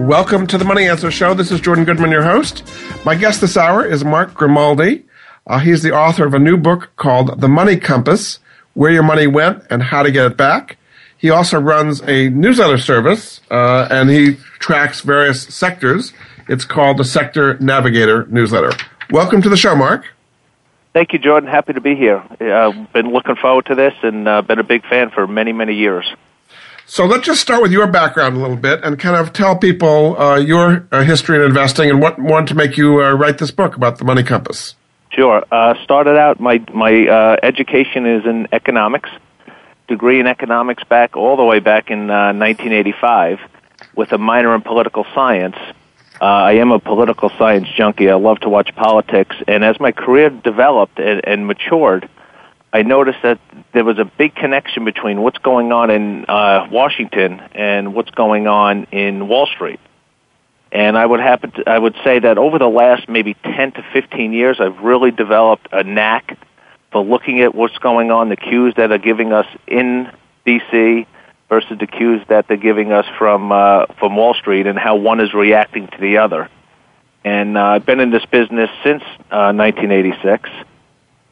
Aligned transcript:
Welcome 0.00 0.46
to 0.46 0.56
the 0.56 0.64
Money 0.64 0.88
Answer 0.88 1.10
Show. 1.10 1.34
This 1.34 1.52
is 1.52 1.60
Jordan 1.60 1.84
Goodman, 1.84 2.10
your 2.10 2.22
host. 2.22 2.64
My 3.04 3.14
guest 3.14 3.42
this 3.42 3.54
hour 3.54 3.84
is 3.84 4.02
Mark 4.02 4.32
Grimaldi. 4.32 5.04
Uh, 5.46 5.58
he's 5.58 5.82
the 5.82 5.92
author 5.92 6.24
of 6.24 6.32
a 6.32 6.38
new 6.38 6.56
book 6.56 6.90
called 6.96 7.42
The 7.42 7.48
Money 7.48 7.76
Compass 7.76 8.38
Where 8.72 8.90
Your 8.90 9.02
Money 9.02 9.26
Went 9.26 9.62
and 9.68 9.82
How 9.82 10.02
to 10.02 10.10
Get 10.10 10.24
It 10.24 10.36
Back. 10.38 10.78
He 11.18 11.28
also 11.28 11.60
runs 11.60 12.00
a 12.08 12.30
newsletter 12.30 12.78
service 12.78 13.42
uh, 13.50 13.88
and 13.90 14.08
he 14.08 14.36
tracks 14.58 15.02
various 15.02 15.42
sectors. 15.54 16.14
It's 16.48 16.64
called 16.64 16.96
the 16.96 17.04
Sector 17.04 17.58
Navigator 17.58 18.26
newsletter. 18.28 18.72
Welcome 19.10 19.42
to 19.42 19.50
the 19.50 19.56
show, 19.58 19.76
Mark. 19.76 20.06
Thank 20.94 21.12
you, 21.12 21.18
Jordan. 21.18 21.48
Happy 21.48 21.74
to 21.74 21.80
be 21.82 21.94
here. 21.94 22.24
I've 22.40 22.90
been 22.94 23.12
looking 23.12 23.36
forward 23.36 23.66
to 23.66 23.74
this 23.74 23.92
and 24.02 24.26
uh, 24.26 24.40
been 24.40 24.58
a 24.58 24.64
big 24.64 24.82
fan 24.86 25.10
for 25.10 25.26
many, 25.26 25.52
many 25.52 25.74
years. 25.74 26.10
So 26.90 27.06
let's 27.06 27.24
just 27.24 27.40
start 27.40 27.62
with 27.62 27.70
your 27.70 27.86
background 27.86 28.36
a 28.36 28.40
little 28.40 28.56
bit 28.56 28.80
and 28.82 28.98
kind 28.98 29.14
of 29.14 29.32
tell 29.32 29.56
people 29.56 30.20
uh, 30.20 30.38
your 30.38 30.88
uh, 30.90 31.04
history 31.04 31.36
in 31.36 31.42
investing 31.42 31.88
and 31.88 32.00
what 32.00 32.18
wanted 32.18 32.48
to 32.48 32.56
make 32.56 32.76
you 32.76 33.00
uh, 33.00 33.12
write 33.12 33.38
this 33.38 33.52
book 33.52 33.76
about 33.76 33.98
the 33.98 34.04
money 34.04 34.24
compass. 34.24 34.74
Sure. 35.10 35.44
Uh, 35.52 35.74
started 35.84 36.18
out 36.18 36.40
my 36.40 36.60
my 36.74 37.06
uh, 37.06 37.36
education 37.44 38.06
is 38.06 38.26
in 38.26 38.48
economics, 38.50 39.08
degree 39.86 40.18
in 40.18 40.26
economics 40.26 40.82
back 40.82 41.16
all 41.16 41.36
the 41.36 41.44
way 41.44 41.60
back 41.60 41.92
in 41.92 42.08
1985, 42.08 43.38
with 43.94 44.10
a 44.10 44.18
minor 44.18 44.52
in 44.56 44.62
political 44.62 45.06
science 45.14 45.56
uh, 46.20 46.24
I 46.24 46.52
am 46.54 46.70
a 46.70 46.78
political 46.78 47.30
science 47.38 47.66
junkie. 47.76 48.10
I 48.10 48.14
love 48.16 48.40
to 48.40 48.50
watch 48.50 48.74
politics. 48.74 49.34
And 49.48 49.64
as 49.64 49.80
my 49.80 49.92
career 49.92 50.28
developed 50.28 50.98
and, 50.98 51.22
and 51.24 51.46
matured, 51.46 52.10
I 52.72 52.82
noticed 52.82 53.18
that 53.22 53.40
there 53.72 53.84
was 53.84 53.98
a 53.98 54.04
big 54.04 54.34
connection 54.34 54.84
between 54.84 55.22
what's 55.22 55.38
going 55.38 55.72
on 55.72 55.90
in 55.90 56.24
uh, 56.26 56.68
Washington 56.70 57.40
and 57.52 57.94
what's 57.94 58.10
going 58.10 58.46
on 58.46 58.84
in 58.92 59.26
Wall 59.28 59.46
Street. 59.46 59.80
And 60.72 60.96
I 60.96 61.04
would 61.04 61.18
happen 61.18 61.50
to, 61.52 61.68
I 61.68 61.78
would 61.78 61.96
say 62.04 62.20
that 62.20 62.38
over 62.38 62.60
the 62.60 62.68
last 62.68 63.08
maybe 63.08 63.34
10 63.34 63.72
to 63.72 63.84
15 63.92 64.32
years, 64.32 64.60
I've 64.60 64.78
really 64.78 65.10
developed 65.10 65.66
a 65.72 65.82
knack 65.82 66.38
for 66.92 67.02
looking 67.02 67.40
at 67.40 67.54
what's 67.54 67.76
going 67.78 68.12
on, 68.12 68.28
the 68.28 68.36
cues 68.36 68.74
that 68.76 68.92
are 68.92 68.98
giving 68.98 69.32
us 69.32 69.46
in 69.66 70.10
D.C., 70.44 71.06
versus 71.50 71.76
the 71.80 71.86
cues 71.86 72.22
that 72.28 72.46
they're 72.48 72.56
giving 72.56 72.92
us 72.92 73.04
from 73.18 73.52
uh, 73.52 73.84
from 73.98 74.16
Wall 74.16 74.32
Street 74.34 74.66
and 74.66 74.78
how 74.78 74.96
one 74.96 75.20
is 75.20 75.34
reacting 75.34 75.88
to 75.88 75.98
the 75.98 76.18
other. 76.18 76.48
And 77.24 77.58
uh, 77.58 77.62
I've 77.62 77.84
been 77.84 78.00
in 78.00 78.10
this 78.10 78.24
business 78.24 78.70
since 78.82 79.02
uh, 79.30 79.52
1986, 79.52 80.48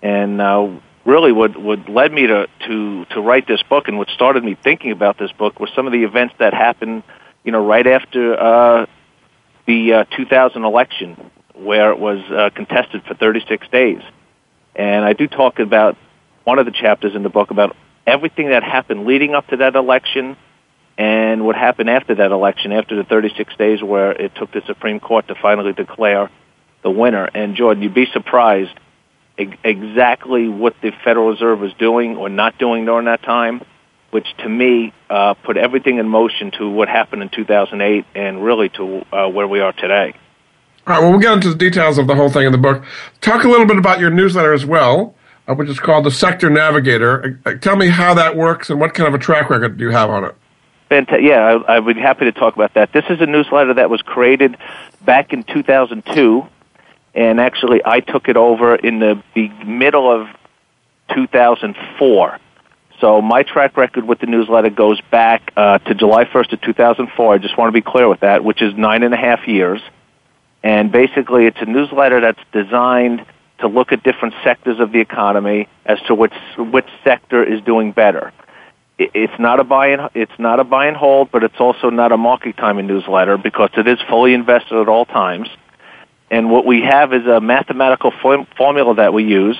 and 0.02 0.40
uh, 0.40 0.68
really 1.04 1.32
what 1.32 1.56
what 1.56 1.88
led 1.88 2.12
me 2.12 2.26
to, 2.26 2.46
to 2.66 3.04
to 3.06 3.20
write 3.20 3.46
this 3.46 3.62
book 3.62 3.88
and 3.88 3.98
what 3.98 4.08
started 4.10 4.44
me 4.44 4.56
thinking 4.62 4.92
about 4.92 5.18
this 5.18 5.32
book 5.32 5.58
was 5.60 5.70
some 5.74 5.86
of 5.86 5.92
the 5.92 6.04
events 6.04 6.34
that 6.38 6.54
happened, 6.54 7.02
you 7.44 7.52
know, 7.52 7.64
right 7.64 7.86
after 7.86 8.38
uh, 8.38 8.86
the 9.66 9.92
uh, 9.92 10.04
2000 10.16 10.64
election, 10.64 11.30
where 11.54 11.90
it 11.92 11.98
was 11.98 12.18
uh, 12.30 12.50
contested 12.54 13.02
for 13.04 13.14
36 13.14 13.68
days. 13.68 14.02
And 14.74 15.04
I 15.04 15.12
do 15.12 15.26
talk 15.26 15.58
about 15.58 15.96
one 16.44 16.58
of 16.58 16.66
the 16.66 16.72
chapters 16.72 17.14
in 17.14 17.22
the 17.22 17.28
book 17.28 17.50
about 17.50 17.76
everything 18.06 18.50
that 18.50 18.62
happened 18.62 19.04
leading 19.04 19.34
up 19.34 19.46
to 19.48 19.58
that 19.58 19.74
election 19.74 20.36
and 20.96 21.44
what 21.44 21.54
happened 21.54 21.88
after 21.88 22.16
that 22.16 22.32
election, 22.32 22.72
after 22.72 22.96
the 22.96 23.04
36 23.04 23.56
days 23.56 23.82
where 23.82 24.10
it 24.10 24.34
took 24.34 24.50
the 24.50 24.62
Supreme 24.66 24.98
Court 24.98 25.28
to 25.28 25.36
finally 25.36 25.72
declare 25.72 26.30
the 26.82 26.90
winner. 26.90 27.24
And 27.24 27.54
Jordan, 27.54 27.82
you'd 27.82 27.94
be 27.94 28.06
surprised 28.12 28.72
exactly 29.38 30.48
what 30.48 30.74
the 30.82 30.92
Federal 31.04 31.30
Reserve 31.30 31.60
was 31.60 31.72
doing 31.74 32.16
or 32.16 32.28
not 32.28 32.58
doing 32.58 32.84
during 32.84 33.06
that 33.06 33.22
time, 33.22 33.62
which 34.10 34.26
to 34.38 34.48
me 34.48 34.92
uh, 35.08 35.34
put 35.34 35.56
everything 35.56 35.98
in 35.98 36.08
motion 36.08 36.50
to 36.58 36.68
what 36.68 36.88
happened 36.88 37.22
in 37.22 37.28
2008 37.28 38.04
and 38.14 38.44
really 38.44 38.68
to 38.70 39.04
uh, 39.12 39.28
where 39.28 39.46
we 39.46 39.60
are 39.60 39.72
today. 39.72 40.14
All 40.86 40.94
right, 40.94 41.02
well, 41.02 41.10
we'll 41.10 41.20
get 41.20 41.34
into 41.34 41.50
the 41.50 41.56
details 41.56 41.98
of 41.98 42.06
the 42.06 42.14
whole 42.14 42.30
thing 42.30 42.46
in 42.46 42.52
the 42.52 42.58
book. 42.58 42.84
Talk 43.20 43.44
a 43.44 43.48
little 43.48 43.66
bit 43.66 43.78
about 43.78 44.00
your 44.00 44.10
newsletter 44.10 44.52
as 44.52 44.64
well 44.64 45.14
uh, 45.48 45.54
which 45.54 45.68
is 45.68 45.80
called 45.80 46.04
the 46.04 46.10
Sector 46.10 46.50
Navigator. 46.50 47.40
Uh, 47.44 47.54
tell 47.54 47.76
me 47.76 47.88
how 47.88 48.14
that 48.14 48.36
works 48.36 48.70
and 48.70 48.78
what 48.78 48.94
kind 48.94 49.08
of 49.08 49.14
a 49.14 49.18
track 49.18 49.50
record 49.50 49.78
do 49.78 49.84
you 49.84 49.90
have 49.90 50.10
on 50.10 50.24
it? 50.24 50.34
Fanta- 50.90 51.22
yeah, 51.22 51.40
I, 51.66 51.76
I 51.76 51.78
would 51.78 51.96
be 51.96 52.02
happy 52.02 52.26
to 52.26 52.32
talk 52.32 52.54
about 52.54 52.74
that. 52.74 52.92
This 52.92 53.04
is 53.10 53.20
a 53.20 53.26
newsletter 53.26 53.74
that 53.74 53.90
was 53.90 54.02
created 54.02 54.56
back 55.04 55.32
in 55.32 55.42
2002, 55.42 56.46
and 57.14 57.40
actually 57.40 57.80
I 57.84 58.00
took 58.00 58.28
it 58.28 58.36
over 58.36 58.74
in 58.74 58.98
the, 58.98 59.22
middle 59.64 60.10
of 60.10 60.28
2004. 61.14 62.38
So 63.00 63.22
my 63.22 63.42
track 63.44 63.76
record 63.76 64.04
with 64.04 64.18
the 64.18 64.26
newsletter 64.26 64.70
goes 64.70 65.00
back 65.10 65.52
uh, 65.56 65.78
to 65.78 65.94
July 65.94 66.24
1st 66.24 66.54
of 66.54 66.60
2004. 66.62 67.34
I 67.34 67.38
just 67.38 67.56
want 67.56 67.68
to 67.68 67.72
be 67.72 67.82
clear 67.82 68.08
with 68.08 68.20
that, 68.20 68.42
which 68.42 68.60
is 68.60 68.74
nine 68.76 69.04
and 69.04 69.14
a 69.14 69.16
half 69.16 69.46
years. 69.46 69.80
And 70.64 70.90
basically, 70.90 71.46
it's 71.46 71.60
a 71.60 71.66
newsletter 71.66 72.20
that's 72.20 72.40
designed– 72.52 73.24
to 73.60 73.68
look 73.68 73.92
at 73.92 74.02
different 74.02 74.34
sectors 74.44 74.80
of 74.80 74.92
the 74.92 75.00
economy 75.00 75.68
as 75.84 75.98
to 76.06 76.14
which 76.14 76.34
which 76.56 76.86
sector 77.04 77.42
is 77.42 77.60
doing 77.62 77.92
better. 77.92 78.32
It's 78.98 79.38
not 79.38 79.60
a 79.60 79.64
buy 79.64 79.88
and 79.88 80.10
it's 80.14 80.38
not 80.38 80.58
a 80.58 80.64
buy 80.64 80.86
and 80.86 80.96
hold, 80.96 81.30
but 81.30 81.44
it's 81.44 81.60
also 81.60 81.90
not 81.90 82.10
a 82.10 82.16
market 82.16 82.56
timing 82.56 82.88
newsletter 82.88 83.36
because 83.36 83.70
it 83.76 83.86
is 83.86 83.98
fully 84.08 84.34
invested 84.34 84.76
at 84.76 84.88
all 84.88 85.04
times. 85.04 85.48
And 86.30 86.50
what 86.50 86.66
we 86.66 86.82
have 86.82 87.12
is 87.12 87.26
a 87.26 87.40
mathematical 87.40 88.10
form- 88.22 88.46
formula 88.56 88.94
that 88.96 89.12
we 89.12 89.24
use 89.24 89.58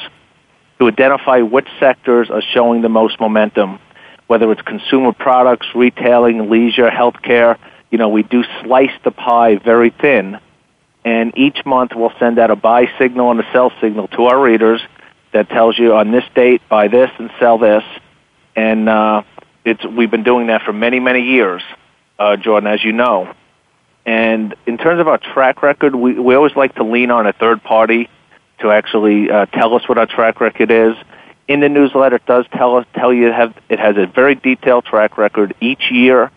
to 0.79 0.89
identify 0.89 1.41
which 1.41 1.67
sectors 1.81 2.31
are 2.31 2.43
showing 2.43 2.83
the 2.83 2.89
most 2.89 3.19
momentum, 3.21 3.79
whether 4.27 4.51
it's 4.53 4.63
consumer 4.63 5.13
products, 5.13 5.67
retailing, 5.75 6.51
leisure, 6.51 6.91
healthcare. 6.91 7.57
You 7.91 7.99
know, 7.99 8.11
we 8.11 8.23
do 8.23 8.45
slice 8.63 8.93
the 9.03 9.11
pie 9.11 9.57
very 9.57 9.91
thin 9.91 10.39
and 11.09 11.33
each 11.39 11.65
month 11.65 11.93
we'll 11.95 12.13
send 12.19 12.39
out 12.39 12.51
a 12.51 12.57
buy 12.57 12.87
signal 12.99 13.31
and 13.31 13.41
a 13.41 13.53
sell 13.53 13.73
signal 13.81 14.09
to 14.09 14.25
our 14.25 14.41
readers 14.41 14.81
that 15.33 15.49
tells 15.49 15.79
you 15.79 15.95
on 15.95 16.11
this 16.11 16.25
date 16.35 16.61
buy 16.69 16.89
this 16.89 17.11
and 17.19 17.31
sell 17.39 17.57
this. 17.59 17.85
And 18.55 18.89
uh, 18.89 19.23
it's 19.65 19.85
we've 19.85 20.11
been 20.11 20.25
doing 20.25 20.49
that 20.49 20.63
for 20.63 20.73
many 20.73 21.01
many 21.01 21.23
years, 21.23 21.63
uh, 22.19 22.37
Jordan, 22.37 22.69
as 22.69 22.85
you 22.85 22.93
know. 22.93 23.33
And 24.09 24.55
in 24.67 24.79
terms 24.79 25.01
of 25.01 25.09
our 25.09 25.19
track 25.19 25.63
record, 25.63 25.95
we 25.95 26.19
we 26.19 26.35
always 26.35 26.57
like 26.57 26.75
to 26.77 26.85
lean 26.85 27.11
on 27.11 27.27
a 27.27 27.33
third 27.33 27.63
party 27.63 28.09
to 28.61 28.71
actually 28.71 29.31
uh, 29.31 29.47
tell 29.47 29.75
us 29.75 29.89
what 29.89 29.99
our 29.99 30.07
track 30.07 30.41
record 30.41 30.71
is. 30.71 30.95
In 31.47 31.61
the 31.61 31.69
newsletter, 31.69 32.17
it 32.17 32.27
does 32.27 32.47
tell 32.53 32.77
us 32.77 32.87
tell 32.95 33.13
you 33.13 33.31
have 33.31 33.55
it 33.69 33.79
has 33.79 33.97
a 33.97 34.07
very 34.07 34.35
detailed 34.35 34.85
track 34.85 35.19
record 35.19 35.55
each 35.61 35.91
year 35.91 36.31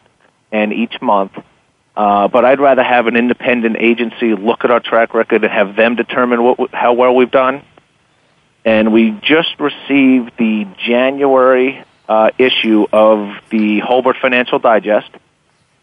and 0.51 0.73
each 0.73 1.01
month 1.01 1.33
uh, 1.95 2.27
but 2.29 2.45
I'd 2.45 2.59
rather 2.59 2.83
have 2.83 3.07
an 3.07 3.17
independent 3.17 3.77
agency 3.77 4.33
look 4.33 4.63
at 4.63 4.71
our 4.71 4.79
track 4.79 5.13
record 5.13 5.43
and 5.43 5.51
have 5.51 5.75
them 5.75 5.95
determine 5.95 6.41
what, 6.41 6.73
how 6.73 6.93
well 6.93 7.15
we've 7.15 7.31
done. 7.31 7.63
And 8.63 8.93
we 8.93 9.11
just 9.21 9.59
received 9.59 10.31
the 10.37 10.67
January 10.77 11.83
uh, 12.07 12.31
issue 12.37 12.85
of 12.93 13.35
the 13.49 13.79
Hulbert 13.79 14.17
Financial 14.21 14.59
Digest. 14.59 15.09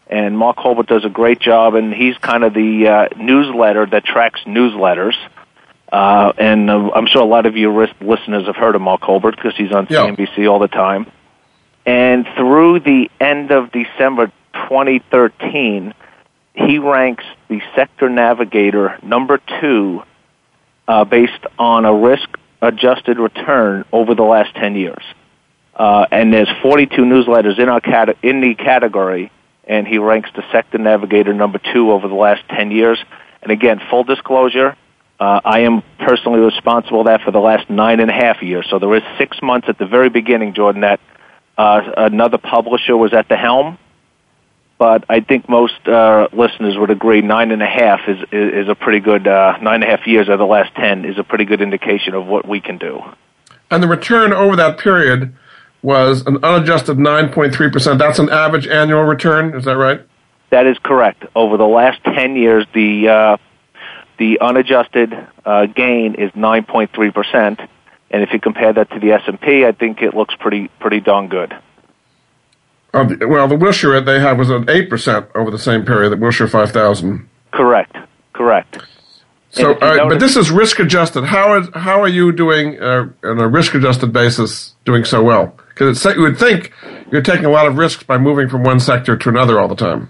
And 0.09 0.37
Mark 0.37 0.57
Hulbert 0.57 0.87
does 0.87 1.05
a 1.05 1.09
great 1.09 1.39
job, 1.39 1.75
and 1.75 1.93
he's 1.93 2.17
kind 2.17 2.43
of 2.43 2.53
the 2.53 2.87
uh, 2.87 3.21
newsletter 3.21 3.85
that 3.85 4.03
tracks 4.05 4.41
newsletters. 4.45 5.15
Uh, 5.91 6.33
and 6.37 6.69
uh, 6.69 6.91
I'm 6.95 7.05
sure 7.05 7.21
a 7.21 7.25
lot 7.25 7.45
of 7.45 7.55
your 7.55 7.87
listeners 8.01 8.45
have 8.47 8.55
heard 8.55 8.75
of 8.75 8.81
Mark 8.81 9.01
Hulbert 9.01 9.35
because 9.35 9.55
he's 9.55 9.71
on 9.71 9.87
yeah. 9.89 10.07
CNBC 10.07 10.49
all 10.49 10.59
the 10.59 10.67
time. 10.67 11.11
And 11.85 12.27
through 12.35 12.81
the 12.81 13.09
end 13.19 13.51
of 13.51 13.71
December 13.71 14.31
2013, 14.53 15.93
he 16.53 16.77
ranks 16.77 17.23
the 17.47 17.61
sector 17.75 18.09
navigator 18.09 18.97
number 19.01 19.39
two 19.61 20.03
uh, 20.87 21.05
based 21.05 21.45
on 21.57 21.85
a 21.85 21.93
risk 21.93 22.29
adjusted 22.61 23.17
return 23.17 23.85
over 23.91 24.15
the 24.15 24.23
last 24.23 24.53
10 24.55 24.75
years. 24.75 25.03
Uh, 25.75 26.05
and 26.11 26.33
there's 26.33 26.49
42 26.61 27.03
newsletters 27.03 27.57
in 27.57 27.69
our 27.69 27.79
cat- 27.79 28.17
in 28.21 28.41
the 28.41 28.55
category, 28.55 29.31
and 29.69 29.87
he 29.87 29.99
ranks 29.99 30.29
the 30.35 30.43
sector 30.51 30.79
navigator 30.79 31.33
number 31.33 31.59
two 31.71 31.91
over 31.91 32.07
the 32.07 32.15
last 32.15 32.41
10 32.49 32.71
years. 32.71 32.99
And 33.43 33.51
again, 33.51 33.79
full 33.89 34.03
disclosure, 34.03 34.75
uh, 35.19 35.41
I 35.45 35.61
am 35.61 35.83
personally 35.99 36.39
responsible 36.39 37.03
for 37.03 37.09
that 37.09 37.21
for 37.21 37.31
the 37.31 37.39
last 37.39 37.69
nine 37.69 37.99
and 37.99 38.09
a 38.09 38.13
half 38.13 38.41
years. 38.41 38.65
So 38.69 38.79
there 38.79 38.93
is 38.95 39.03
six 39.17 39.37
months 39.41 39.69
at 39.69 39.77
the 39.77 39.85
very 39.85 40.09
beginning, 40.09 40.55
Jordan, 40.55 40.81
that 40.81 40.99
uh, 41.57 41.81
another 41.97 42.39
publisher 42.39 42.97
was 42.97 43.13
at 43.13 43.29
the 43.29 43.37
helm. 43.37 43.77
But 44.79 45.03
I 45.09 45.19
think 45.19 45.47
most 45.47 45.87
uh, 45.87 46.29
listeners 46.31 46.77
would 46.77 46.89
agree 46.89 47.21
nine 47.21 47.51
and 47.51 47.61
a 47.61 47.67
half 47.67 47.99
is 48.07 48.17
is, 48.31 48.63
is 48.63 48.69
a 48.69 48.75
pretty 48.75 49.01
good 49.01 49.27
uh, 49.27 49.57
nine 49.61 49.83
and 49.83 49.83
a 49.83 49.87
half 49.87 50.07
years 50.07 50.29
of 50.29 50.39
the 50.39 50.45
last 50.45 50.73
ten 50.73 51.03
is 51.03 51.17
a 51.17 51.23
pretty 51.23 51.43
good 51.43 51.61
indication 51.61 52.15
of 52.15 52.25
what 52.25 52.47
we 52.47 52.61
can 52.61 52.77
do. 52.77 53.01
And 53.69 53.83
the 53.83 53.89
return 53.89 54.31
over 54.31 54.55
that 54.55 54.79
period 54.79 55.35
was 55.81 56.25
an 56.25 56.43
unadjusted 56.43 56.97
9.3%. 56.97 57.97
That's 57.97 58.19
an 58.19 58.29
average 58.29 58.67
annual 58.67 59.03
return, 59.03 59.55
is 59.55 59.65
that 59.65 59.77
right? 59.77 60.01
That 60.49 60.65
is 60.65 60.77
correct. 60.83 61.25
Over 61.35 61.57
the 61.57 61.67
last 61.67 62.03
10 62.03 62.35
years, 62.35 62.65
the 62.73 63.07
uh, 63.07 63.37
the 64.17 64.39
unadjusted 64.41 65.13
uh, 65.45 65.67
gain 65.67 66.15
is 66.15 66.31
9.3%, 66.31 67.67
and 68.11 68.23
if 68.23 68.33
you 68.33 68.39
compare 68.39 68.73
that 68.73 68.89
to 68.91 68.99
the 68.99 69.11
S&P, 69.11 69.65
I 69.65 69.71
think 69.71 70.01
it 70.01 70.13
looks 70.13 70.35
pretty 70.35 70.67
pretty 70.79 70.99
darn 70.99 71.29
good. 71.29 71.55
Uh, 72.93 73.05
well, 73.27 73.47
the 73.47 73.55
Wilshire 73.55 74.01
they 74.01 74.19
had 74.19 74.37
was 74.37 74.49
at 74.49 74.61
8% 74.61 75.27
over 75.35 75.51
the 75.51 75.59
same 75.59 75.85
period, 75.85 76.09
the 76.09 76.17
Wilshire 76.17 76.47
5000. 76.47 77.29
Correct. 77.51 77.95
Correct. 78.33 78.79
So, 79.51 79.73
uh, 79.73 80.07
but 80.07 80.19
this 80.19 80.35
is 80.35 80.51
risk 80.51 80.79
adjusted. 80.79 81.23
How 81.23 81.59
is 81.59 81.69
how 81.73 82.01
are 82.01 82.07
you 82.07 82.31
doing 82.31 82.79
uh, 82.79 83.09
on 83.23 83.39
a 83.39 83.47
risk 83.47 83.73
adjusted 83.73 84.13
basis, 84.13 84.75
doing 84.85 85.05
so 85.05 85.23
well? 85.23 85.55
Because 85.79 86.03
you 86.03 86.21
would 86.21 86.37
think 86.37 86.73
you're 87.09 87.21
taking 87.21 87.45
a 87.45 87.49
lot 87.49 87.65
of 87.65 87.77
risks 87.77 88.03
by 88.03 88.17
moving 88.17 88.49
from 88.49 88.63
one 88.63 88.81
sector 88.81 89.15
to 89.15 89.29
another 89.29 89.59
all 89.59 89.69
the 89.69 89.77
time. 89.77 90.09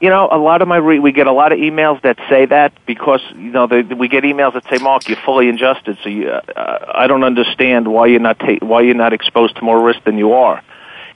You 0.00 0.10
know, 0.10 0.28
a 0.30 0.36
lot 0.36 0.60
of 0.60 0.68
my 0.68 0.76
re- 0.76 0.98
we 0.98 1.12
get 1.12 1.26
a 1.26 1.32
lot 1.32 1.52
of 1.52 1.58
emails 1.58 2.02
that 2.02 2.18
say 2.28 2.44
that 2.46 2.72
because 2.86 3.20
you 3.34 3.52
know 3.52 3.66
they, 3.66 3.82
we 3.82 4.08
get 4.08 4.24
emails 4.24 4.52
that 4.54 4.64
say, 4.68 4.82
"Mark, 4.82 5.08
you're 5.08 5.16
fully 5.24 5.48
adjusted, 5.48 5.96
so 6.02 6.10
you, 6.10 6.28
uh, 6.28 6.92
I 6.94 7.06
don't 7.06 7.24
understand 7.24 7.88
why 7.88 8.06
you're 8.06 8.20
not 8.20 8.38
ta- 8.38 8.58
why 8.60 8.82
you're 8.82 8.94
not 8.94 9.12
exposed 9.12 9.56
to 9.56 9.64
more 9.64 9.80
risk 9.80 10.04
than 10.04 10.18
you 10.18 10.32
are." 10.34 10.62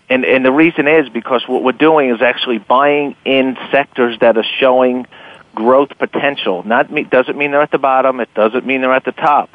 And 0.09 0.25
and 0.25 0.45
the 0.45 0.53
reason 0.53 0.89
is 0.89 1.09
because 1.11 1.47
what 1.47 1.63
we're 1.63 1.73
doing 1.73 2.11
is 2.11 2.23
actually 2.23 2.59
buying 2.59 3.15
in 3.25 3.59
sectors 3.73 4.17
that 4.21 4.39
are 4.39 4.47
showing 4.59 5.07
growth 5.55 5.91
potential. 5.99 6.63
Not 6.63 6.89
doesn't 7.11 7.37
mean 7.37 7.51
they're 7.51 7.61
at 7.61 7.73
the 7.73 7.79
bottom. 7.79 8.21
It 8.21 8.33
doesn't 8.35 8.65
mean 8.65 8.81
they're 8.81 8.95
at 8.95 9.05
the 9.05 9.13
top. 9.13 9.51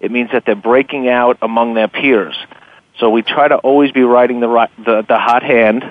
It 0.00 0.10
means 0.10 0.30
that 0.32 0.44
they're 0.44 0.56
breaking 0.56 1.08
out 1.08 1.38
among 1.40 1.74
their 1.74 1.88
peers. 1.88 2.36
So 3.02 3.10
we 3.10 3.22
try 3.22 3.48
to 3.48 3.56
always 3.56 3.90
be 3.90 4.02
writing 4.02 4.38
the 4.38 4.68
the, 4.78 5.02
the 5.02 5.18
hot 5.18 5.42
hand. 5.42 5.82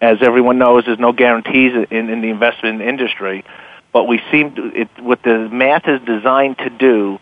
As 0.00 0.22
everyone 0.22 0.56
knows, 0.56 0.84
there's 0.86 0.98
no 0.98 1.12
guarantees 1.12 1.72
in, 1.90 2.08
in 2.08 2.22
the 2.22 2.30
investment 2.30 2.80
industry, 2.80 3.44
but 3.92 4.04
we 4.04 4.22
seem 4.32 4.54
to, 4.54 4.80
it, 4.80 4.88
what 4.98 5.22
the 5.22 5.50
math 5.50 5.86
is 5.86 6.00
designed 6.06 6.56
to 6.58 6.70
do 6.70 7.18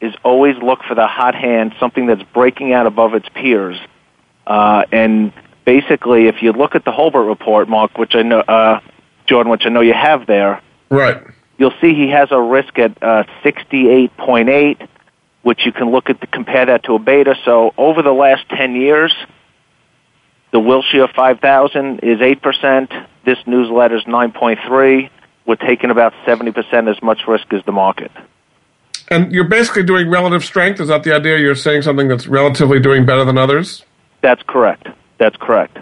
is 0.00 0.14
always 0.22 0.56
look 0.58 0.84
for 0.84 0.94
the 0.94 1.08
hot 1.08 1.34
hand, 1.34 1.74
something 1.80 2.06
that's 2.06 2.22
breaking 2.32 2.72
out 2.72 2.86
above 2.86 3.14
its 3.14 3.28
peers. 3.30 3.76
Uh, 4.46 4.84
and 4.92 5.32
basically, 5.64 6.28
if 6.28 6.40
you 6.40 6.52
look 6.52 6.76
at 6.76 6.84
the 6.84 6.92
Hulbert 6.92 7.24
report, 7.24 7.68
Mark, 7.68 7.98
which 7.98 8.14
I 8.14 8.22
know, 8.22 8.40
uh, 8.40 8.80
Jordan, 9.26 9.50
which 9.50 9.66
I 9.66 9.70
know 9.70 9.80
you 9.80 9.94
have 9.94 10.28
there, 10.28 10.62
right? 10.88 11.20
you'll 11.58 11.74
see 11.80 11.94
he 11.94 12.10
has 12.10 12.28
a 12.30 12.40
risk 12.40 12.78
at 12.78 12.96
uh, 13.02 13.24
68.8, 13.42 14.88
which 15.44 15.64
you 15.66 15.72
can 15.72 15.92
look 15.92 16.10
at 16.10 16.20
to 16.22 16.26
compare 16.26 16.66
that 16.66 16.84
to 16.84 16.94
a 16.94 16.98
beta. 16.98 17.36
So 17.44 17.72
over 17.78 18.02
the 18.02 18.12
last 18.12 18.48
10 18.48 18.74
years, 18.74 19.14
the 20.52 20.58
Wilshire 20.58 21.06
5000 21.14 22.00
is 22.00 22.18
8%. 22.18 23.06
This 23.24 23.38
newsletter 23.46 23.96
is 23.96 24.04
9.3. 24.04 25.10
We're 25.46 25.56
taking 25.56 25.90
about 25.90 26.14
70% 26.26 26.90
as 26.90 27.00
much 27.02 27.20
risk 27.28 27.52
as 27.52 27.62
the 27.66 27.72
market. 27.72 28.10
And 29.08 29.32
you're 29.32 29.48
basically 29.48 29.82
doing 29.82 30.08
relative 30.08 30.42
strength. 30.42 30.80
Is 30.80 30.88
that 30.88 31.04
the 31.04 31.14
idea? 31.14 31.38
You're 31.38 31.54
saying 31.54 31.82
something 31.82 32.08
that's 32.08 32.26
relatively 32.26 32.80
doing 32.80 33.04
better 33.04 33.26
than 33.26 33.36
others? 33.36 33.84
That's 34.22 34.42
correct. 34.46 34.88
That's 35.18 35.36
correct. 35.36 35.76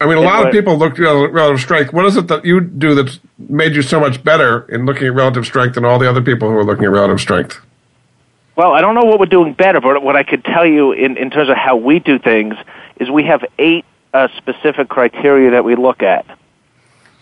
I 0.00 0.06
mean, 0.06 0.16
a 0.16 0.22
lot 0.22 0.46
of 0.46 0.50
people 0.50 0.78
look 0.78 0.98
at 0.98 1.32
relative 1.32 1.60
strength. 1.60 1.92
What 1.92 2.06
is 2.06 2.16
it 2.16 2.28
that 2.28 2.46
you 2.46 2.62
do 2.62 2.94
that's 2.94 3.20
made 3.38 3.74
you 3.74 3.82
so 3.82 4.00
much 4.00 4.24
better 4.24 4.62
in 4.74 4.86
looking 4.86 5.08
at 5.08 5.12
relative 5.12 5.44
strength 5.44 5.74
than 5.74 5.84
all 5.84 5.98
the 5.98 6.08
other 6.08 6.22
people 6.22 6.48
who 6.48 6.56
are 6.56 6.64
looking 6.64 6.84
at 6.84 6.90
relative 6.90 7.20
strength? 7.20 7.60
Well, 8.60 8.74
I 8.74 8.82
don't 8.82 8.94
know 8.94 9.06
what 9.06 9.18
we're 9.18 9.24
doing 9.24 9.54
better, 9.54 9.80
but 9.80 10.02
what 10.02 10.16
I 10.16 10.22
could 10.22 10.44
tell 10.44 10.66
you 10.66 10.92
in, 10.92 11.16
in 11.16 11.30
terms 11.30 11.48
of 11.48 11.56
how 11.56 11.76
we 11.76 11.98
do 11.98 12.18
things 12.18 12.56
is 12.96 13.08
we 13.08 13.24
have 13.24 13.42
eight 13.58 13.86
uh, 14.12 14.28
specific 14.36 14.86
criteria 14.86 15.52
that 15.52 15.64
we 15.64 15.76
look 15.76 16.02
at. 16.02 16.26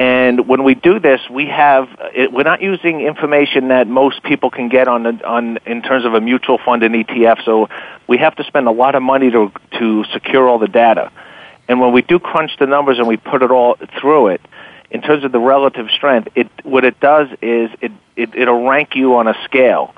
And 0.00 0.48
when 0.48 0.64
we 0.64 0.74
do 0.74 0.98
this, 0.98 1.20
we 1.30 1.46
have 1.46 1.88
it, 2.12 2.32
we're 2.32 2.42
not 2.42 2.60
using 2.60 3.02
information 3.02 3.68
that 3.68 3.86
most 3.86 4.24
people 4.24 4.50
can 4.50 4.68
get 4.68 4.88
on 4.88 5.22
on 5.22 5.58
in 5.64 5.80
terms 5.80 6.04
of 6.04 6.14
a 6.14 6.20
mutual 6.20 6.58
fund 6.58 6.82
and 6.82 6.92
ETF. 6.92 7.44
So 7.44 7.68
we 8.08 8.18
have 8.18 8.34
to 8.34 8.42
spend 8.42 8.66
a 8.66 8.72
lot 8.72 8.96
of 8.96 9.04
money 9.04 9.30
to 9.30 9.52
to 9.78 10.04
secure 10.12 10.48
all 10.48 10.58
the 10.58 10.66
data. 10.66 11.12
And 11.68 11.80
when 11.80 11.92
we 11.92 12.02
do 12.02 12.18
crunch 12.18 12.56
the 12.58 12.66
numbers 12.66 12.98
and 12.98 13.06
we 13.06 13.16
put 13.16 13.44
it 13.44 13.52
all 13.52 13.76
through 14.00 14.30
it, 14.30 14.40
in 14.90 15.02
terms 15.02 15.22
of 15.22 15.30
the 15.30 15.38
relative 15.38 15.88
strength, 15.92 16.30
it 16.34 16.48
what 16.64 16.84
it 16.84 16.98
does 16.98 17.28
is 17.40 17.70
it, 17.80 17.92
it 18.16 18.34
it'll 18.34 18.66
rank 18.66 18.96
you 18.96 19.14
on 19.14 19.28
a 19.28 19.34
scale, 19.44 19.94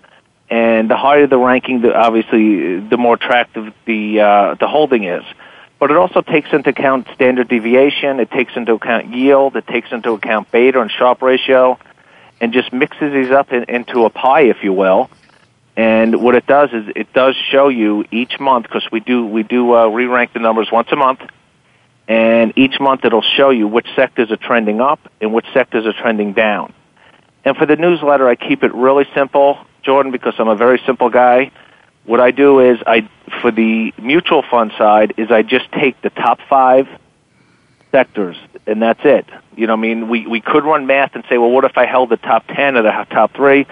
and 0.51 0.91
the 0.91 0.97
higher 0.97 1.27
the 1.27 1.39
ranking, 1.39 1.81
the 1.81 1.95
obviously 1.95 2.81
the 2.81 2.97
more 2.97 3.15
attractive 3.15 3.73
the 3.87 4.21
uh, 4.21 4.55
the 4.55 4.67
holding 4.67 5.05
is. 5.05 5.25
But 5.79 5.91
it 5.91 5.97
also 5.97 6.21
takes 6.21 6.53
into 6.53 6.71
account 6.71 7.07
standard 7.15 7.49
deviation. 7.49 8.21
It 8.21 8.31
takes 8.31 8.55
into 8.55 8.75
account 8.75 9.15
yield. 9.15 9.57
It 9.57 9.67
takes 9.67 9.93
into 9.93 10.13
account 10.13 10.51
beta 10.51 10.81
and 10.81 10.91
Sharpe 10.91 11.23
ratio, 11.23 11.79
and 12.41 12.53
just 12.53 12.73
mixes 12.73 13.13
these 13.15 13.31
up 13.31 13.53
in, 13.53 13.65
into 13.65 14.05
a 14.05 14.11
pie, 14.11 14.43
if 14.43 14.63
you 14.63 14.73
will. 14.73 15.09
And 15.77 16.21
what 16.21 16.35
it 16.35 16.47
does 16.47 16.71
is 16.73 16.93
it 16.95 17.13
does 17.15 17.37
show 17.51 17.69
you 17.69 18.05
each 18.11 18.39
month 18.39 18.65
because 18.65 18.87
we 18.93 19.01
do 19.01 19.25
we 19.25 19.43
do 19.43 19.75
uh, 19.75 19.87
re-rank 19.87 20.33
the 20.33 20.41
numbers 20.41 20.69
once 20.71 20.89
a 20.91 20.97
month 20.97 21.21
and 22.11 22.53
each 22.57 22.81
month 22.81 23.05
it'll 23.05 23.23
show 23.23 23.51
you 23.51 23.69
which 23.69 23.87
sectors 23.95 24.33
are 24.33 24.37
trending 24.37 24.81
up 24.81 24.99
and 25.21 25.33
which 25.33 25.47
sectors 25.55 25.87
are 25.87 25.93
trending 25.93 26.33
down. 26.33 26.73
And 27.45 27.57
for 27.57 27.67
the 27.67 27.77
newsletter, 27.77 28.29
I 28.29 28.35
keep 28.35 28.65
it 28.65 28.75
really 28.75 29.07
simple, 29.15 29.65
Jordan, 29.91 30.13
because 30.13 30.35
I'm 30.39 30.47
a 30.47 30.55
very 30.55 30.81
simple 30.87 31.11
guy. 31.11 31.51
What 32.05 32.21
I 32.21 32.31
do 32.31 32.61
is 32.61 32.79
I, 32.87 33.09
for 33.43 33.51
the 33.51 33.93
mutual 34.01 34.45
fund 34.49 34.71
side, 34.79 35.15
is 35.17 35.33
I 35.33 35.43
just 35.43 35.71
take 35.73 36.01
the 36.01 36.11
top 36.11 36.39
five 36.49 36.87
sectors, 37.91 38.37
and 38.69 38.81
that's 38.81 39.01
it. 39.03 39.27
You 39.57 39.67
know, 39.67 39.73
I 39.73 39.77
mean, 39.77 40.09
we 40.09 40.29
we 40.29 40.41
could 40.41 40.65
run 40.65 40.87
math 40.87 41.17
and 41.17 41.25
say, 41.29 41.39
well, 41.39 41.51
what 41.51 41.65
if 41.65 41.77
I 41.77 41.87
held 41.87 42.11
the 42.11 42.19
top 42.19 42.47
ten 42.47 42.77
or 42.77 42.83
the 42.83 43.07
top 43.11 43.35
three? 43.35 43.67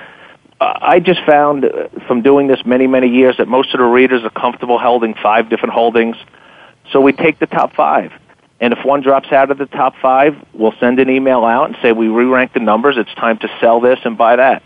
I 0.61 0.99
just 0.99 1.23
found 1.25 1.65
uh, 1.65 1.89
from 2.09 2.23
doing 2.23 2.49
this 2.49 2.67
many 2.67 2.89
many 2.89 3.09
years 3.09 3.37
that 3.37 3.47
most 3.47 3.73
of 3.75 3.79
the 3.79 3.87
readers 3.87 4.25
are 4.25 4.31
comfortable 4.45 4.77
holding 4.77 5.15
five 5.15 5.49
different 5.49 5.75
holdings, 5.75 6.17
so 6.91 7.01
we 7.01 7.13
take 7.13 7.39
the 7.39 7.47
top 7.47 7.75
five 7.75 8.11
and 8.61 8.73
if 8.73 8.85
one 8.85 9.03
drops 9.03 9.31
out 9.31 9.53
of 9.53 9.59
the 9.59 9.67
top 9.67 9.95
five, 10.03 10.35
we'll 10.53 10.75
send 10.81 10.99
an 10.99 11.09
email 11.09 11.45
out 11.45 11.67
and 11.69 11.77
say 11.81 11.93
we 11.93 12.09
re-rank 12.09 12.53
the 12.55 12.61
numbers. 12.61 12.97
It's 12.99 13.15
time 13.15 13.39
to 13.39 13.49
sell 13.61 13.81
this 13.81 14.01
and 14.05 14.19
buy 14.19 14.35
that. 14.37 14.65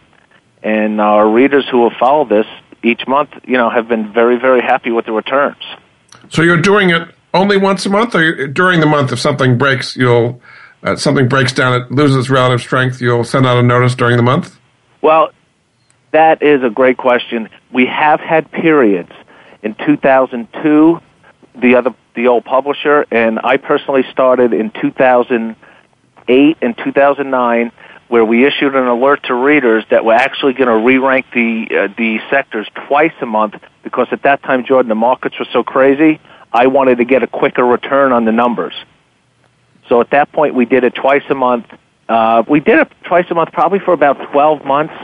And 0.62 1.00
our 1.00 1.28
readers 1.28 1.66
who 1.70 1.88
have 1.88 1.98
followed 1.98 2.28
this 2.28 2.46
each 2.82 3.06
month, 3.06 3.30
you 3.44 3.56
know, 3.56 3.70
have 3.70 3.88
been 3.88 4.12
very, 4.12 4.38
very 4.38 4.60
happy 4.60 4.90
with 4.90 5.06
the 5.06 5.12
returns. 5.12 5.62
So 6.28 6.42
you're 6.42 6.60
doing 6.60 6.90
it 6.90 7.08
only 7.34 7.56
once 7.56 7.86
a 7.86 7.90
month, 7.90 8.14
or 8.14 8.46
during 8.46 8.80
the 8.80 8.86
month, 8.86 9.12
if 9.12 9.18
something 9.18 9.58
breaks, 9.58 9.96
you'll 9.96 10.40
uh, 10.82 10.96
something 10.96 11.28
breaks 11.28 11.52
down, 11.52 11.80
it 11.80 11.90
loses 11.92 12.28
relative 12.28 12.60
strength, 12.60 13.00
you'll 13.00 13.24
send 13.24 13.46
out 13.46 13.56
a 13.56 13.62
notice 13.62 13.94
during 13.94 14.16
the 14.16 14.22
month. 14.22 14.58
Well, 15.00 15.30
that 16.10 16.42
is 16.42 16.62
a 16.62 16.70
great 16.70 16.96
question. 16.96 17.48
We 17.72 17.86
have 17.86 18.20
had 18.20 18.50
periods 18.50 19.12
in 19.62 19.74
2002 19.86 21.00
the 21.54 21.74
other 21.76 21.94
the 22.14 22.28
old 22.28 22.44
publisher, 22.44 23.06
and 23.10 23.40
I 23.42 23.56
personally 23.56 24.02
started 24.10 24.52
in 24.52 24.70
2008 24.70 26.56
and 26.60 26.78
2009, 26.78 27.72
where 28.12 28.26
we 28.26 28.44
issued 28.44 28.74
an 28.74 28.86
alert 28.86 29.22
to 29.22 29.34
readers 29.34 29.86
that 29.90 30.04
we're 30.04 30.12
actually 30.12 30.52
going 30.52 30.68
to 30.68 30.76
re-rank 30.76 31.24
the 31.32 31.66
uh, 31.70 31.94
the 31.96 32.18
sectors 32.28 32.68
twice 32.86 33.14
a 33.22 33.26
month 33.26 33.54
because 33.82 34.06
at 34.12 34.22
that 34.24 34.42
time, 34.42 34.66
Jordan, 34.66 34.90
the 34.90 34.94
markets 34.94 35.38
were 35.38 35.46
so 35.50 35.62
crazy. 35.62 36.20
I 36.52 36.66
wanted 36.66 36.98
to 36.98 37.06
get 37.06 37.22
a 37.22 37.26
quicker 37.26 37.64
return 37.64 38.12
on 38.12 38.26
the 38.26 38.30
numbers. 38.30 38.74
So 39.88 40.02
at 40.02 40.10
that 40.10 40.30
point, 40.30 40.54
we 40.54 40.66
did 40.66 40.84
it 40.84 40.94
twice 40.94 41.22
a 41.30 41.34
month. 41.34 41.64
Uh, 42.06 42.42
we 42.46 42.60
did 42.60 42.80
it 42.80 42.92
twice 43.04 43.24
a 43.30 43.34
month, 43.34 43.50
probably 43.50 43.78
for 43.78 43.94
about 43.94 44.30
12 44.30 44.62
months, 44.66 44.94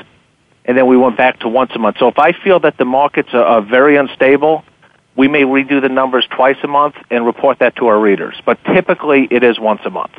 and 0.67 0.77
then 0.77 0.87
we 0.87 0.99
went 0.99 1.17
back 1.17 1.41
to 1.41 1.49
once 1.49 1.71
a 1.75 1.79
month. 1.79 1.97
So 1.99 2.09
if 2.09 2.19
I 2.19 2.33
feel 2.33 2.61
that 2.61 2.77
the 2.77 2.85
markets 2.85 3.31
are, 3.33 3.43
are 3.43 3.63
very 3.63 3.97
unstable, 3.97 4.65
we 5.17 5.29
may 5.29 5.45
redo 5.45 5.81
the 5.81 5.89
numbers 5.89 6.29
twice 6.31 6.59
a 6.63 6.69
month 6.69 6.97
and 7.11 7.25
report 7.25 7.61
that 7.61 7.77
to 7.77 7.87
our 7.87 7.99
readers. 7.99 8.39
But 8.45 8.63
typically, 8.65 9.27
it 9.31 9.43
is 9.43 9.59
once 9.59 9.81
a 9.87 9.91
month. 9.91 10.13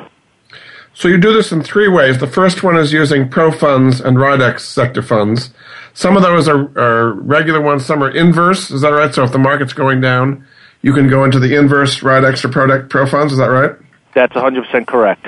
So 1.00 1.08
you 1.08 1.16
do 1.16 1.32
this 1.32 1.50
in 1.50 1.62
three 1.62 1.88
ways. 1.88 2.18
The 2.18 2.26
first 2.26 2.62
one 2.62 2.76
is 2.76 2.92
using 2.92 3.30
pro 3.30 3.50
funds 3.50 4.02
and 4.02 4.18
Rydex 4.18 4.60
sector 4.60 5.00
funds. 5.00 5.48
Some 5.94 6.14
of 6.14 6.22
those 6.22 6.46
are, 6.46 6.70
are 6.78 7.14
regular 7.14 7.58
ones, 7.58 7.86
some 7.86 8.02
are 8.02 8.10
inverse. 8.10 8.70
Is 8.70 8.82
that 8.82 8.90
right? 8.90 9.14
So 9.14 9.24
if 9.24 9.32
the 9.32 9.38
market's 9.38 9.72
going 9.72 10.02
down, 10.02 10.46
you 10.82 10.92
can 10.92 11.08
go 11.08 11.24
into 11.24 11.38
the 11.38 11.56
inverse 11.56 12.00
Rydex 12.00 12.44
or 12.44 12.50
pro, 12.50 12.86
pro 12.86 13.06
funds. 13.06 13.32
Is 13.32 13.38
that 13.38 13.46
right? 13.46 13.70
That's 14.14 14.34
100% 14.34 14.86
correct. 14.86 15.26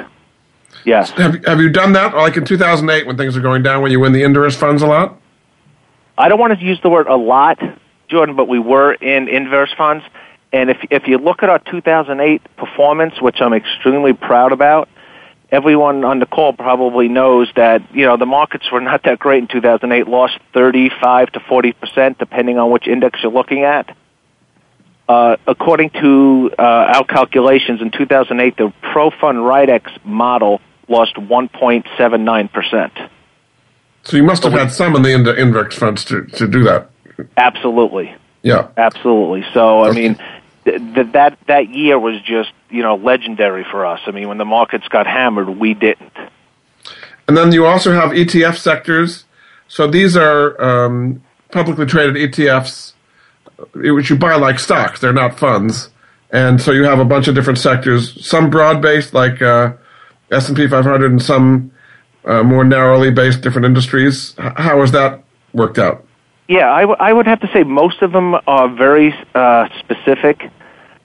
Yes. 0.85 1.09
Have, 1.13 1.43
have 1.47 1.59
you 1.59 1.71
done 1.71 1.95
that, 1.95 2.15
like 2.15 2.37
in 2.37 2.45
2008 2.45 3.07
when 3.07 3.17
things 3.17 3.35
are 3.35 3.41
going 3.41 3.63
down, 3.63 3.81
when 3.83 3.93
you 3.93 4.01
win 4.01 4.13
the 4.13 4.25
inverse 4.25 4.55
funds 4.55 4.83
a 4.83 4.87
lot? 4.87 5.19
I 6.19 6.29
don't 6.29 6.39
want 6.39 6.53
to 6.59 6.63
use 6.63 6.83
the 6.83 6.91
word 6.91 7.07
a 7.07 7.17
lot, 7.17 7.59
Jordan, 8.09 8.37
but 8.37 8.47
we 8.47 8.59
were 8.59 8.93
in 8.93 9.27
inverse 9.27 9.73
funds. 9.79 10.05
And 10.53 10.69
if 10.69 10.77
if 10.91 11.09
you 11.09 11.17
look 11.17 11.43
at 11.43 11.49
our 11.49 11.61
2008 11.61 12.43
performance, 12.59 13.23
which 13.23 13.41
I'm 13.41 13.55
extremely 13.55 14.13
proud 14.13 14.53
about, 14.53 14.91
everyone 15.53 16.03
on 16.05 16.19
the 16.19 16.27
call 16.27 16.55
probably 16.55 17.09
knows 17.09 17.53
that 17.55 17.95
you 17.95 18.07
know 18.07 18.17
the 18.17 18.27
markets 18.27 18.73
were 18.73 18.81
not 18.81 19.05
that 19.05 19.19
great 19.19 19.43
in 19.43 19.49
2008. 19.49 20.09
Lost 20.09 20.39
35 20.55 21.33
to 21.33 21.41
40 21.41 21.73
percent, 21.73 22.19
depending 22.19 22.59
on 22.59 22.71
which 22.71 22.89
index 22.89 23.23
you're 23.23 23.31
looking 23.31 23.63
at. 23.63 23.95
Uh, 25.09 25.37
according 25.47 25.91
to 25.91 26.51
uh, 26.59 26.63
our 26.63 27.05
calculations, 27.05 27.83
in 27.83 27.91
2008, 27.91 28.57
the 28.57 28.73
ProFund 28.83 29.43
Rydex 29.45 29.91
model 30.05 30.61
lost 30.89 31.17
1.79 31.17 32.53
percent. 32.53 32.93
So 34.05 34.17
you 34.17 34.23
must 34.23 34.43
have 34.43 34.53
had 34.53 34.73
some 34.73 34.97
in 34.97 35.03
the 35.03 35.39
index 35.39 35.77
funds 35.77 36.05
to, 36.07 36.25
to 36.25 36.49
do 36.49 36.65
that. 36.65 36.91
Absolutely. 37.37 38.15
Yeah. 38.43 38.69
Absolutely. 38.77 39.45
So, 39.53 39.85
I 39.85 39.93
mean, 39.93 40.19
th- 40.65 41.13
that 41.13 41.39
that 41.47 41.69
year 41.69 41.99
was 41.99 42.21
just 42.23 42.53
you 42.73 42.83
know 42.83 42.97
legendary 42.97 43.65
for 43.71 43.87
us. 43.87 44.01
I 44.07 44.11
mean, 44.11 44.29
when 44.29 44.39
the 44.39 44.45
markets 44.45 44.89
got 44.89 45.07
hammered, 45.07 45.49
we 45.49 45.75
didn't. 45.75 46.13
And 47.29 47.37
then 47.37 47.53
you 47.53 47.67
also 47.67 47.93
have 47.93 48.11
ETF 48.11 48.57
sectors. 48.57 49.25
So 49.69 49.87
these 49.87 50.17
are 50.17 50.61
um, 50.61 51.23
publicly 51.51 51.87
traded 51.87 52.17
ETFs, 52.17 52.93
which 53.75 54.11
you 54.11 54.17
buy 54.17 54.35
like 54.35 54.59
stocks. 54.59 55.01
They're 55.01 55.13
not 55.13 55.39
funds. 55.39 55.91
And 56.31 56.61
so 56.61 56.73
you 56.73 56.85
have 56.85 56.99
a 56.99 57.05
bunch 57.05 57.29
of 57.29 57.35
different 57.35 57.59
sectors, 57.59 58.27
some 58.27 58.51
broad-based 58.51 59.15
like 59.15 59.41
uh, 59.43 59.75
S&P 60.31 60.67
500 60.67 61.11
and 61.11 61.23
some 61.23 61.73
uh, 62.25 62.43
more 62.43 62.65
narrowly 62.65 63.11
based 63.11 63.43
different 63.43 63.67
industries. 63.67 64.35
How 64.39 64.81
has 64.81 64.93
that 64.93 65.23
worked 65.53 65.79
out? 65.79 66.05
Yeah, 66.49 66.71
I, 66.71 66.81
w- 66.83 66.97
I 66.99 67.13
would 67.13 67.27
have 67.27 67.41
to 67.41 67.51
say 67.53 67.63
most 67.63 68.03
of 68.03 68.13
them 68.13 68.35
are 68.47 68.69
very 68.69 69.15
uh, 69.35 69.69
specific. 69.79 70.51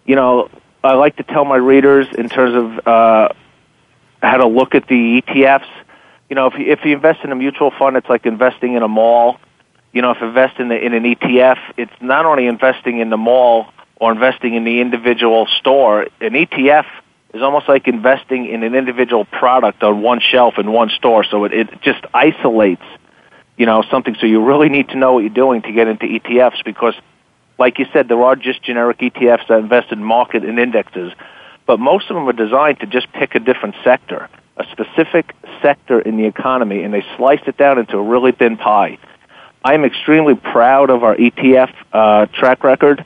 You 0.06 0.16
know, 0.16 0.50
I 0.84 0.96
like 0.96 1.17
to 1.17 1.24
tell 1.24 1.46
my 1.46 1.55
readers 1.55 2.07
in 2.17 2.29
terms 2.29 2.55
of 2.55 2.88
uh, 2.88 3.29
how 4.22 4.38
to 4.38 4.48
look 4.48 4.75
at 4.75 4.88
the 4.88 5.22
ETFs. 5.22 5.67
You 6.29 6.36
know, 6.36 6.48
if 6.48 6.60
you, 6.60 6.72
if 6.72 6.86
you 6.86 6.93
invest 6.93 7.24
in 7.24 7.31
a 7.31 7.36
mutual 7.36 7.72
fund, 7.72 7.98
it's 7.98 8.10
like 8.10 8.25
investing 8.25 8.74
in 8.74 8.84
a 8.84 8.88
mall. 8.88 9.39
You 9.93 10.01
know, 10.01 10.12
if 10.12 10.22
you 10.22 10.27
invest 10.27 10.60
in, 10.60 10.67
the, 10.67 10.77
in 10.77 10.93
an 10.93 11.03
ETF, 11.03 11.57
it's 11.77 11.91
not 12.01 12.25
only 12.25 12.48
investing 12.48 13.00
in 13.00 13.10
the 13.10 13.17
mall 13.17 13.67
or 13.96 14.12
investing 14.12 14.53
in 14.53 14.63
the 14.63 14.79
individual 14.79 15.48
store. 15.48 16.03
An 16.22 16.34
ETF 16.34 16.86
is 17.34 17.41
almost 17.41 17.67
like 17.67 17.88
investing 17.88 18.46
in 18.46 18.63
an 18.63 18.75
individual 18.75 19.25
product 19.25 19.84
on 19.84 20.01
one 20.01 20.19
shelf 20.19 20.57
in 20.57 20.72
one 20.72 20.89
store. 20.89 21.24
So 21.24 21.46
it, 21.46 21.53
it 21.53 21.81
just 21.81 22.03
isolates, 22.13 22.84
you 23.57 23.65
know, 23.65 23.84
something. 23.89 24.15
So 24.19 24.25
you 24.25 24.43
really 24.43 24.69
need 24.69 24.89
to 24.89 24.98
know 24.98 25.13
what 25.13 25.22
you're 25.22 25.29
doing 25.29 25.62
to 25.63 25.72
get 25.72 25.88
into 25.88 26.05
ETFs 26.05 26.63
because, 26.63 26.96
like 27.58 27.80
you 27.80 27.86
said, 27.94 28.08
there 28.08 28.22
are 28.24 28.36
just 28.36 28.64
generic 28.64 29.00
ETFs 29.00 29.48
that 29.48 29.60
invest 29.60 29.92
in 29.92 30.04
market 30.04 30.44
and 30.44 30.60
indexes, 30.60 31.12
but 31.66 31.80
most 31.80 32.10
of 32.10 32.16
them 32.16 32.28
are 32.28 32.34
designed 32.34 32.80
to 32.80 32.86
just 32.86 33.12
pick 33.14 33.36
a 33.36 33.40
different 33.40 33.76
sector, 33.84 34.30
a 34.58 34.66
specific 34.72 35.34
sector 35.62 36.00
in 36.00 36.18
the 36.18 36.26
economy, 36.26 36.84
and 36.84 36.94
they 36.94 37.04
slice 37.18 37.42
it 37.48 37.58
down 37.58 37.80
into 37.80 37.98
a 37.98 38.04
really 38.04 38.32
thin 38.32 38.58
pie. 38.58 38.98
I 39.64 39.74
am 39.74 39.84
extremely 39.84 40.36
proud 40.36 40.90
of 40.90 41.04
our 41.04 41.16
ETF 41.16 41.74
uh, 41.92 42.26
track 42.28 42.64
record 42.64 43.04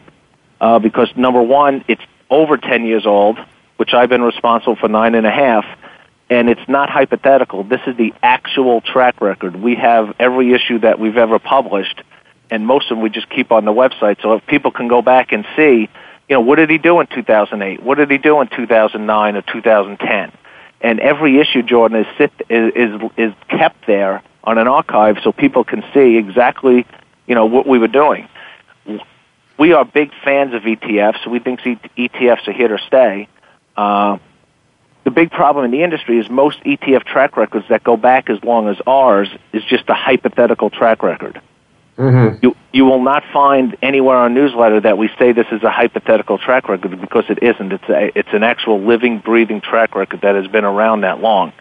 uh, 0.60 0.79
because 0.79 1.10
number 1.15 1.41
one, 1.41 1.84
it's 1.88 2.03
over 2.29 2.58
10 2.58 2.86
years 2.86 3.05
old 3.05 3.39
which 3.81 3.96
I've 3.96 4.10
been 4.10 4.22
responsible 4.22 4.75
for 4.75 4.88
nine 4.88 5.15
and 5.15 5.25
a 5.25 5.31
half, 5.31 5.65
and 6.29 6.51
it's 6.51 6.62
not 6.67 6.91
hypothetical. 6.91 7.63
This 7.63 7.81
is 7.88 7.98
the 7.98 8.13
actual 8.22 8.79
track 8.79 9.20
record. 9.22 9.55
We 9.55 9.74
have 9.74 10.15
every 10.20 10.53
issue 10.53 10.77
that 10.81 11.00
we've 11.00 11.17
ever 11.17 11.39
published, 11.39 12.03
and 12.51 12.67
most 12.67 12.91
of 12.91 12.98
them 12.98 13.01
we 13.01 13.10
just 13.10 13.29
keep 13.29 13.51
on 13.51 13.65
the 13.65 13.72
website. 13.72 14.22
So 14.22 14.34
if 14.34 14.46
people 14.46 14.72
can 14.72 14.89
go 14.89 15.01
back 15.01 15.31
and 15.31 15.46
see, 15.55 15.89
you 16.29 16.36
know, 16.36 16.41
what 16.41 16.58
did 16.58 16.70
he 16.70 16.77
do 16.77 17.00
in 17.00 17.08
2008? 17.08 17.81
What 17.81 17.98
did 17.98 18.12
he 18.12 18.17
do 18.17 18.41
in 18.41 18.48
2009 18.50 19.36
or 19.36 19.41
2010? 19.41 20.31
And 20.81 21.00
every 21.00 21.39
issue, 21.39 21.63
Jordan, 21.63 22.01
is 22.01 22.08
sit, 22.17 22.31
is, 22.50 23.01
is 23.17 23.34
kept 23.50 23.88
there 23.88 24.22
on 24.43 24.58
an 24.58 24.67
archive, 24.67 25.17
so 25.24 25.31
people 25.31 25.63
can 25.63 25.84
see 25.93 26.17
exactly, 26.17 26.86
you 27.27 27.36
know, 27.36 27.46
what 27.46 27.67
we 27.67 27.79
were 27.79 27.88
doing. 27.88 28.27
We 29.58 29.74
are 29.74 29.86
big 29.86 30.12
fans 30.24 30.53
of 30.55 30.63
ETFs. 30.63 31.27
We 31.27 31.39
think 31.39 31.62
ETFs 31.62 32.48
are 32.48 32.51
here 32.51 32.70
to 32.70 32.79
stay. 32.88 33.27
Uh, 33.77 34.17
the 35.03 35.12
big 35.12 35.31
problem 35.31 35.65
in 35.65 35.72
the 35.72 35.84
industry 35.84 36.17
is 36.20 36.29
most 36.29 36.60
ETF 36.63 37.03
track 37.03 37.38
records 37.38 37.67
that 37.70 37.84
go 37.84 37.96
back 37.96 38.29
as 38.29 38.43
long 38.43 38.67
as 38.67 38.77
ours 38.88 39.29
is 39.53 39.63
just 39.63 39.88
a 39.89 39.93
hypothetical 39.93 40.70
track 40.70 41.03
record. 41.03 41.39
Mm-hmm. 42.01 42.46
You 42.46 42.55
you 42.74 42.86
will 42.86 43.03
not 43.03 43.24
find 43.34 43.77
anywhere 43.81 44.17
on 44.17 44.34
newsletter 44.34 44.79
that 44.81 44.98
we 44.98 45.10
say 45.20 45.34
this 45.34 45.48
is 45.51 45.62
a 45.62 45.70
hypothetical 45.70 46.38
track 46.38 46.70
record 46.70 47.00
because 47.00 47.25
it 47.29 47.43
isn't. 47.43 47.72
It's 47.74 47.89
a, 47.89 48.17
it's 48.17 48.29
an 48.34 48.43
actual 48.43 48.81
living, 48.81 49.20
breathing 49.20 49.62
track 49.62 49.93
record 49.93 50.22
that 50.22 50.36
has 50.36 50.48
been 50.48 50.63
around 50.63 51.01
that 51.01 51.20
long. 51.20 51.53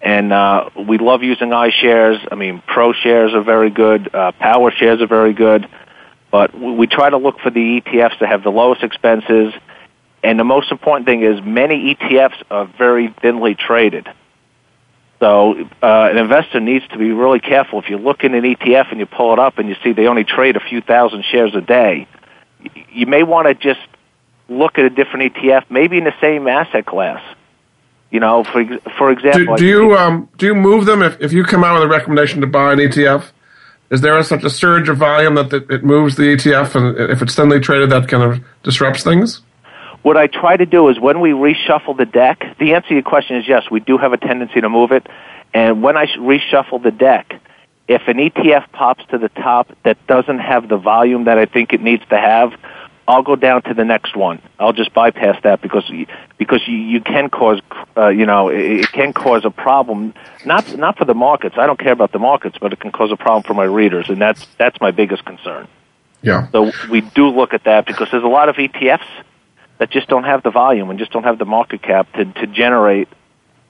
And 0.00 0.32
uh, 0.32 0.70
we 0.88 0.98
love 0.98 1.22
using 1.22 1.50
iShares. 1.50 2.26
I 2.30 2.34
mean, 2.34 2.62
Pro 2.66 2.92
shares 2.92 3.34
are 3.34 3.42
very 3.42 3.70
good. 3.70 4.14
Uh, 4.14 4.32
Power 4.32 4.70
shares 4.70 5.00
are 5.00 5.06
very 5.06 5.34
good. 5.34 5.68
But 6.30 6.58
we 6.58 6.86
try 6.86 7.10
to 7.10 7.16
look 7.16 7.38
for 7.40 7.50
the 7.50 7.80
ETFs 7.80 8.18
that 8.18 8.28
have 8.28 8.42
the 8.42 8.50
lowest 8.50 8.82
expenses 8.82 9.54
and 10.26 10.40
the 10.40 10.44
most 10.44 10.72
important 10.72 11.06
thing 11.06 11.22
is 11.22 11.40
many 11.42 11.94
ETFs 11.94 12.42
are 12.50 12.66
very 12.78 13.14
thinly 13.22 13.54
traded. 13.54 14.08
So 15.20 15.54
uh, 15.82 16.08
an 16.10 16.18
investor 16.18 16.60
needs 16.60 16.86
to 16.88 16.98
be 16.98 17.10
really 17.10 17.40
careful. 17.40 17.78
If 17.78 17.88
you 17.88 17.96
look 17.96 18.22
in 18.22 18.34
an 18.34 18.42
ETF 18.42 18.90
and 18.90 19.00
you 19.00 19.06
pull 19.06 19.32
it 19.32 19.38
up 19.38 19.58
and 19.58 19.68
you 19.68 19.76
see 19.82 19.92
they 19.92 20.06
only 20.06 20.24
trade 20.24 20.56
a 20.56 20.60
few 20.60 20.80
thousand 20.82 21.24
shares 21.24 21.54
a 21.54 21.62
day, 21.62 22.06
you 22.90 23.06
may 23.06 23.22
want 23.22 23.48
to 23.48 23.54
just 23.54 23.80
look 24.48 24.78
at 24.78 24.84
a 24.84 24.90
different 24.90 25.34
ETF, 25.34 25.70
maybe 25.70 25.96
in 25.98 26.04
the 26.04 26.14
same 26.20 26.46
asset 26.46 26.86
class. 26.86 27.22
You 28.10 28.20
know, 28.20 28.44
for 28.44 28.64
for 28.96 29.10
example, 29.10 29.56
do, 29.56 29.64
do 29.64 29.66
you 29.66 29.96
um, 29.96 30.28
do 30.36 30.46
you 30.46 30.54
move 30.54 30.86
them 30.86 31.02
if, 31.02 31.20
if 31.20 31.32
you 31.32 31.42
come 31.44 31.64
out 31.64 31.74
with 31.74 31.82
a 31.82 31.88
recommendation 31.88 32.40
to 32.40 32.46
buy 32.46 32.72
an 32.72 32.78
ETF? 32.78 33.30
Is 33.90 34.00
there 34.00 34.20
such 34.22 34.44
a 34.44 34.50
surge 34.50 34.88
of 34.88 34.96
volume 34.96 35.34
that 35.34 35.52
it 35.52 35.84
moves 35.84 36.16
the 36.16 36.22
ETF, 36.24 36.74
and 36.74 37.10
if 37.10 37.20
it's 37.22 37.34
thinly 37.34 37.60
traded, 37.60 37.90
that 37.90 38.08
kind 38.08 38.22
of 38.22 38.44
disrupts 38.62 39.02
things? 39.02 39.42
What 40.06 40.16
I 40.16 40.28
try 40.28 40.56
to 40.56 40.66
do 40.66 40.88
is 40.88 41.00
when 41.00 41.18
we 41.18 41.30
reshuffle 41.30 41.96
the 41.96 42.04
deck, 42.04 42.56
the 42.60 42.74
answer 42.74 42.90
to 42.90 42.94
your 42.94 43.02
question 43.02 43.38
is 43.38 43.48
yes, 43.48 43.68
we 43.72 43.80
do 43.80 43.98
have 43.98 44.12
a 44.12 44.16
tendency 44.16 44.60
to 44.60 44.68
move 44.68 44.92
it. 44.92 45.04
And 45.52 45.82
when 45.82 45.96
I 45.96 46.06
reshuffle 46.06 46.80
the 46.80 46.92
deck, 46.92 47.34
if 47.88 48.02
an 48.06 48.18
ETF 48.18 48.70
pops 48.70 49.04
to 49.06 49.18
the 49.18 49.30
top 49.30 49.68
that 49.82 49.98
doesn't 50.06 50.38
have 50.38 50.68
the 50.68 50.76
volume 50.76 51.24
that 51.24 51.38
I 51.38 51.46
think 51.46 51.72
it 51.72 51.80
needs 51.80 52.04
to 52.10 52.18
have, 52.18 52.52
I'll 53.08 53.24
go 53.24 53.34
down 53.34 53.62
to 53.62 53.74
the 53.74 53.84
next 53.84 54.14
one. 54.14 54.40
I'll 54.60 54.72
just 54.72 54.94
bypass 54.94 55.42
that 55.42 55.60
because 55.60 55.90
because 56.38 56.60
you, 56.68 56.76
you 56.76 57.00
can 57.00 57.28
cause 57.28 57.60
uh, 57.96 58.06
you 58.06 58.26
know 58.26 58.48
it, 58.48 58.60
it 58.60 58.92
can 58.92 59.12
cause 59.12 59.44
a 59.44 59.50
problem 59.50 60.14
not 60.44 60.72
not 60.78 60.96
for 60.98 61.04
the 61.04 61.14
markets. 61.14 61.56
I 61.58 61.66
don't 61.66 61.80
care 61.80 61.92
about 61.92 62.12
the 62.12 62.20
markets, 62.20 62.58
but 62.60 62.72
it 62.72 62.78
can 62.78 62.92
cause 62.92 63.10
a 63.10 63.16
problem 63.16 63.42
for 63.42 63.54
my 63.54 63.64
readers, 63.64 64.08
and 64.08 64.22
that's 64.22 64.46
that's 64.56 64.80
my 64.80 64.92
biggest 64.92 65.24
concern. 65.24 65.66
Yeah. 66.22 66.48
So 66.52 66.70
we 66.88 67.00
do 67.00 67.26
look 67.30 67.54
at 67.54 67.64
that 67.64 67.86
because 67.86 68.08
there's 68.12 68.22
a 68.22 68.28
lot 68.28 68.48
of 68.48 68.54
ETFs 68.54 69.24
that 69.78 69.90
just 69.90 70.08
don't 70.08 70.24
have 70.24 70.42
the 70.42 70.50
volume 70.50 70.90
and 70.90 70.98
just 70.98 71.12
don't 71.12 71.24
have 71.24 71.38
the 71.38 71.44
market 71.44 71.82
cap 71.82 72.10
to, 72.14 72.24
to 72.24 72.46
generate, 72.46 73.08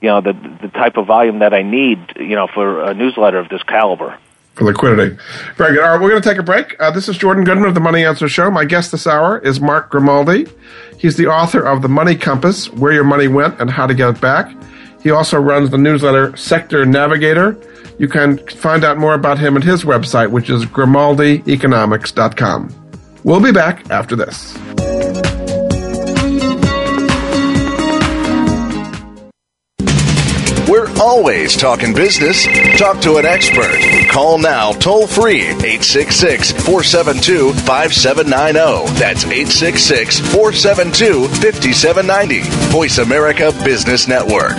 you 0.01 0.07
know, 0.07 0.21
the, 0.21 0.33
the 0.61 0.69
type 0.69 0.97
of 0.97 1.07
volume 1.07 1.39
that 1.39 1.53
I 1.53 1.63
need, 1.63 1.99
you 2.17 2.35
know, 2.35 2.47
for 2.47 2.83
a 2.83 2.93
newsletter 2.93 3.37
of 3.37 3.49
this 3.49 3.63
caliber. 3.63 4.17
For 4.53 4.63
liquidity. 4.63 5.17
Very 5.55 5.75
good. 5.75 5.83
All 5.83 5.91
right, 5.91 6.01
we're 6.01 6.09
going 6.09 6.21
to 6.21 6.27
take 6.27 6.39
a 6.39 6.43
break. 6.43 6.75
Uh, 6.79 6.89
this 6.89 7.07
is 7.07 7.17
Jordan 7.17 7.43
Goodman 7.43 7.67
of 7.67 7.75
the 7.75 7.79
Money 7.79 8.03
Answer 8.03 8.27
Show. 8.27 8.49
My 8.49 8.65
guest 8.65 8.91
this 8.91 9.05
hour 9.05 9.37
is 9.39 9.61
Mark 9.61 9.91
Grimaldi. 9.91 10.47
He's 10.97 11.15
the 11.15 11.27
author 11.27 11.61
of 11.61 11.83
The 11.83 11.89
Money 11.89 12.15
Compass, 12.15 12.71
Where 12.71 12.91
Your 12.91 13.03
Money 13.03 13.27
Went 13.27 13.61
and 13.61 13.69
How 13.69 13.85
to 13.85 13.93
Get 13.93 14.09
It 14.09 14.21
Back. 14.21 14.51
He 15.03 15.11
also 15.11 15.39
runs 15.39 15.69
the 15.69 15.77
newsletter 15.77 16.35
Sector 16.35 16.87
Navigator. 16.87 17.55
You 17.99 18.07
can 18.07 18.39
find 18.47 18.83
out 18.83 18.97
more 18.97 19.13
about 19.13 19.37
him 19.37 19.57
at 19.57 19.63
his 19.63 19.83
website, 19.83 20.31
which 20.31 20.49
is 20.49 20.65
grimaldieconomics.com. 20.65 22.93
We'll 23.23 23.41
be 23.41 23.51
back 23.51 23.91
after 23.91 24.15
this. 24.15 24.57
We're 30.67 30.91
always 30.99 31.55
talking 31.55 31.93
business. 31.93 32.45
Talk 32.77 32.99
to 33.01 33.15
an 33.15 33.25
expert. 33.25 33.79
Call 34.09 34.37
now 34.37 34.73
toll 34.73 35.07
free 35.07 35.43
866 35.43 36.51
472 36.51 37.53
5790. 37.53 38.99
That's 38.99 39.23
866 39.23 40.19
472 40.19 41.29
5790. 41.29 42.41
Voice 42.69 42.97
America 42.97 43.53
Business 43.63 44.09
Network. 44.09 44.57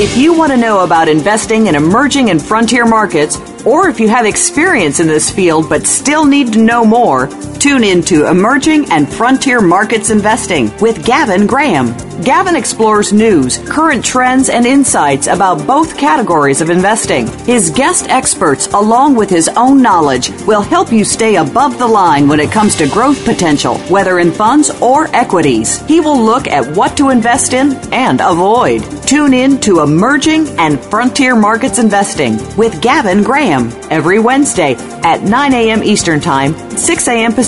If 0.00 0.14
you 0.18 0.36
want 0.36 0.52
to 0.52 0.58
know 0.58 0.84
about 0.84 1.08
investing 1.08 1.68
in 1.68 1.74
emerging 1.74 2.28
and 2.28 2.40
frontier 2.40 2.84
markets, 2.84 3.38
or 3.64 3.88
if 3.88 3.98
you 3.98 4.08
have 4.08 4.26
experience 4.26 5.00
in 5.00 5.06
this 5.06 5.30
field 5.30 5.70
but 5.70 5.86
still 5.86 6.26
need 6.26 6.52
to 6.52 6.58
know 6.58 6.84
more, 6.84 7.28
Tune 7.58 7.82
in 7.82 8.02
to 8.02 8.26
Emerging 8.26 8.88
and 8.92 9.12
Frontier 9.12 9.60
Markets 9.60 10.10
Investing 10.10 10.70
with 10.78 11.04
Gavin 11.04 11.44
Graham. 11.44 11.92
Gavin 12.22 12.54
explores 12.54 13.12
news, 13.12 13.58
current 13.68 14.04
trends, 14.04 14.48
and 14.48 14.64
insights 14.64 15.26
about 15.26 15.66
both 15.66 15.98
categories 15.98 16.60
of 16.60 16.70
investing. 16.70 17.26
His 17.46 17.70
guest 17.70 18.08
experts, 18.08 18.68
along 18.68 19.16
with 19.16 19.28
his 19.28 19.48
own 19.56 19.82
knowledge, 19.82 20.30
will 20.46 20.62
help 20.62 20.92
you 20.92 21.04
stay 21.04 21.36
above 21.36 21.78
the 21.78 21.86
line 21.86 22.28
when 22.28 22.38
it 22.38 22.52
comes 22.52 22.76
to 22.76 22.88
growth 22.88 23.24
potential, 23.24 23.78
whether 23.88 24.20
in 24.20 24.30
funds 24.30 24.70
or 24.80 25.08
equities. 25.14 25.80
He 25.86 26.00
will 26.00 26.20
look 26.20 26.46
at 26.46 26.76
what 26.76 26.96
to 26.96 27.10
invest 27.10 27.54
in 27.54 27.72
and 27.92 28.20
avoid. 28.20 28.82
Tune 29.06 29.34
in 29.34 29.58
to 29.60 29.80
Emerging 29.80 30.46
and 30.58 30.78
Frontier 30.78 31.34
Markets 31.34 31.78
Investing 31.78 32.36
with 32.56 32.80
Gavin 32.82 33.24
Graham 33.24 33.72
every 33.90 34.18
Wednesday 34.20 34.74
at 35.02 35.22
9 35.22 35.54
a.m. 35.54 35.82
Eastern 35.82 36.20
Time, 36.20 36.54
6 36.76 37.08
a.m. 37.08 37.32
Pacific 37.32 37.47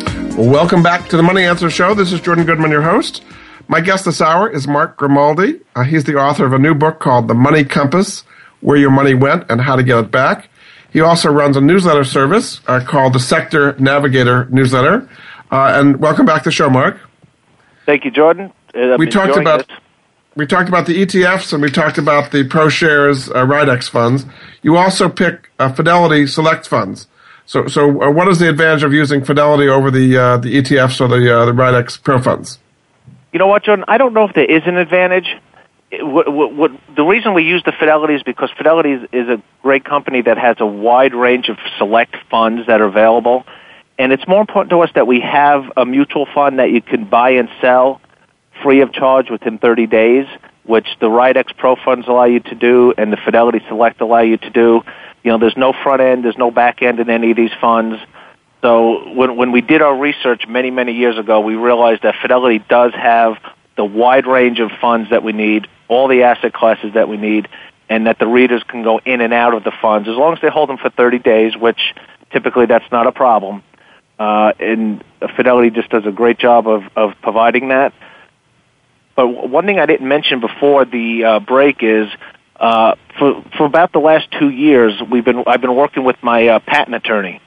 Well, 0.37 0.49
welcome 0.49 0.81
back 0.81 1.09
to 1.09 1.17
the 1.17 1.23
Money 1.23 1.43
Answer 1.43 1.69
Show. 1.69 1.93
This 1.93 2.13
is 2.13 2.21
Jordan 2.21 2.45
Goodman, 2.45 2.71
your 2.71 2.81
host. 2.81 3.21
My 3.67 3.81
guest 3.81 4.05
this 4.05 4.21
hour 4.21 4.49
is 4.49 4.65
Mark 4.65 4.95
Grimaldi. 4.95 5.59
Uh, 5.75 5.83
he's 5.83 6.05
the 6.05 6.15
author 6.15 6.45
of 6.45 6.53
a 6.53 6.57
new 6.57 6.73
book 6.73 6.99
called 6.99 7.27
The 7.27 7.33
Money 7.33 7.65
Compass 7.65 8.23
Where 8.61 8.77
Your 8.77 8.91
Money 8.91 9.13
Went 9.13 9.43
and 9.49 9.59
How 9.59 9.75
to 9.75 9.83
Get 9.83 9.97
It 9.97 10.09
Back. 10.09 10.49
He 10.93 11.01
also 11.01 11.29
runs 11.29 11.57
a 11.57 11.61
newsletter 11.61 12.05
service 12.05 12.61
uh, 12.67 12.79
called 12.79 13.11
the 13.11 13.19
Sector 13.19 13.75
Navigator 13.77 14.45
Newsletter. 14.45 15.09
Uh, 15.51 15.73
and 15.75 15.99
welcome 15.99 16.25
back 16.25 16.43
to 16.43 16.49
the 16.49 16.53
show, 16.53 16.69
Mark. 16.69 16.97
Thank 17.85 18.05
you, 18.05 18.11
Jordan. 18.11 18.53
Uh, 18.73 18.95
we 18.97 19.07
talked 19.07 19.35
about 19.35 19.69
we 20.35 20.47
talked 20.47 20.69
about 20.69 20.85
the 20.85 21.05
ETFs 21.05 21.51
and 21.51 21.61
we 21.61 21.69
talked 21.69 21.97
about 21.97 22.31
the 22.31 22.45
ProShares 22.45 23.29
uh, 23.29 23.45
Rydex 23.45 23.89
funds. 23.89 24.25
You 24.61 24.77
also 24.77 25.09
pick 25.09 25.49
uh, 25.59 25.73
Fidelity 25.73 26.25
Select 26.25 26.67
funds. 26.67 27.07
So, 27.51 27.67
so 27.67 28.01
uh, 28.01 28.09
what 28.09 28.29
is 28.29 28.39
the 28.39 28.47
advantage 28.47 28.83
of 28.83 28.93
using 28.93 29.25
Fidelity 29.25 29.67
over 29.67 29.91
the 29.91 30.15
uh, 30.15 30.37
the 30.37 30.55
ETFs 30.55 31.01
or 31.01 31.09
the 31.09 31.37
uh, 31.37 31.43
the 31.43 31.51
Rydex 31.51 32.01
Pro 32.01 32.21
funds? 32.21 32.59
You 33.33 33.39
know 33.39 33.47
what, 33.47 33.65
Jordan? 33.65 33.83
I 33.89 33.97
don't 33.97 34.13
know 34.13 34.23
if 34.23 34.33
there 34.33 34.49
is 34.49 34.61
an 34.67 34.77
advantage. 34.77 35.27
What, 35.91 36.31
what, 36.31 36.53
what, 36.53 36.71
the 36.95 37.03
reason 37.03 37.33
we 37.33 37.43
use 37.43 37.61
the 37.65 37.73
Fidelity 37.73 38.13
is 38.13 38.23
because 38.23 38.49
Fidelity 38.55 38.91
is, 38.93 39.01
is 39.11 39.27
a 39.27 39.43
great 39.61 39.83
company 39.83 40.21
that 40.21 40.37
has 40.37 40.55
a 40.61 40.65
wide 40.65 41.13
range 41.13 41.49
of 41.49 41.57
select 41.77 42.15
funds 42.29 42.67
that 42.67 42.79
are 42.79 42.87
available, 42.87 43.43
and 43.99 44.13
it's 44.13 44.25
more 44.29 44.39
important 44.39 44.69
to 44.69 44.79
us 44.79 44.89
that 44.95 45.05
we 45.05 45.19
have 45.19 45.65
a 45.75 45.85
mutual 45.85 46.27
fund 46.33 46.59
that 46.59 46.71
you 46.71 46.81
can 46.81 47.03
buy 47.03 47.31
and 47.31 47.49
sell 47.59 47.99
free 48.63 48.79
of 48.79 48.93
charge 48.93 49.29
within 49.29 49.57
30 49.57 49.87
days, 49.87 50.25
which 50.63 50.87
the 51.01 51.07
Rydex 51.07 51.53
Pro 51.57 51.75
funds 51.75 52.07
allow 52.07 52.23
you 52.23 52.39
to 52.39 52.55
do, 52.55 52.93
and 52.97 53.11
the 53.11 53.17
Fidelity 53.17 53.59
Select 53.67 53.99
allow 53.99 54.21
you 54.21 54.37
to 54.37 54.49
do. 54.51 54.83
You 55.23 55.31
know, 55.31 55.37
there's 55.37 55.57
no 55.57 55.73
front 55.83 56.01
end, 56.01 56.23
there's 56.23 56.37
no 56.37 56.51
back 56.51 56.81
end 56.81 56.99
in 56.99 57.09
any 57.09 57.31
of 57.31 57.37
these 57.37 57.51
funds. 57.59 57.97
So 58.61 59.11
when 59.13 59.35
when 59.37 59.51
we 59.51 59.61
did 59.61 59.81
our 59.81 59.95
research 59.97 60.47
many 60.47 60.71
many 60.71 60.93
years 60.93 61.17
ago, 61.17 61.39
we 61.39 61.55
realized 61.55 62.03
that 62.03 62.15
Fidelity 62.21 62.63
does 62.69 62.93
have 62.93 63.37
the 63.75 63.85
wide 63.85 64.27
range 64.27 64.59
of 64.59 64.69
funds 64.79 65.09
that 65.09 65.23
we 65.23 65.31
need, 65.31 65.67
all 65.87 66.07
the 66.07 66.23
asset 66.23 66.53
classes 66.53 66.93
that 66.93 67.07
we 67.07 67.17
need, 67.17 67.47
and 67.89 68.07
that 68.07 68.19
the 68.19 68.27
readers 68.27 68.61
can 68.67 68.83
go 68.83 68.99
in 68.99 69.21
and 69.21 69.33
out 69.33 69.53
of 69.53 69.63
the 69.63 69.71
funds 69.81 70.07
as 70.07 70.15
long 70.15 70.33
as 70.33 70.39
they 70.41 70.49
hold 70.49 70.69
them 70.69 70.77
for 70.77 70.89
30 70.89 71.19
days, 71.19 71.57
which 71.57 71.79
typically 72.31 72.65
that's 72.65 72.89
not 72.91 73.07
a 73.07 73.11
problem. 73.11 73.63
Uh, 74.19 74.53
and 74.59 75.03
Fidelity 75.35 75.71
just 75.71 75.89
does 75.89 76.05
a 76.05 76.11
great 76.11 76.37
job 76.37 76.67
of, 76.67 76.83
of 76.95 77.13
providing 77.21 77.69
that. 77.69 77.93
But 79.15 79.27
one 79.27 79.65
thing 79.65 79.79
I 79.79 79.85
didn't 79.85 80.07
mention 80.07 80.39
before 80.39 80.85
the 80.85 81.23
uh, 81.23 81.39
break 81.39 81.77
is 81.81 82.07
uh, 82.61 82.95
for 83.17 83.43
for 83.57 83.65
about 83.65 83.91
the 83.91 83.99
last 83.99 84.27
two 84.39 84.49
years, 84.49 84.93
we've 85.11 85.25
been 85.25 85.43
I've 85.47 85.61
been 85.61 85.75
working 85.75 86.03
with 86.03 86.17
my 86.21 86.47
uh, 86.47 86.59
patent 86.59 86.95
attorney, 86.95 87.41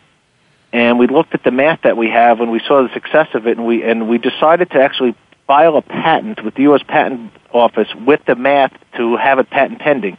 and 0.73 0.99
we 0.99 1.07
looked 1.07 1.35
at 1.35 1.45
the 1.45 1.53
math 1.53 1.83
that 1.83 1.97
we 1.97 2.11
have, 2.11 2.41
and 2.41 2.51
we 2.51 2.61
saw 2.67 2.83
the 2.83 2.93
success 2.93 3.29
of 3.35 3.47
it, 3.47 3.57
and 3.57 3.65
we 3.65 3.85
and 3.85 4.09
we 4.09 4.19
decided 4.19 4.73
to 4.73 4.83
actually 4.83 5.15
file 5.47 5.77
a 5.77 5.83
patent 5.83 6.45
with 6.45 6.55
the 6.57 6.63
U.S. 6.63 6.83
Patent 6.89 7.31
Office 7.53 7.87
with 7.95 8.25
the 8.27 8.35
math 8.35 8.73
to 8.97 9.17
have 9.17 9.39
it 9.39 9.49
patent 9.51 9.79
pending. 9.79 10.19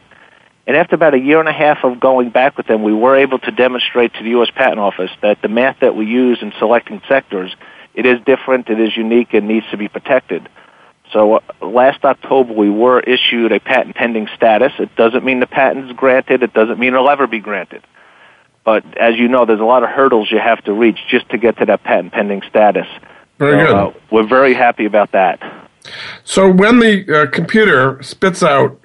And 0.66 0.76
after 0.76 0.94
about 0.94 1.12
a 1.12 1.18
year 1.18 1.40
and 1.40 1.48
a 1.48 1.52
half 1.52 1.84
of 1.84 2.00
going 2.00 2.30
back 2.30 2.56
with 2.56 2.66
them, 2.66 2.82
we 2.82 2.94
were 2.94 3.16
able 3.16 3.38
to 3.40 3.50
demonstrate 3.50 4.14
to 4.14 4.22
the 4.22 4.30
U.S. 4.30 4.48
Patent 4.54 4.78
Office 4.78 5.10
that 5.20 5.42
the 5.42 5.48
math 5.48 5.80
that 5.80 5.94
we 5.94 6.06
use 6.06 6.38
in 6.40 6.54
selecting 6.58 7.02
sectors, 7.06 7.54
it 7.94 8.06
is 8.06 8.18
different, 8.24 8.70
it 8.70 8.80
is 8.80 8.96
unique, 8.96 9.34
and 9.34 9.46
needs 9.46 9.66
to 9.70 9.76
be 9.76 9.88
protected. 9.88 10.48
So 11.12 11.36
uh, 11.36 11.40
last 11.62 12.04
October, 12.04 12.52
we 12.52 12.70
were 12.70 13.00
issued 13.00 13.52
a 13.52 13.60
patent 13.60 13.96
pending 13.96 14.28
status. 14.36 14.72
It 14.78 14.94
doesn't 14.96 15.24
mean 15.24 15.40
the 15.40 15.46
patent 15.46 15.90
is 15.90 15.96
granted. 15.96 16.42
It 16.42 16.52
doesn't 16.52 16.78
mean 16.78 16.94
it'll 16.94 17.10
ever 17.10 17.26
be 17.26 17.40
granted. 17.40 17.82
But 18.64 18.98
as 18.98 19.16
you 19.16 19.28
know, 19.28 19.46
there's 19.46 19.60
a 19.60 19.64
lot 19.64 19.84
of 19.84 19.90
hurdles 19.90 20.30
you 20.30 20.38
have 20.38 20.62
to 20.64 20.72
reach 20.72 20.98
just 21.08 21.28
to 21.30 21.38
get 21.38 21.58
to 21.58 21.66
that 21.66 21.84
patent 21.84 22.12
pending 22.12 22.42
status. 22.48 22.86
Very 23.38 23.64
so, 23.64 23.66
good. 23.66 23.74
Uh, 23.74 23.92
we're 24.10 24.26
very 24.26 24.54
happy 24.54 24.86
about 24.86 25.12
that. 25.12 25.40
So 26.24 26.50
when 26.50 26.80
the 26.80 27.22
uh, 27.22 27.30
computer 27.30 28.02
spits 28.02 28.42
out 28.42 28.80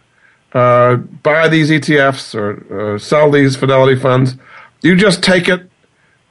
uh, 0.53 0.97
buy 0.97 1.47
these 1.47 1.71
ETFs 1.71 2.35
or 2.35 2.95
uh, 2.95 2.99
sell 2.99 3.31
these 3.31 3.55
Fidelity 3.55 3.99
funds, 3.99 4.35
you 4.83 4.95
just 4.95 5.23
take 5.23 5.47
it 5.47 5.69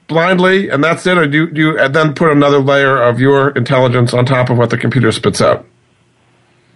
blindly 0.06 0.68
and 0.68 0.84
that's 0.84 1.06
it, 1.06 1.16
or 1.16 1.26
do 1.26 1.38
you, 1.38 1.50
do 1.50 1.60
you 1.60 1.88
then 1.88 2.14
put 2.14 2.30
another 2.30 2.58
layer 2.58 3.02
of 3.02 3.18
your 3.18 3.50
intelligence 3.50 4.12
on 4.12 4.26
top 4.26 4.50
of 4.50 4.58
what 4.58 4.70
the 4.70 4.76
computer 4.76 5.10
spits 5.10 5.40
out? 5.40 5.66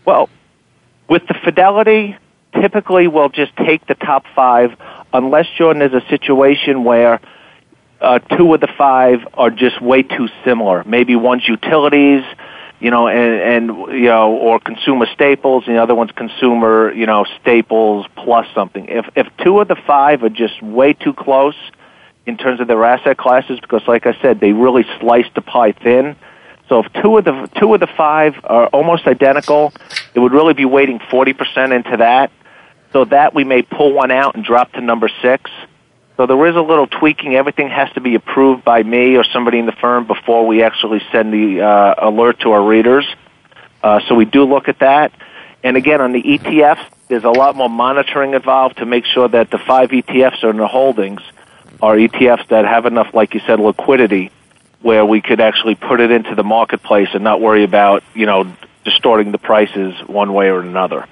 Well, 0.04 0.28
with 1.08 1.26
the 1.26 1.34
fidelity, 1.44 2.16
typically 2.60 3.08
we'll 3.08 3.28
just 3.28 3.56
take 3.56 3.86
the 3.86 3.94
top 3.94 4.24
five, 4.34 4.76
unless 5.12 5.46
Jordan 5.56 5.82
is 5.82 5.92
a 5.92 6.06
situation 6.08 6.84
where 6.84 7.20
uh, 8.00 8.18
two 8.18 8.52
of 8.52 8.60
the 8.60 8.68
five 8.78 9.20
are 9.34 9.50
just 9.50 9.80
way 9.80 10.02
too 10.02 10.28
similar. 10.44 10.84
Maybe 10.84 11.16
one's 11.16 11.46
utilities, 11.48 12.22
you 12.80 12.90
know, 12.90 13.08
and, 13.08 13.70
and 13.70 13.92
you 13.92 14.08
know, 14.08 14.32
or 14.32 14.60
consumer 14.60 15.06
staples, 15.14 15.64
and 15.66 15.76
the 15.76 15.82
other 15.82 15.94
one's 15.94 16.12
consumer, 16.12 16.92
you 16.92 17.06
know, 17.06 17.24
staples 17.40 18.06
plus 18.14 18.46
something. 18.54 18.86
If 18.88 19.06
if 19.16 19.26
two 19.42 19.60
of 19.60 19.68
the 19.68 19.76
five 19.86 20.22
are 20.22 20.28
just 20.28 20.60
way 20.62 20.92
too 20.92 21.14
close 21.14 21.56
in 22.26 22.36
terms 22.36 22.60
of 22.60 22.68
their 22.68 22.84
asset 22.84 23.16
classes, 23.16 23.58
because 23.60 23.82
like 23.86 24.06
I 24.06 24.20
said, 24.20 24.40
they 24.40 24.52
really 24.52 24.84
slice 25.00 25.26
the 25.34 25.42
pie 25.42 25.72
thin 25.72 26.16
so 26.68 26.83
if 26.83 26.92
two 26.94 27.18
of 27.18 27.24
the 27.24 27.50
two 27.59 27.72
of 27.74 27.81
the 27.81 27.87
five 27.87 28.37
are 28.44 28.66
almost 28.68 29.07
identical, 29.07 29.72
it 30.14 30.20
would 30.20 30.33
really 30.33 30.55
be 30.55 30.64
weighting 30.64 31.00
forty 31.11 31.33
percent 31.33 31.72
into 31.72 31.98
that. 31.98 32.31
So 32.92 33.05
that 33.07 33.35
we 33.35 33.44
may 33.44 33.62
pull 33.62 33.92
one 33.92 34.11
out 34.11 34.35
and 34.35 34.44
drop 34.44 34.72
to 34.72 34.81
number 34.81 35.11
six. 35.20 35.50
So 36.16 36.27
there 36.27 36.46
is 36.46 36.55
a 36.55 36.61
little 36.61 36.87
tweaking. 36.87 37.35
Everything 37.35 37.68
has 37.68 37.92
to 37.94 38.00
be 38.00 38.14
approved 38.14 38.64
by 38.64 38.83
me 38.85 39.16
or 39.16 39.24
somebody 39.24 39.59
in 39.59 39.66
the 39.66 39.72
firm 39.72 40.07
before 40.07 40.46
we 40.46 40.62
actually 40.62 41.03
send 41.11 41.33
the 41.33 41.61
uh, 41.61 41.94
alert 41.98 42.40
to 42.40 42.53
our 42.53 42.64
readers. 42.64 43.05
Uh, 43.83 44.00
so 44.07 44.14
we 44.14 44.24
do 44.24 44.44
look 44.44 44.68
at 44.68 44.79
that. 44.79 45.12
And 45.64 45.77
again, 45.77 46.00
on 46.00 46.12
the 46.12 46.22
ETFs, 46.22 46.87
there's 47.09 47.24
a 47.24 47.31
lot 47.31 47.57
more 47.57 47.68
monitoring 47.68 48.35
involved 48.35 48.77
to 48.79 48.87
make 48.87 49.05
sure 49.07 49.27
that 49.29 49.50
the 49.50 49.59
five 49.59 49.90
ETFs 49.90 50.44
are 50.44 50.50
in 50.50 50.59
the 50.59 50.68
holdings 50.68 51.20
are 51.83 51.96
ETFs 51.96 52.46
that 52.48 52.64
have 52.64 52.87
enough, 52.87 53.12
like 53.12 53.35
you 53.35 53.40
said, 53.40 53.59
liquidity 53.59 54.31
where 54.85 55.03
we 55.07 55.23
could 55.23 55.40
actually 55.40 55.75
put 55.75 55.99
it 55.99 56.11
into 56.11 56.35
the 56.35 56.44
marketplace 56.44 57.09
and 57.14 57.25
not 57.25 57.40
worry 57.40 57.64
about, 57.64 58.05
you 58.12 58.27
know, 58.27 58.55
distorting 58.85 59.33
the 59.33 59.38
prices 59.38 59.94
one 60.07 60.35
way 60.35 60.49
or 60.49 60.61
another. 60.61 61.07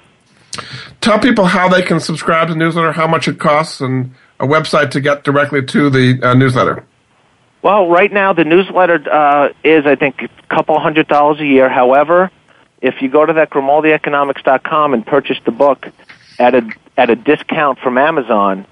Tell 1.01 1.17
people 1.17 1.45
how 1.45 1.69
they 1.69 1.81
can 1.81 1.99
subscribe 1.99 2.49
to 2.49 2.53
the 2.53 2.59
newsletter, 2.59 2.91
how 2.91 3.07
much 3.07 3.27
it 3.27 3.39
costs, 3.39 3.81
and 3.81 4.13
a 4.39 4.45
website 4.45 4.91
to 4.91 5.01
get 5.01 5.23
directly 5.23 5.65
to 5.65 5.89
the 5.89 6.21
uh, 6.21 6.35
newsletter. 6.35 6.85
Well, 7.63 7.87
right 7.87 8.13
now 8.13 8.33
the 8.33 8.43
newsletter 8.43 9.03
uh, 9.11 9.49
is, 9.63 9.87
I 9.87 9.95
think, 9.95 10.21
a 10.21 10.55
couple 10.55 10.79
hundred 10.79 11.07
dollars 11.07 11.39
a 11.39 11.45
year. 11.45 11.67
However, 11.67 12.29
if 12.79 13.01
you 13.01 13.09
go 13.09 13.25
to 13.25 13.33
that 13.33 13.49
GrimaldiEconomics.com 13.49 14.93
and 14.93 15.03
purchase 15.03 15.39
the 15.45 15.51
book 15.51 15.87
at 16.37 16.53
a 16.53 16.69
at 16.95 17.09
a 17.09 17.15
discount 17.15 17.79
from 17.79 17.97
Amazon, 17.97 18.67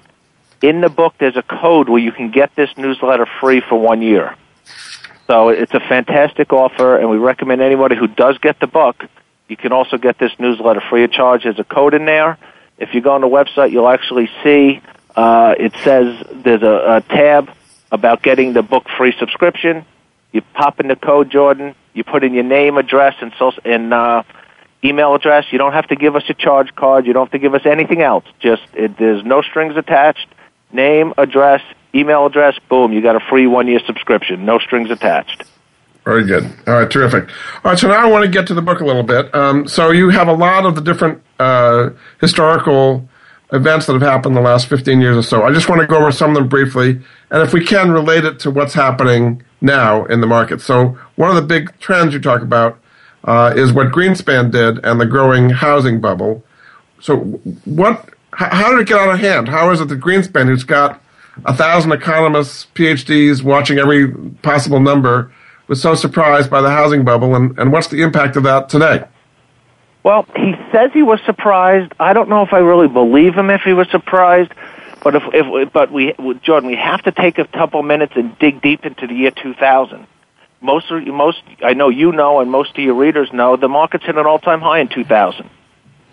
in 0.61 0.81
the 0.81 0.89
book 0.89 1.15
there's 1.17 1.37
a 1.37 1.41
code 1.41 1.89
where 1.89 2.01
you 2.01 2.11
can 2.11 2.29
get 2.29 2.55
this 2.55 2.69
newsletter 2.77 3.25
free 3.39 3.61
for 3.61 3.79
one 3.79 4.03
year. 4.03 4.35
So 5.31 5.47
it's 5.47 5.73
a 5.73 5.79
fantastic 5.79 6.51
offer, 6.51 6.97
and 6.97 7.09
we 7.09 7.15
recommend 7.15 7.61
anybody 7.61 7.95
who 7.95 8.07
does 8.07 8.37
get 8.39 8.59
the 8.59 8.67
book, 8.67 9.05
you 9.47 9.55
can 9.55 9.71
also 9.71 9.97
get 9.97 10.19
this 10.19 10.33
newsletter 10.39 10.81
free 10.89 11.05
of 11.05 11.11
charge. 11.13 11.43
There's 11.43 11.57
a 11.57 11.63
code 11.63 11.93
in 11.93 12.03
there. 12.03 12.37
If 12.77 12.93
you 12.93 12.99
go 12.99 13.11
on 13.11 13.21
the 13.21 13.29
website, 13.29 13.71
you'll 13.71 13.87
actually 13.87 14.29
see 14.43 14.81
uh, 15.15 15.55
it 15.57 15.73
says 15.85 16.21
there's 16.33 16.63
a, 16.63 16.97
a 16.97 17.01
tab 17.07 17.49
about 17.93 18.21
getting 18.21 18.51
the 18.51 18.61
book 18.61 18.87
free 18.97 19.13
subscription. 19.19 19.85
You 20.33 20.41
pop 20.53 20.81
in 20.81 20.89
the 20.89 20.97
code, 20.97 21.29
Jordan. 21.29 21.75
You 21.93 22.03
put 22.03 22.25
in 22.25 22.33
your 22.33 22.43
name, 22.43 22.77
address, 22.77 23.15
and 23.21 23.31
social, 23.39 23.61
and 23.63 23.93
uh, 23.93 24.23
email 24.83 25.15
address. 25.15 25.45
You 25.51 25.59
don't 25.59 25.71
have 25.71 25.87
to 25.87 25.95
give 25.95 26.17
us 26.17 26.23
a 26.27 26.33
charge 26.33 26.75
card. 26.75 27.07
You 27.07 27.13
don't 27.13 27.27
have 27.27 27.31
to 27.31 27.39
give 27.39 27.55
us 27.55 27.65
anything 27.65 28.01
else. 28.01 28.25
Just 28.41 28.63
it, 28.73 28.97
there's 28.97 29.23
no 29.23 29.41
strings 29.43 29.77
attached. 29.77 30.27
Name, 30.73 31.13
address, 31.17 31.61
email 31.93 32.25
address, 32.25 32.57
boom, 32.69 32.93
you 32.93 33.01
got 33.01 33.15
a 33.15 33.19
free 33.19 33.47
one 33.47 33.67
year 33.67 33.79
subscription, 33.85 34.45
no 34.45 34.59
strings 34.59 34.89
attached. 34.89 35.43
Very 36.03 36.25
good. 36.25 36.45
All 36.65 36.73
right, 36.73 36.89
terrific. 36.89 37.29
All 37.63 37.71
right, 37.71 37.79
so 37.79 37.87
now 37.87 38.05
I 38.05 38.09
want 38.09 38.25
to 38.25 38.31
get 38.31 38.47
to 38.47 38.53
the 38.55 38.61
book 38.61 38.79
a 38.79 38.85
little 38.85 39.03
bit. 39.03 39.33
Um, 39.35 39.67
so 39.67 39.91
you 39.91 40.09
have 40.09 40.27
a 40.27 40.33
lot 40.33 40.65
of 40.65 40.73
the 40.73 40.81
different 40.81 41.21
uh, 41.39 41.91
historical 42.19 43.07
events 43.51 43.85
that 43.85 43.93
have 43.93 44.01
happened 44.01 44.35
in 44.35 44.43
the 44.43 44.49
last 44.49 44.67
15 44.67 44.99
years 44.99 45.17
or 45.17 45.21
so. 45.21 45.43
I 45.43 45.51
just 45.51 45.69
want 45.69 45.81
to 45.81 45.87
go 45.87 45.97
over 45.97 46.11
some 46.11 46.31
of 46.31 46.35
them 46.35 46.47
briefly, 46.47 47.01
and 47.29 47.43
if 47.43 47.53
we 47.53 47.63
can, 47.63 47.91
relate 47.91 48.25
it 48.25 48.39
to 48.39 48.51
what's 48.51 48.73
happening 48.73 49.43
now 49.59 50.05
in 50.05 50.21
the 50.21 50.27
market. 50.27 50.61
So 50.61 50.97
one 51.15 51.29
of 51.29 51.35
the 51.35 51.41
big 51.43 51.77
trends 51.79 52.13
you 52.13 52.19
talk 52.19 52.41
about 52.41 52.79
uh, 53.23 53.53
is 53.55 53.71
what 53.71 53.87
Greenspan 53.87 54.51
did 54.51 54.83
and 54.83 54.99
the 54.99 55.05
growing 55.05 55.51
housing 55.51 56.01
bubble. 56.01 56.43
So 56.99 57.17
what? 57.65 58.09
How 58.33 58.71
did 58.71 58.79
it 58.79 58.87
get 58.87 58.97
out 58.97 59.13
of 59.13 59.19
hand? 59.19 59.49
How 59.49 59.69
is 59.71 59.81
it 59.81 59.89
that 59.89 59.99
Greenspan, 59.99 60.47
who's 60.47 60.63
got 60.63 61.01
a 61.45 61.53
thousand 61.53 61.91
economists, 61.91 62.67
PhDs, 62.75 63.43
watching 63.43 63.77
every 63.77 64.11
possible 64.41 64.79
number, 64.79 65.33
was 65.67 65.81
so 65.81 65.95
surprised 65.95 66.49
by 66.49 66.61
the 66.61 66.69
housing 66.69 67.05
bubble, 67.05 67.35
and, 67.35 67.57
and 67.57 67.71
what's 67.71 67.87
the 67.87 68.01
impact 68.01 68.35
of 68.35 68.43
that 68.43 68.69
today? 68.69 69.05
Well, 70.03 70.25
he 70.35 70.55
says 70.71 70.91
he 70.93 71.03
was 71.03 71.19
surprised. 71.25 71.93
I 71.99 72.13
don't 72.13 72.27
know 72.27 72.41
if 72.41 72.53
I 72.53 72.57
really 72.57 72.87
believe 72.87 73.35
him 73.35 73.49
if 73.49 73.61
he 73.61 73.73
was 73.73 73.89
surprised, 73.89 74.51
but 75.03 75.15
if, 75.15 75.23
if 75.33 75.71
but 75.71 75.91
we 75.91 76.13
Jordan, 76.41 76.69
we 76.69 76.75
have 76.75 77.01
to 77.03 77.11
take 77.11 77.37
a 77.37 77.45
couple 77.45 77.81
minutes 77.83 78.13
and 78.15 78.37
dig 78.39 78.61
deep 78.61 78.85
into 78.85 79.07
the 79.07 79.13
year 79.13 79.31
2000. 79.31 80.07
Most 80.59 80.91
most 80.91 81.43
I 81.63 81.73
know 81.73 81.89
you 81.89 82.11
know, 82.11 82.39
and 82.39 82.51
most 82.51 82.71
of 82.71 82.83
your 82.83 82.95
readers 82.95 83.31
know, 83.31 83.57
the 83.57 83.67
market's 83.67 84.05
hit 84.05 84.15
an 84.15 84.25
all-time 84.25 84.61
high 84.61 84.79
in 84.79 84.89
2000. 84.89 85.49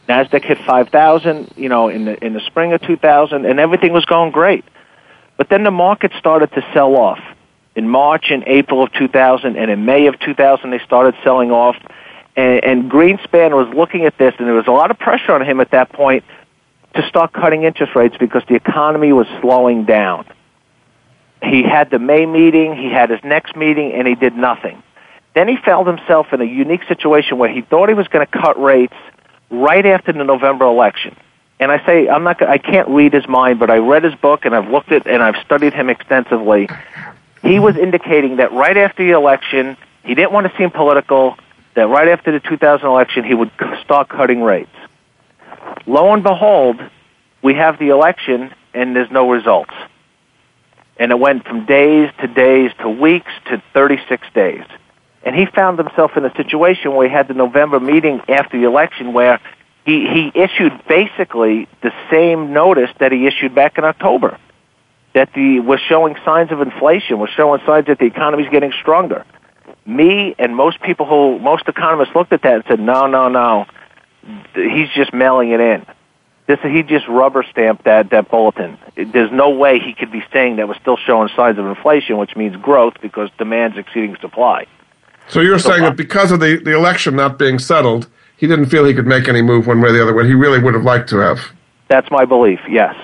Nasdaq 0.09 0.43
hit 0.43 0.59
5,000, 0.65 1.53
you 1.57 1.69
know, 1.69 1.89
in 1.89 2.07
the 2.07 2.25
in 2.25 2.33
the 2.33 2.41
spring 2.41 2.73
of 2.73 2.81
2000, 2.83 3.45
and 3.45 3.61
everything 3.61 3.93
was 3.93 4.05
going 4.05 4.33
great. 4.33 4.65
But 5.39 5.49
then 5.49 5.63
the 5.63 5.71
market 5.71 6.13
started 6.19 6.53
to 6.53 6.67
sell 6.75 6.97
off. 6.97 7.21
In 7.75 7.89
March 7.89 8.27
and 8.31 8.43
April 8.47 8.83
of 8.83 8.93
2000 8.93 9.57
and 9.57 9.71
in 9.71 9.87
May 9.87 10.09
of 10.09 10.19
2000, 10.19 10.71
they 10.71 10.81
started 10.81 11.15
selling 11.23 11.53
off. 11.53 11.77
And, 12.37 12.65
and 12.65 12.91
Greenspan 12.91 13.53
was 13.53 13.73
looking 13.75 14.05
at 14.05 14.19
this, 14.19 14.35
and 14.39 14.49
there 14.49 14.55
was 14.55 14.67
a 14.67 14.73
lot 14.73 14.91
of 14.91 14.99
pressure 14.99 15.33
on 15.33 15.43
him 15.43 15.61
at 15.61 15.71
that 15.71 15.93
point 15.93 16.25
to 16.97 17.09
start 17.09 17.33
cutting 17.33 17.63
interest 17.63 17.95
rates 17.95 18.17
because 18.19 18.43
the 18.49 18.57
economy 18.57 19.13
was 19.13 19.29
slowing 19.41 19.85
down. 19.85 20.27
He 21.41 21.63
had 21.63 21.89
the 21.91 22.01
May 22.01 22.27
meeting, 22.27 22.75
he 22.75 22.91
had 22.91 23.11
his 23.11 23.21
next 23.23 23.55
meeting, 23.55 23.93
and 23.93 24.09
he 24.09 24.17
did 24.17 24.35
nothing. 24.35 24.83
Then 25.37 25.47
he 25.47 25.57
found 25.65 25.87
himself 25.87 26.27
in 26.33 26.41
a 26.41 26.45
unique 26.45 26.83
situation 26.89 27.39
where 27.39 27.49
he 27.49 27.63
thought 27.63 27.89
he 27.89 27.95
was 27.95 28.09
going 28.09 28.27
to 28.27 28.39
cut 28.41 28.61
rates 28.61 28.97
right 29.51 29.87
after 29.87 30.13
the 30.13 30.25
November 30.25 30.65
election 30.65 31.17
and 31.61 31.73
I 31.73 31.85
say 31.85 32.09
I'm 32.09 32.25
not. 32.25 32.41
I 32.43 32.59
can't 32.59 32.89
read 32.89 33.13
his 33.13 33.27
mind, 33.29 33.59
but 33.59 33.71
I 33.71 33.79
read 33.79 34.05
his 34.05 34.15
book 34.15 34.45
and 34.45 34.55
I've 34.55 34.69
looked 34.71 34.93
at 34.93 35.07
and 35.07 35.23
I've 35.23 35.43
studied 35.45 35.75
him 35.75 35.91
extensively. 35.91 36.69
He 37.43 37.59
was 37.59 37.77
indicating 37.77 38.37
that 38.37 38.53
right 38.53 38.77
after 38.77 39.05
the 39.05 39.13
election, 39.13 39.77
he 40.05 40.15
didn't 40.15 40.33
want 40.33 40.51
to 40.51 40.57
seem 40.57 40.71
political. 40.71 41.37
That 41.75 41.89
right 41.89 42.09
after 42.09 42.33
the 42.33 42.41
2000 42.41 42.85
election, 42.87 43.23
he 43.23 43.35
would 43.35 43.53
start 43.85 44.09
cutting 44.09 44.43
rates. 44.43 44.71
Lo 45.87 46.13
and 46.13 46.23
behold, 46.23 46.81
we 47.43 47.55
have 47.55 47.79
the 47.79 47.91
election 47.91 48.53
and 48.75 48.97
there's 48.97 49.11
no 49.11 49.31
results. 49.31 49.75
And 50.97 51.13
it 51.13 51.19
went 51.19 51.47
from 51.47 51.67
days 51.67 52.11
to 52.21 52.27
days 52.27 52.73
to 52.81 52.89
weeks 52.89 53.31
to 53.47 53.63
36 53.75 54.27
days. 54.35 54.65
And 55.23 55.37
he 55.37 55.47
found 55.47 55.79
himself 55.79 56.17
in 56.17 56.25
a 56.25 56.35
situation 56.35 56.95
where 56.95 57.09
he 57.09 57.13
had 57.13 57.29
the 57.29 57.35
November 57.35 57.79
meeting 57.79 58.21
after 58.29 58.59
the 58.59 58.67
election 58.67 59.13
where 59.13 59.41
he, 59.89 60.07
he 60.07 60.33
issued 60.39 60.87
basically 60.87 61.67
the 61.83 61.93
same 62.11 62.53
notice 62.53 62.91
that 63.01 63.11
he 63.11 63.27
issued 63.27 63.55
back 63.55 63.79
in 63.79 63.85
October. 63.85 64.39
That 65.15 65.33
the 65.33 65.61
was 65.61 65.81
showing 65.81 66.15
signs 66.27 66.53
of 66.53 66.61
inflation, 66.61 67.19
was 67.19 67.31
showing 67.31 67.63
signs 67.65 67.87
that 67.87 67.99
the 67.99 68.05
economy 68.05 68.43
is 68.43 68.51
getting 68.51 68.73
stronger. 68.79 69.25
Me 69.87 70.35
and 70.39 70.55
most 70.55 70.83
people 70.83 71.07
who 71.07 71.39
most 71.39 71.67
economists 71.69 72.15
looked 72.15 72.35
at 72.35 72.43
that 72.43 72.55
and 72.57 72.65
said, 72.69 72.81
no, 72.81 73.07
no, 73.07 73.29
no, 73.29 73.65
he's 74.55 74.91
just 74.95 75.15
mailing 75.15 75.53
it 75.53 75.61
in. 75.61 75.87
This 76.47 76.59
he 76.63 76.83
just 76.83 77.09
rubber 77.09 77.43
stamped 77.51 77.85
that 77.85 78.11
that 78.11 78.31
bulletin. 78.31 78.77
There's 78.95 79.33
no 79.33 79.49
way 79.49 79.79
he 79.79 79.95
could 79.95 80.13
be 80.13 80.23
saying 80.35 80.57
that 80.57 80.69
was 80.69 80.77
still 80.83 80.99
showing 80.99 81.31
signs 81.35 81.59
of 81.59 81.65
inflation, 81.65 82.19
which 82.19 82.37
means 82.37 82.57
growth 82.57 82.95
because 83.01 83.31
demand's 83.39 83.79
exceeding 83.79 84.17
supply. 84.21 84.67
So 85.29 85.41
you're 85.41 85.59
so, 85.59 85.71
saying 85.71 85.83
that 85.85 85.97
because 85.97 86.31
of 86.31 86.41
the, 86.41 86.57
the 86.57 86.75
election 86.75 87.17
not 87.17 87.39
being 87.39 87.59
settled, 87.59 88.09
he 88.39 88.47
didn't 88.47 88.67
feel 88.67 88.85
he 88.85 88.95
could 88.95 89.07
make 89.07 89.29
any 89.29 89.43
move 89.43 89.67
one 89.67 89.81
way 89.81 89.91
or 89.91 89.93
the 89.93 90.01
other, 90.01 90.15
but 90.15 90.25
he 90.25 90.35
really 90.35 90.61
would 90.61 90.75
have 90.75 90.85
liked 90.85 91.09
to 91.11 91.19
have. 91.19 91.41
That's 91.89 92.09
my 92.11 92.25
belief, 92.25 92.61
yes. 92.69 92.95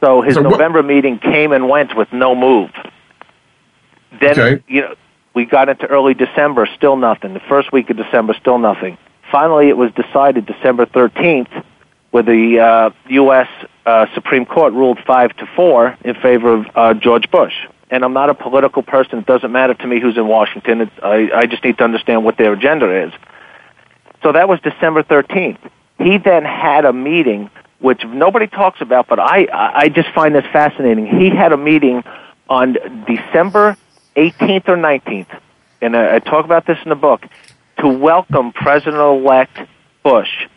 So 0.00 0.22
his 0.22 0.34
so 0.34 0.40
November 0.40 0.82
meeting 0.82 1.18
came 1.18 1.52
and 1.52 1.68
went 1.68 1.94
with 1.94 2.10
no 2.12 2.34
move. 2.34 2.70
Then, 4.20 4.30
okay. 4.38 4.64
you 4.66 4.80
know, 4.80 4.94
we 5.34 5.44
got 5.44 5.68
into 5.68 5.86
early 5.86 6.14
December, 6.14 6.66
still 6.74 6.96
nothing. 6.96 7.34
The 7.34 7.40
first 7.40 7.70
week 7.70 7.90
of 7.90 7.98
December, 7.98 8.34
still 8.40 8.58
nothing. 8.58 8.96
Finally, 9.30 9.68
it 9.68 9.76
was 9.76 9.92
decided 9.92 10.46
December 10.46 10.86
13th, 10.86 11.64
where 12.10 12.22
the 12.22 12.60
uh, 12.60 12.90
U.S. 13.08 13.48
Uh, 13.84 14.06
Supreme 14.14 14.46
Court 14.46 14.72
ruled 14.72 14.98
five 15.06 15.36
to 15.36 15.46
four 15.54 15.98
in 16.02 16.14
favor 16.14 16.54
of 16.54 16.66
uh, 16.74 16.94
George 16.94 17.30
Bush. 17.30 17.54
And 17.90 18.04
I'm 18.04 18.14
not 18.14 18.30
a 18.30 18.34
political 18.34 18.82
person. 18.82 19.18
It 19.18 19.26
doesn't 19.26 19.52
matter 19.52 19.74
to 19.74 19.86
me 19.86 20.00
who's 20.00 20.16
in 20.16 20.26
Washington. 20.26 20.82
It, 20.82 20.90
I, 21.02 21.30
I 21.34 21.46
just 21.46 21.62
need 21.62 21.76
to 21.78 21.84
understand 21.84 22.24
what 22.24 22.38
their 22.38 22.52
agenda 22.54 23.06
is. 23.06 23.12
So 24.24 24.32
that 24.32 24.48
was 24.48 24.58
December 24.60 25.02
13th. 25.02 25.58
He 25.98 26.16
then 26.16 26.44
had 26.44 26.86
a 26.86 26.94
meeting, 26.94 27.50
which 27.78 28.02
nobody 28.06 28.46
talks 28.46 28.80
about, 28.80 29.06
but 29.06 29.20
I, 29.20 29.46
I 29.52 29.90
just 29.90 30.08
find 30.14 30.34
this 30.34 30.46
fascinating. 30.50 31.06
He 31.06 31.28
had 31.28 31.52
a 31.52 31.58
meeting 31.58 32.02
on 32.48 32.72
December 33.06 33.76
18th 34.16 34.68
or 34.68 34.76
19th, 34.78 35.40
and 35.82 35.94
I, 35.94 36.16
I 36.16 36.18
talk 36.20 36.46
about 36.46 36.66
this 36.66 36.78
in 36.84 36.88
the 36.88 36.94
book, 36.94 37.22
to 37.80 37.88
welcome 37.88 38.52
President-elect 38.52 39.58
Bush. 40.02 40.48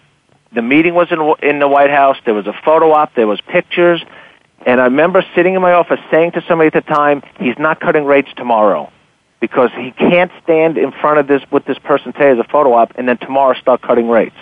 The 0.53 0.61
meeting 0.61 0.93
was 0.93 1.11
in, 1.11 1.49
in 1.49 1.59
the 1.59 1.67
White 1.67 1.89
House. 1.89 2.15
There 2.23 2.33
was 2.33 2.47
a 2.47 2.55
photo 2.63 2.93
op. 2.93 3.15
There 3.15 3.27
was 3.27 3.41
pictures. 3.41 4.01
And 4.65 4.79
I 4.79 4.85
remember 4.85 5.25
sitting 5.35 5.55
in 5.55 5.61
my 5.61 5.73
office 5.73 5.99
saying 6.09 6.31
to 6.31 6.43
somebody 6.47 6.67
at 6.67 6.73
the 6.73 6.81
time, 6.81 7.21
he's 7.37 7.57
not 7.59 7.81
cutting 7.81 8.05
rates 8.05 8.29
tomorrow 8.37 8.91
because 9.39 9.69
he 9.77 9.91
can't 9.91 10.31
stand 10.43 10.77
in 10.77 10.91
front 10.91 11.19
of 11.19 11.27
this 11.27 11.41
with 11.51 11.65
this 11.65 11.77
person 11.79 12.13
today 12.13 12.31
as 12.31 12.39
a 12.39 12.43
photo 12.43 12.73
op 12.73 12.93
and 12.95 13.07
then 13.07 13.17
tomorrow 13.17 13.53
start 13.59 13.81
cutting 13.81 14.09
rates. 14.09 14.35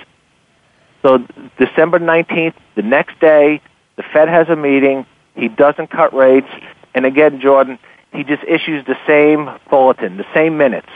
So 1.01 1.19
December 1.59 1.99
19th, 1.99 2.55
the 2.75 2.81
next 2.81 3.19
day, 3.19 3.61
the 3.95 4.03
Fed 4.13 4.29
has 4.29 4.49
a 4.49 4.55
meeting. 4.55 5.05
He 5.35 5.49
doesn't 5.49 5.89
cut 5.89 6.13
rates. 6.13 6.47
And 6.93 7.05
again, 7.05 7.41
Jordan, 7.41 7.77
he 8.13 8.23
just 8.23 8.43
issues 8.43 8.85
the 8.85 8.97
same 9.05 9.49
bulletin, 9.69 10.17
the 10.17 10.25
same 10.33 10.57
minutes, 10.57 10.89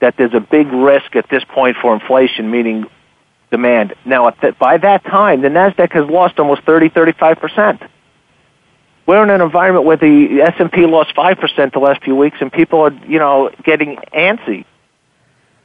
that 0.00 0.16
there's 0.18 0.34
a 0.34 0.40
big 0.40 0.66
risk 0.68 1.14
at 1.16 1.28
this 1.30 1.44
point 1.44 1.76
for 1.80 1.94
inflation, 1.94 2.50
meaning 2.50 2.86
demand. 3.50 3.94
Now, 4.04 4.30
by 4.58 4.78
that 4.78 5.04
time, 5.04 5.42
the 5.42 5.48
NASDAQ 5.48 5.92
has 5.92 6.10
lost 6.10 6.38
almost 6.38 6.62
30, 6.62 6.90
35% 6.90 7.88
we're 9.06 9.22
in 9.22 9.30
an 9.30 9.40
environment 9.40 9.84
where 9.84 9.96
the 9.96 10.42
S&P 10.58 10.86
lost 10.86 11.14
5% 11.14 11.72
the 11.72 11.78
last 11.78 12.02
few 12.02 12.16
weeks 12.16 12.38
and 12.40 12.52
people 12.52 12.80
are, 12.80 12.92
you 13.06 13.18
know, 13.18 13.50
getting 13.64 13.96
antsy. 14.12 14.64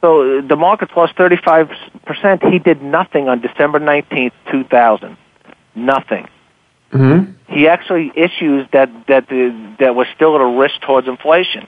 So 0.00 0.40
the 0.40 0.56
market's 0.56 0.92
lost 0.96 1.14
35%. 1.16 2.52
He 2.52 2.58
did 2.58 2.82
nothing 2.82 3.28
on 3.28 3.40
December 3.40 3.80
19th, 3.80 4.32
2000. 4.50 5.16
Nothing. 5.74 6.28
Mm-hmm. 6.92 7.32
He 7.52 7.68
actually 7.68 8.12
issues 8.14 8.66
that, 8.72 8.90
that, 9.08 9.28
the, 9.28 9.76
that 9.80 9.94
was 9.94 10.06
still 10.14 10.34
at 10.34 10.40
a 10.40 10.58
risk 10.58 10.80
towards 10.80 11.08
inflation. 11.08 11.66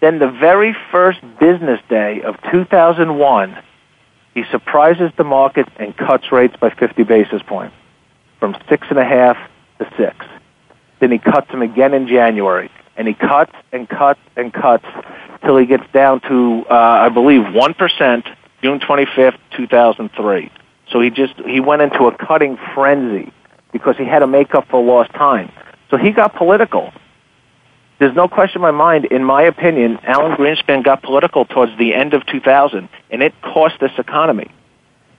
Then 0.00 0.18
the 0.18 0.30
very 0.30 0.76
first 0.90 1.20
business 1.40 1.80
day 1.88 2.22
of 2.22 2.36
2001, 2.52 3.58
he 4.34 4.44
surprises 4.50 5.10
the 5.16 5.24
market 5.24 5.66
and 5.78 5.96
cuts 5.96 6.30
rates 6.30 6.54
by 6.60 6.70
50 6.70 7.02
basis 7.04 7.42
points 7.46 7.74
from 8.38 8.56
six 8.68 8.86
and 8.90 8.98
a 8.98 9.04
half 9.04 9.36
to 9.78 9.90
six. 9.96 10.26
Then 11.00 11.10
he 11.10 11.18
cuts 11.18 11.50
them 11.50 11.62
again 11.62 11.94
in 11.94 12.06
January, 12.08 12.70
and 12.96 13.06
he 13.06 13.14
cuts 13.14 13.52
and 13.72 13.88
cuts 13.88 14.20
and 14.36 14.52
cuts 14.52 14.84
till 15.44 15.56
he 15.56 15.66
gets 15.66 15.84
down 15.92 16.20
to, 16.22 16.64
uh, 16.70 16.74
I 16.74 17.08
believe, 17.10 17.42
1%, 17.42 18.36
June 18.62 18.80
25th, 18.80 19.38
2003. 19.56 20.50
So 20.90 21.00
he 21.00 21.10
just, 21.10 21.34
he 21.46 21.60
went 21.60 21.82
into 21.82 22.06
a 22.06 22.16
cutting 22.16 22.58
frenzy 22.74 23.32
because 23.72 23.96
he 23.96 24.04
had 24.04 24.20
to 24.20 24.26
make 24.26 24.54
up 24.54 24.68
for 24.68 24.82
lost 24.82 25.12
time. 25.12 25.52
So 25.90 25.96
he 25.96 26.10
got 26.12 26.34
political. 26.34 26.92
There's 27.98 28.14
no 28.14 28.28
question 28.28 28.56
in 28.56 28.62
my 28.62 28.70
mind, 28.72 29.06
in 29.06 29.24
my 29.24 29.42
opinion, 29.42 29.98
Alan 30.02 30.36
Greenspan 30.36 30.84
got 30.84 31.02
political 31.02 31.44
towards 31.44 31.76
the 31.78 31.94
end 31.94 32.12
of 32.12 32.26
2000, 32.26 32.88
and 33.10 33.22
it 33.22 33.34
cost 33.40 33.76
this 33.80 33.92
economy. 33.98 34.50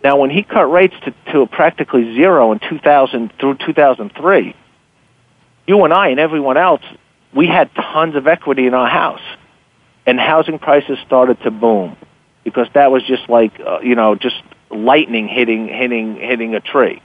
Now, 0.04 0.18
when 0.18 0.30
he 0.30 0.44
cut 0.44 0.66
rates 0.72 0.94
to, 1.06 1.14
to 1.34 1.48
practically 1.48 2.14
zero 2.16 2.52
in 2.52 2.60
2000 2.60 3.32
through 3.40 3.58
2003, 3.66 4.56
you 5.68 5.84
and 5.84 5.94
I 5.94 6.10
and 6.10 6.20
everyone 6.20 6.58
else, 6.58 6.82
we 7.34 7.48
had 7.48 7.70
tons 7.76 8.16
of 8.16 8.28
equity 8.28 8.68
in 8.68 8.74
our 8.74 8.90
house, 8.90 9.22
and 10.06 10.20
housing 10.20 10.60
prices 10.60 10.98
started 11.06 11.40
to 11.42 11.52
boom 11.52 11.96
because 12.44 12.68
that 12.74 12.92
was 12.92 13.04
just 13.04 13.30
like 13.30 13.60
uh, 13.60 13.80
you 13.82 13.96
know 13.96 14.16
just 14.16 14.42
lightning 14.72 15.28
hitting 15.28 15.68
hitting 15.68 16.16
hitting 16.16 16.56
a 16.56 16.60
tree, 16.60 17.02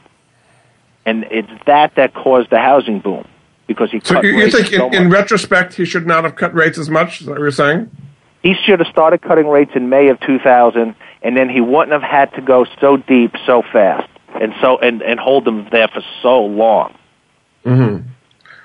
and 1.05 1.25
it's 1.31 1.51
that 1.67 1.97
that 1.97 2.15
caused 2.15 2.51
the 2.51 2.59
housing 2.59 3.01
boom 3.01 3.27
because 3.67 3.91
he. 3.91 4.01
So 4.01 4.15
cut 4.15 4.25
you, 4.25 4.31
you 4.31 4.45
rates 4.45 4.55
think, 4.55 4.69
so 4.69 4.87
in, 4.89 4.95
in 4.95 5.11
retrospect, 5.11 5.75
he 5.75 5.85
should 5.85 6.07
not 6.07 6.25
have 6.25 6.37
cut 6.37 6.55
rates 6.55 6.79
as 6.79 6.89
much? 6.89 7.21
Is 7.21 7.27
that 7.27 7.33
what 7.33 7.41
you're 7.41 7.51
saying? 7.51 7.91
he 8.43 8.55
should 8.67 8.81
have 8.81 8.89
started 8.89 9.23
cutting 9.23 9.47
rates 9.47 9.71
in 9.75 9.89
May 9.89 10.09
of 10.09 10.19
2000, 10.21 10.95
and 11.23 11.37
then 11.37 11.49
he 11.49 11.61
wouldn't 11.61 11.93
have 11.93 12.03
had 12.03 12.33
to 12.35 12.41
go 12.41 12.67
so 12.81 12.97
deep 12.97 13.35
so 13.47 13.63
fast 13.73 14.09
and 14.41 14.53
so 14.61 14.79
and 14.79 15.03
and 15.03 15.21
hold 15.21 15.45
them 15.45 15.69
there 15.71 15.89
for 15.89 16.03
so 16.23 16.45
long. 16.45 16.95
Mm-hmm. 17.65 18.09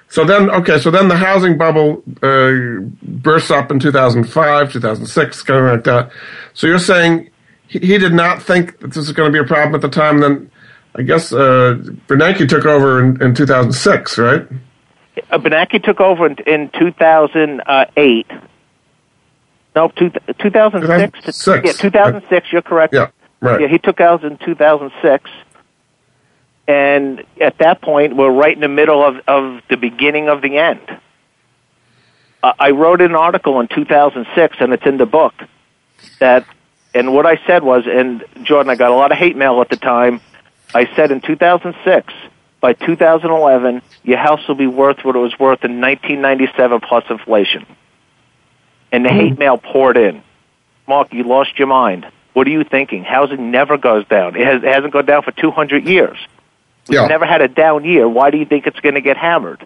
So 0.10 0.24
then, 0.24 0.50
okay, 0.50 0.80
so 0.80 0.89
then 0.89 1.10
the 1.10 1.17
housing 1.17 1.58
bubble 1.58 2.02
uh, 2.24 2.80
bursts 3.02 3.52
up 3.52 3.72
in 3.72 3.80
2005, 3.80 4.72
2006, 4.72 5.41
kind 5.43 5.65
of 5.65 5.72
like 5.72 5.84
that. 5.84 6.12
So 6.54 6.67
you're 6.67 6.80
saying 6.80 7.30
he, 7.67 7.80
he 7.80 7.98
did 7.98 8.13
not 8.13 8.41
think 8.41 8.80
that 8.80 8.88
this 8.88 8.98
was 8.98 9.12
going 9.12 9.32
to 9.32 9.34
be 9.34 9.43
a 9.43 9.48
problem 9.48 9.76
at 9.76 9.82
the 9.82 9.89
time. 9.89 10.20
Then 10.20 10.50
I 10.96 11.02
guess 11.04 11.34
uh, 11.34 11.78
Bernanke 12.08 12.48
took 12.48 12.65
over 12.65 13.04
in, 13.04 13.22
in 13.22 13.36
2006, 13.36 14.17
right? 14.17 14.48
Uh, 15.30 15.38
Bernanke 15.38 15.84
took 15.84 16.00
over 16.00 16.26
in, 16.26 16.38
in 16.48 16.70
2008. 16.70 18.28
No, 19.76 19.89
two, 19.89 20.10
2006. 20.39 21.26
2006. 21.26 21.65
Yeah, 21.65 21.72
2006. 21.74 22.52
You're 22.52 22.62
correct. 22.62 22.93
Yeah, 22.93 23.10
right. 23.41 23.62
Yeah, 23.62 23.67
he 23.67 23.78
took 23.78 24.02
out 24.02 24.24
in 24.24 24.38
2006. 24.38 25.30
And 26.68 27.24
at 27.40 27.60
that 27.60 27.82
point, 27.82 28.16
we're 28.16 28.32
right 28.32 28.54
in 28.54 28.60
the 28.60 28.68
middle 28.68 29.04
of, 29.04 29.22
of 29.28 29.62
the 29.70 29.78
beginning 29.78 30.28
of 30.28 30.42
the 30.42 30.58
end. 30.58 30.82
Uh, 32.44 32.54
I 32.60 32.72
wrote 32.72 33.02
an 33.02 33.16
article 33.16 33.60
in 33.62 33.68
2006, 33.68 34.58
and 34.60 34.74
it's 34.74 34.86
in 34.86 34.98
the 34.98 35.06
book, 35.06 35.34
that, 36.20 36.46
and 36.94 37.14
what 37.14 37.26
I 37.26 37.40
said 37.48 37.64
was, 37.64 37.86
and 37.88 38.24
Jordan, 38.44 38.70
I 38.70 38.76
got 38.76 38.92
a 38.92 38.96
lot 38.96 39.12
of 39.12 39.18
hate 39.18 39.38
mail 39.38 39.62
at 39.62 39.70
the 39.70 39.78
time. 39.78 40.20
I 40.76 40.94
said 40.96 41.12
in 41.12 41.22
2006, 41.22 42.14
by 42.60 42.74
2011, 42.74 43.82
your 44.04 44.18
house 44.18 44.46
will 44.48 44.56
be 44.56 44.68
worth 44.68 45.06
what 45.06 45.16
it 45.16 45.20
was 45.20 45.38
worth 45.40 45.64
in 45.64 45.80
1997 45.80 46.82
plus 46.82 47.06
inflation. 47.10 47.66
And 48.92 49.06
the 49.06 49.10
hate 49.10 49.38
mail 49.40 49.58
poured 49.58 49.96
in. 49.98 50.22
Mark, 50.88 51.14
you 51.14 51.24
lost 51.24 51.58
your 51.58 51.68
mind. 51.68 52.08
What 52.34 52.48
are 52.48 52.52
you 52.52 52.64
thinking? 52.64 53.04
Housing 53.04 53.52
never 53.52 53.78
goes 53.78 54.06
down. 54.08 54.36
It, 54.36 54.46
has, 54.46 54.64
it 54.64 54.74
hasn't 54.74 54.94
gone 54.94 55.06
down 55.06 55.24
for 55.24 55.32
200 55.32 55.88
years. 55.88 56.18
We've 56.89 57.00
Yeah. 57.00 57.08
never 57.08 57.26
had 57.26 57.41
a 57.41 57.47
down 57.47 57.84
year. 57.86 58.08
Why 58.08 58.32
do 58.32 58.38
you 58.38 58.45
think 58.45 58.67
it's 58.67 58.80
going 58.80 58.95
to 58.95 59.02
get 59.02 59.17
hammered? 59.17 59.65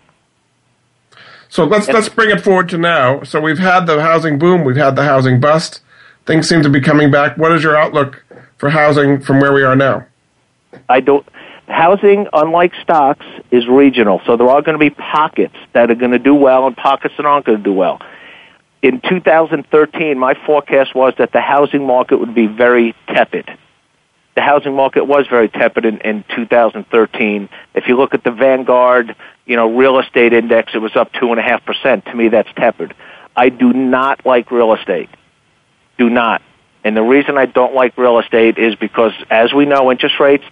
So 1.49 1.65
let's 1.65 1.89
let's 1.89 2.07
bring 2.07 2.29
it 2.31 2.41
forward 2.41 2.69
to 2.69 2.77
now. 2.77 3.23
So 3.23 3.41
we've 3.41 3.60
had 3.60 3.86
the 3.86 4.01
housing 4.01 4.39
boom, 4.39 4.63
we've 4.63 4.77
had 4.77 4.95
the 4.95 5.03
housing 5.03 5.39
bust. 5.39 5.81
Things 6.25 6.47
seem 6.47 6.63
to 6.63 6.69
be 6.69 6.79
coming 6.79 7.12
back. 7.12 7.38
What 7.38 7.51
is 7.51 7.63
your 7.63 7.75
outlook 7.75 8.23
for 8.57 8.69
housing 8.69 9.19
from 9.19 9.39
where 9.39 9.51
we 9.51 9.63
are 9.63 9.75
now? 9.75 10.05
I 10.88 11.01
don't. 11.01 11.27
Housing, 11.67 12.27
unlike 12.34 12.73
stocks, 12.81 13.25
is 13.49 13.67
regional. 13.67 14.21
So 14.25 14.38
there 14.38 14.47
are 14.49 14.62
going 14.62 14.75
to 14.75 14.79
be 14.79 14.89
pockets 14.89 15.55
that 15.73 15.89
are 15.89 15.95
going 15.95 16.12
to 16.12 16.19
do 16.19 16.36
well 16.36 16.67
and 16.67 16.75
pockets 16.75 17.15
that 17.17 17.25
aren't 17.25 17.45
going 17.45 17.57
to 17.57 17.63
do 17.63 17.73
well. 17.73 17.99
In 18.81 18.99
2013, 19.01 20.17
my 20.17 20.34
forecast 20.45 20.95
was 20.95 21.13
that 21.17 21.31
the 21.31 21.41
housing 21.41 21.86
market 21.86 22.17
would 22.17 22.34
be 22.34 22.47
very 22.47 22.95
tepid. 23.07 23.49
The 24.36 24.41
housing 24.41 24.76
market 24.76 25.06
was 25.06 25.28
very 25.28 25.50
tepid 25.50 25.86
in, 25.86 26.00
in 26.00 26.24
2013. 26.36 27.50
If 27.76 27.88
you 27.88 27.98
look 27.98 28.13
at 28.13 28.24
the 28.24 28.32
Vanguard, 28.32 29.15
you 29.46 29.56
know, 29.56 29.76
real 29.76 30.00
estate 30.00 30.34
index, 30.34 30.72
it 30.74 30.78
was 30.78 30.96
up 30.96 31.12
two 31.13 31.32
and 31.32 31.39
a 31.39 31.44
half 31.44 31.65
percent. 31.65 32.06
To 32.06 32.15
me, 32.15 32.30
that's 32.30 32.50
tepid. 32.56 32.94
I 33.36 33.50
do 33.50 33.74
not 33.74 34.26
like 34.26 34.52
real 34.52 34.74
estate. 34.74 35.10
Do 35.98 36.10
not. 36.10 36.41
And 36.84 36.96
the 36.96 37.04
reason 37.04 37.38
I 37.38 37.46
don't 37.46 37.76
like 37.76 37.98
real 37.98 38.20
estate 38.20 38.58
is 38.58 38.76
because, 38.76 39.12
as 39.30 39.54
we 39.54 39.65
know, 39.65 39.91
interest 39.91 40.20
rates 40.20 40.46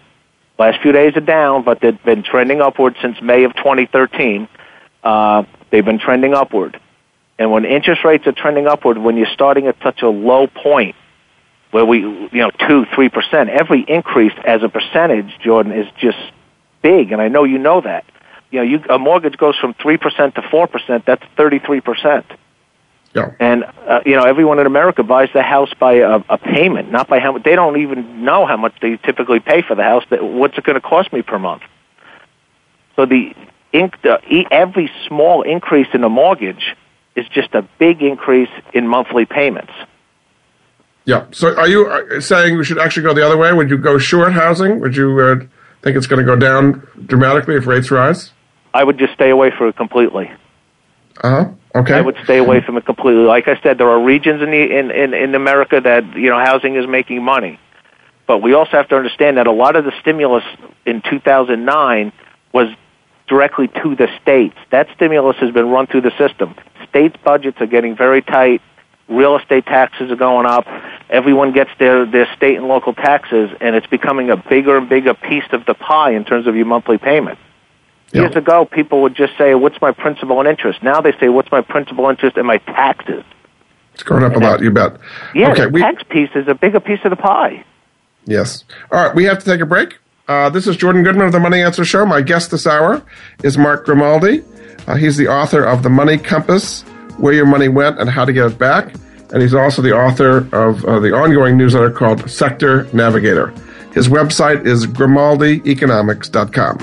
last 0.60 0.82
few 0.82 0.92
days 0.92 1.16
are 1.16 1.22
down, 1.22 1.64
but 1.64 1.80
they've 1.82 2.04
been 2.04 2.22
trending 2.22 2.62
upward 2.62 2.96
since 3.02 3.20
May 3.22 3.46
of 3.46 3.56
2013. 3.56 4.48
Uh, 5.04 5.44
they've 5.72 5.86
been 5.86 6.00
trending 6.00 6.34
upward. 6.34 6.80
And 7.40 7.52
when 7.52 7.64
interest 7.64 8.04
rates 8.04 8.28
are 8.28 8.34
trending 8.34 8.68
upward, 8.68 8.98
when 8.98 9.16
you're 9.16 9.34
starting 9.34 9.68
at 9.68 9.78
such 9.82 10.02
a 10.02 10.10
low 10.10 10.48
point, 10.48 10.96
where 11.72 11.86
we, 11.86 12.00
you 12.00 12.30
know, 12.34 12.52
two, 12.68 12.86
three 12.96 13.10
percent, 13.10 13.50
every 13.50 13.86
increase 13.88 14.34
as 14.46 14.64
a 14.64 14.70
percentage, 14.70 15.38
Jordan, 15.40 15.72
is 15.72 15.88
just 16.00 16.18
big, 16.82 17.12
and 17.12 17.22
I 17.22 17.28
know 17.28 17.44
you 17.44 17.58
know 17.58 17.82
that. 17.82 18.06
You 18.52 18.60
know, 18.60 18.64
you, 18.64 18.84
a 18.90 18.98
mortgage 18.98 19.38
goes 19.38 19.56
from 19.58 19.76
three 19.76 19.98
percent 19.98 20.36
to 20.36 20.42
four 20.50 20.68
percent. 20.68 21.06
That's 21.06 21.24
thirty-three 21.38 21.82
percent. 21.82 22.26
Yeah. 23.14 23.32
And 23.40 23.66
uh, 23.88 24.02
you 24.06 24.16
know, 24.16 24.24
everyone 24.24 24.60
in 24.60 24.66
America 24.68 25.04
buys 25.04 25.30
the 25.34 25.42
house 25.42 25.72
by 25.80 25.94
a, 25.96 26.20
a 26.30 26.38
payment, 26.38 26.92
not 26.92 27.08
by 27.08 27.20
how 27.20 27.32
much. 27.34 27.44
They 27.44 27.56
don't 27.56 27.80
even 27.80 28.24
know 28.24 28.46
how 28.46 28.58
much 28.58 28.74
they 28.82 28.98
typically 28.98 29.40
pay 29.40 29.62
for 29.62 29.76
the 29.76 29.84
house. 29.84 30.04
That 30.10 30.24
what's 30.24 30.58
it 30.58 30.64
going 30.64 30.76
to 30.76 30.82
cost 30.82 31.12
me 31.12 31.22
per 31.22 31.40
month? 31.40 31.64
So 32.96 33.06
the, 33.06 33.34
inc- 33.74 34.02
the 34.02 34.20
e- 34.30 34.48
every 34.52 34.92
small 35.08 35.42
increase 35.42 35.88
in 35.94 36.04
a 36.04 36.10
mortgage 36.10 36.76
is 37.16 37.28
just 37.30 37.54
a 37.56 37.62
big 37.80 38.02
increase 38.02 38.50
in 38.74 38.88
monthly 38.88 39.26
payments. 39.26 39.74
Yeah. 41.10 41.26
So 41.32 41.56
are 41.56 41.68
you 41.68 41.88
uh, 41.88 42.22
saying 42.22 42.56
we 42.56 42.64
should 42.64 42.78
actually 42.78 43.02
go 43.02 43.16
the 43.16 43.26
other 43.26 43.36
way? 43.36 43.52
Would 43.52 43.72
you 43.72 43.80
go 43.80 43.98
short 43.98 44.32
housing? 44.32 44.80
Would 44.80 44.96
you 44.96 45.20
uh, 45.20 45.36
think 45.82 45.98
it's 45.98 46.06
going 46.06 46.24
to 46.24 46.24
go 46.24 46.36
down 46.36 46.88
dramatically 47.08 47.56
if 47.56 47.66
rates 47.66 47.90
rise? 47.90 48.32
I 48.76 48.84
would 48.84 49.00
just 49.00 49.14
stay 49.14 49.32
away 49.32 49.50
from 49.58 49.70
it 49.70 49.76
completely. 49.76 50.32
Uh 51.24 51.30
huh. 51.30 51.52
Okay. 51.74 51.96
I 51.96 52.02
would 52.02 52.16
stay 52.26 52.38
away 52.38 52.62
from 52.62 52.78
it 52.78 52.86
completely. 52.86 53.24
Like 53.24 53.48
I 53.48 53.60
said, 53.64 53.80
there 53.80 53.90
are 53.90 54.00
regions 54.00 54.44
in 54.44 54.52
the 54.52 54.62
in, 54.62 54.92
in, 54.92 55.16
in 55.16 55.34
America 55.34 55.82
that 55.82 56.16
you 56.16 56.30
know 56.30 56.38
housing 56.38 56.76
is 56.76 56.86
making 56.88 57.24
money, 57.24 57.60
but 58.28 58.44
we 58.44 58.54
also 58.54 58.74
have 58.74 58.90
to 58.90 58.96
understand 58.96 59.38
that 59.38 59.48
a 59.48 59.52
lot 59.52 59.76
of 59.76 59.86
the 59.86 59.94
stimulus 60.02 60.44
in 60.86 61.02
2009 61.02 62.12
was 62.54 62.68
directly 63.28 63.68
to 63.68 63.96
the 63.96 64.08
states. 64.22 64.58
That 64.70 64.88
stimulus 64.96 65.38
has 65.38 65.52
been 65.52 65.70
run 65.70 65.88
through 65.88 66.02
the 66.02 66.16
system. 66.20 66.54
States' 66.88 67.18
budgets 67.26 67.58
are 67.62 67.68
getting 67.68 67.96
very 67.98 68.22
tight. 68.22 68.62
Real 69.10 69.36
estate 69.38 69.66
taxes 69.66 70.12
are 70.12 70.16
going 70.16 70.46
up. 70.46 70.66
Everyone 71.10 71.52
gets 71.52 71.72
their, 71.80 72.06
their 72.06 72.28
state 72.36 72.58
and 72.58 72.68
local 72.68 72.94
taxes, 72.94 73.50
and 73.60 73.76
it's 73.76 73.88
becoming 73.88 74.30
a 74.30 74.38
bigger 74.38 74.78
and 74.78 74.88
bigger 74.88 75.16
piece 75.16 75.46
of 75.52 75.66
the 75.66 75.74
pie 75.74 76.12
in 76.12 76.24
terms 76.26 76.46
of 76.46 76.56
your 76.56 76.66
monthly 76.68 76.98
payment. 77.00 77.40
Yeah. 78.12 78.22
Years 78.22 78.36
ago, 78.36 78.66
people 78.66 79.02
would 79.04 79.16
just 79.16 79.38
say, 79.38 79.54
"What's 79.56 79.80
my 79.82 79.92
principal 79.92 80.40
and 80.40 80.48
interest?" 80.48 80.82
Now 80.84 81.02
they 81.02 81.12
say, 81.20 81.30
"What's 81.30 81.52
my 81.52 81.62
principal 81.62 82.08
interest 82.10 82.38
and 82.38 82.46
my 82.48 82.58
taxes?" 82.58 83.24
It's 83.94 84.04
going 84.04 84.24
up 84.24 84.36
a 84.36 84.40
lot. 84.40 84.62
You 84.62 84.72
bet. 84.72 84.98
Yeah, 85.36 85.52
Okay. 85.52 85.64
the 85.66 85.70
We, 85.70 85.82
tax 85.82 86.04
piece 86.04 86.30
is 86.36 86.48
a 86.48 86.54
bigger 86.56 86.80
piece 86.80 87.00
of 87.04 87.10
the 87.10 87.16
pie. 87.18 87.64
Yes. 88.26 88.64
All 88.92 89.04
right, 89.04 89.14
we 89.16 89.26
have 89.26 89.40
to 89.40 89.46
take 89.46 89.62
a 89.62 89.66
break. 89.66 89.98
Uh, 90.28 90.50
this 90.50 90.68
is 90.68 90.78
Jordan 90.78 91.04
Goodman 91.04 91.26
of 91.26 91.32
the 91.32 91.40
Money 91.40 91.62
Answer 91.62 91.84
Show. 91.84 92.06
My 92.06 92.22
guest 92.22 92.52
this 92.52 92.66
hour 92.68 93.02
is 93.44 93.58
Mark 93.58 93.86
Grimaldi. 93.86 94.44
Uh, 94.88 94.96
he's 94.96 95.18
the 95.18 95.28
author 95.28 95.64
of 95.64 95.82
The 95.84 95.90
Money 95.90 96.18
Compass 96.18 96.86
Where 97.20 97.34
Your 97.34 97.46
Money 97.46 97.68
Went 97.68 98.00
and 98.00 98.10
How 98.10 98.26
to 98.26 98.34
Get 98.34 98.52
It 98.52 98.58
Back. 98.58 98.94
And 99.32 99.42
he's 99.42 99.54
also 99.54 99.82
the 99.82 99.96
author 99.96 100.48
of 100.56 100.84
uh, 100.86 101.00
the 101.00 101.14
ongoing 101.14 101.58
newsletter 101.58 101.92
called 101.92 102.30
Sector 102.30 102.88
Navigator. 102.94 103.54
His 103.94 104.08
website 104.08 104.66
is 104.66 104.88
grimaldieconomics.com. 104.88 106.80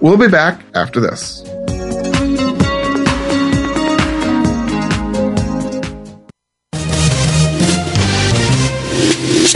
We'll 0.00 0.16
be 0.16 0.28
back 0.28 0.60
after 0.74 1.00
this. 1.00 1.42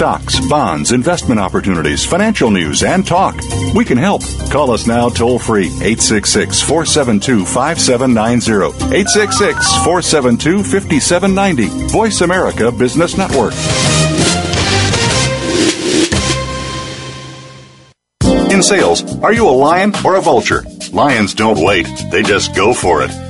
Stocks, 0.00 0.40
bonds, 0.48 0.92
investment 0.92 1.38
opportunities, 1.38 2.06
financial 2.06 2.50
news, 2.50 2.82
and 2.82 3.06
talk. 3.06 3.38
We 3.74 3.84
can 3.84 3.98
help. 3.98 4.22
Call 4.50 4.70
us 4.70 4.86
now 4.86 5.10
toll 5.10 5.38
free 5.38 5.66
866 5.66 6.62
472 6.62 7.44
5790. 7.44 8.94
866 8.96 9.76
472 9.84 10.64
5790. 10.64 11.88
Voice 11.92 12.22
America 12.22 12.72
Business 12.72 13.18
Network. 13.18 13.52
In 18.50 18.62
sales, 18.62 19.04
are 19.18 19.34
you 19.34 19.46
a 19.46 19.50
lion 19.50 19.92
or 20.02 20.14
a 20.14 20.22
vulture? 20.22 20.64
Lions 20.94 21.34
don't 21.34 21.62
wait, 21.62 21.86
they 22.10 22.22
just 22.22 22.54
go 22.56 22.72
for 22.72 23.02
it. 23.02 23.29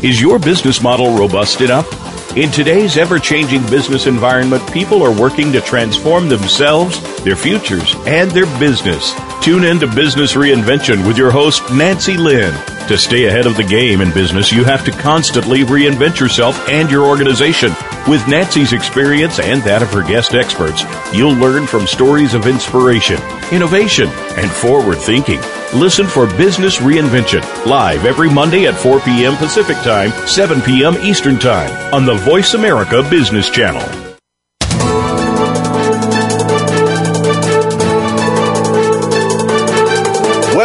Is 0.00 0.20
your 0.20 0.38
business 0.38 0.80
model 0.80 1.18
robust 1.18 1.60
enough? 1.60 2.36
In 2.36 2.52
today's 2.52 2.96
ever 2.96 3.18
changing 3.18 3.62
business 3.62 4.06
environment, 4.06 4.72
people 4.72 5.02
are 5.02 5.10
working 5.10 5.50
to 5.50 5.60
transform 5.60 6.28
themselves, 6.28 7.00
their 7.24 7.34
futures, 7.34 7.96
and 8.06 8.30
their 8.30 8.46
business. 8.60 9.12
Tune 9.42 9.64
in 9.64 9.80
to 9.80 9.88
Business 9.88 10.34
Reinvention 10.34 11.04
with 11.04 11.18
your 11.18 11.32
host, 11.32 11.68
Nancy 11.72 12.16
Lynn. 12.16 12.54
To 12.86 12.96
stay 12.96 13.24
ahead 13.24 13.46
of 13.46 13.56
the 13.56 13.64
game 13.64 14.00
in 14.00 14.12
business, 14.12 14.52
you 14.52 14.62
have 14.62 14.84
to 14.84 14.92
constantly 14.92 15.64
reinvent 15.64 16.20
yourself 16.20 16.68
and 16.68 16.88
your 16.88 17.04
organization. 17.04 17.72
With 18.06 18.26
Nancy's 18.28 18.72
experience 18.72 19.40
and 19.40 19.60
that 19.62 19.82
of 19.82 19.92
her 19.92 20.06
guest 20.06 20.34
experts, 20.34 20.84
you'll 21.12 21.34
learn 21.34 21.66
from 21.66 21.88
stories 21.88 22.34
of 22.34 22.46
inspiration, 22.46 23.20
innovation, 23.50 24.08
and 24.36 24.48
forward 24.48 24.98
thinking. 24.98 25.40
Listen 25.74 26.06
for 26.06 26.26
Business 26.26 26.78
Reinvention 26.78 27.42
live 27.66 28.06
every 28.06 28.30
Monday 28.30 28.66
at 28.66 28.74
4 28.74 29.00
p.m. 29.00 29.36
Pacific 29.36 29.76
Time, 29.78 30.10
7 30.26 30.62
p.m. 30.62 30.96
Eastern 30.96 31.38
Time 31.38 31.70
on 31.92 32.06
the 32.06 32.14
Voice 32.14 32.54
America 32.54 33.02
Business 33.10 33.50
Channel. 33.50 34.07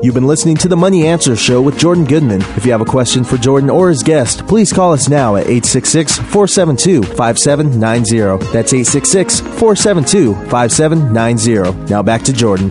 You've 0.00 0.14
been 0.14 0.28
listening 0.28 0.56
to 0.58 0.68
the 0.68 0.76
Money 0.76 1.08
Answer 1.08 1.34
Show 1.34 1.60
with 1.60 1.76
Jordan 1.76 2.04
Goodman. 2.04 2.40
If 2.56 2.64
you 2.64 2.70
have 2.70 2.80
a 2.80 2.84
question 2.84 3.24
for 3.24 3.36
Jordan 3.36 3.68
or 3.68 3.88
his 3.88 4.04
guest, 4.04 4.46
please 4.46 4.72
call 4.72 4.92
us 4.92 5.08
now 5.08 5.34
at 5.34 5.48
866 5.48 6.18
472 6.18 7.02
5790. 7.02 8.52
That's 8.52 8.72
866 8.72 9.40
472 9.40 10.34
5790. 10.50 11.90
Now 11.90 12.04
back 12.04 12.22
to 12.22 12.32
Jordan. 12.32 12.70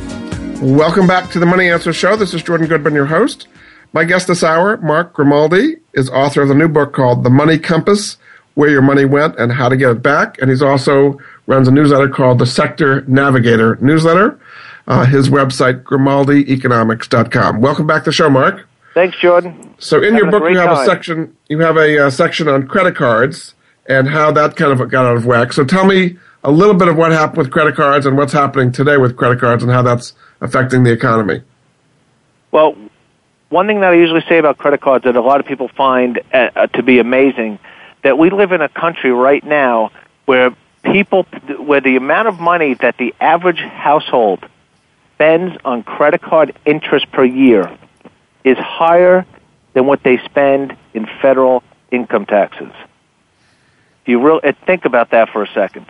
Welcome 0.62 1.06
back 1.06 1.30
to 1.32 1.40
the 1.40 1.46
Money 1.46 1.70
Answer 1.70 1.92
Show. 1.92 2.16
This 2.16 2.34
is 2.34 2.42
Jordan 2.44 2.68
Goodman, 2.68 2.94
your 2.94 3.08
host. 3.08 3.50
My 3.92 4.06
guest 4.06 4.28
this 4.28 4.42
hour, 4.42 4.78
Mark 4.78 5.12
Grimaldi, 5.12 5.80
is 5.96 6.10
author 6.10 6.44
of 6.44 6.48
the 6.48 6.56
new 6.56 6.70
book 6.70 6.94
called 6.94 7.26
The 7.26 7.30
Money 7.30 7.60
Compass 7.60 8.16
Where 8.54 8.70
Your 8.70 8.82
Money 8.82 9.04
Went 9.04 9.38
and 9.38 9.52
How 9.52 9.68
to 9.68 9.76
Get 9.76 9.90
It 9.90 10.02
Back. 10.02 10.38
And 10.40 10.50
he's 10.50 10.62
also 10.62 11.20
runs 11.46 11.68
a 11.68 11.72
newsletter 11.72 12.08
called 12.08 12.40
the 12.40 12.46
Sector 12.46 13.02
Navigator 13.02 13.78
newsletter. 13.82 14.40
Uh, 14.88 15.06
his 15.06 15.30
website, 15.30 15.84
grimaldieconomics.com. 15.84 17.60
Welcome 17.60 17.88
back 17.88 18.04
to 18.04 18.10
the 18.10 18.13
show, 18.13 18.30
Mark. 18.30 18.67
Thanks, 18.93 19.17
Jordan. 19.19 19.76
So 19.80 19.97
in 19.97 20.13
Having 20.13 20.17
your 20.17 20.32
book, 20.32 20.50
you 20.50 20.58
have 20.58 20.78
a 20.78 20.86
section. 20.86 21.36
You 21.50 21.60
have 21.60 21.78
a 21.78 22.08
uh, 22.08 22.10
section 22.10 22.47
on 22.47 22.67
credit 22.67 22.95
cards 22.95 23.54
and 23.88 24.08
how 24.08 24.32
that 24.32 24.56
kind 24.56 24.71
of 24.71 24.89
got 24.89 25.06
out 25.06 25.17
of 25.17 25.26
whack. 25.26 25.54
So 25.54 25.65
tell 25.65 25.86
me 25.86 26.17
a 26.43 26.52
little 26.52 26.73
bit 26.73 26.88
of 26.88 26.97
what 26.97 27.12
happened 27.12 27.38
with 27.38 27.52
credit 27.52 27.76
cards 27.76 28.06
and 28.06 28.17
what's 28.17 28.34
happening 28.34 28.71
today 28.71 28.97
with 28.97 29.17
credit 29.17 29.39
cards 29.39 29.62
and 29.62 29.71
how 29.71 29.82
that's 29.82 30.13
affecting 30.41 30.84
the 30.84 30.91
economy. 30.91 31.41
Well, 32.52 32.76
one 33.50 33.67
thing 33.67 33.82
that 33.82 33.91
I 33.91 33.95
usually 33.95 34.23
say 34.28 34.38
about 34.38 34.58
credit 34.58 34.82
cards 34.82 35.04
that 35.04 35.15
a 35.15 35.21
lot 35.21 35.39
of 35.39 35.45
people 35.45 35.67
find 35.67 36.19
uh, 36.34 36.50
uh, 36.56 36.67
to 36.67 36.84
be 36.84 37.00
amazing 37.00 37.60
that 38.04 38.17
we 38.17 38.30
live 38.30 38.52
in 38.52 38.62
a 38.62 38.69
country 38.69 39.12
right 39.12 39.43
now 39.43 39.91
where 40.26 40.56
people, 40.84 41.23
where 41.60 41.82
the 41.82 41.95
amount 41.95 42.28
of 42.28 42.39
money 42.39 42.73
that 42.76 42.97
the 42.97 43.13
average 43.19 43.60
household 43.60 44.45
spends 45.18 45.58
on 45.66 45.82
credit 45.82 46.22
card 46.22 46.56
interest 46.64 47.12
per 47.12 47.26
year 47.26 47.76
is 48.44 48.56
higher 48.58 49.26
than 49.74 49.88
what 49.88 50.04
they 50.04 50.20
spend 50.20 50.78
in 50.94 51.08
federal 51.22 51.64
income 51.92 52.28
taxes. 52.28 52.72
You 54.06 54.22
real, 54.22 54.40
uh, 54.44 54.52
think 54.68 54.86
about 54.86 55.10
that 55.12 55.30
for 55.30 55.42
a 55.42 55.48
second. 55.54 55.88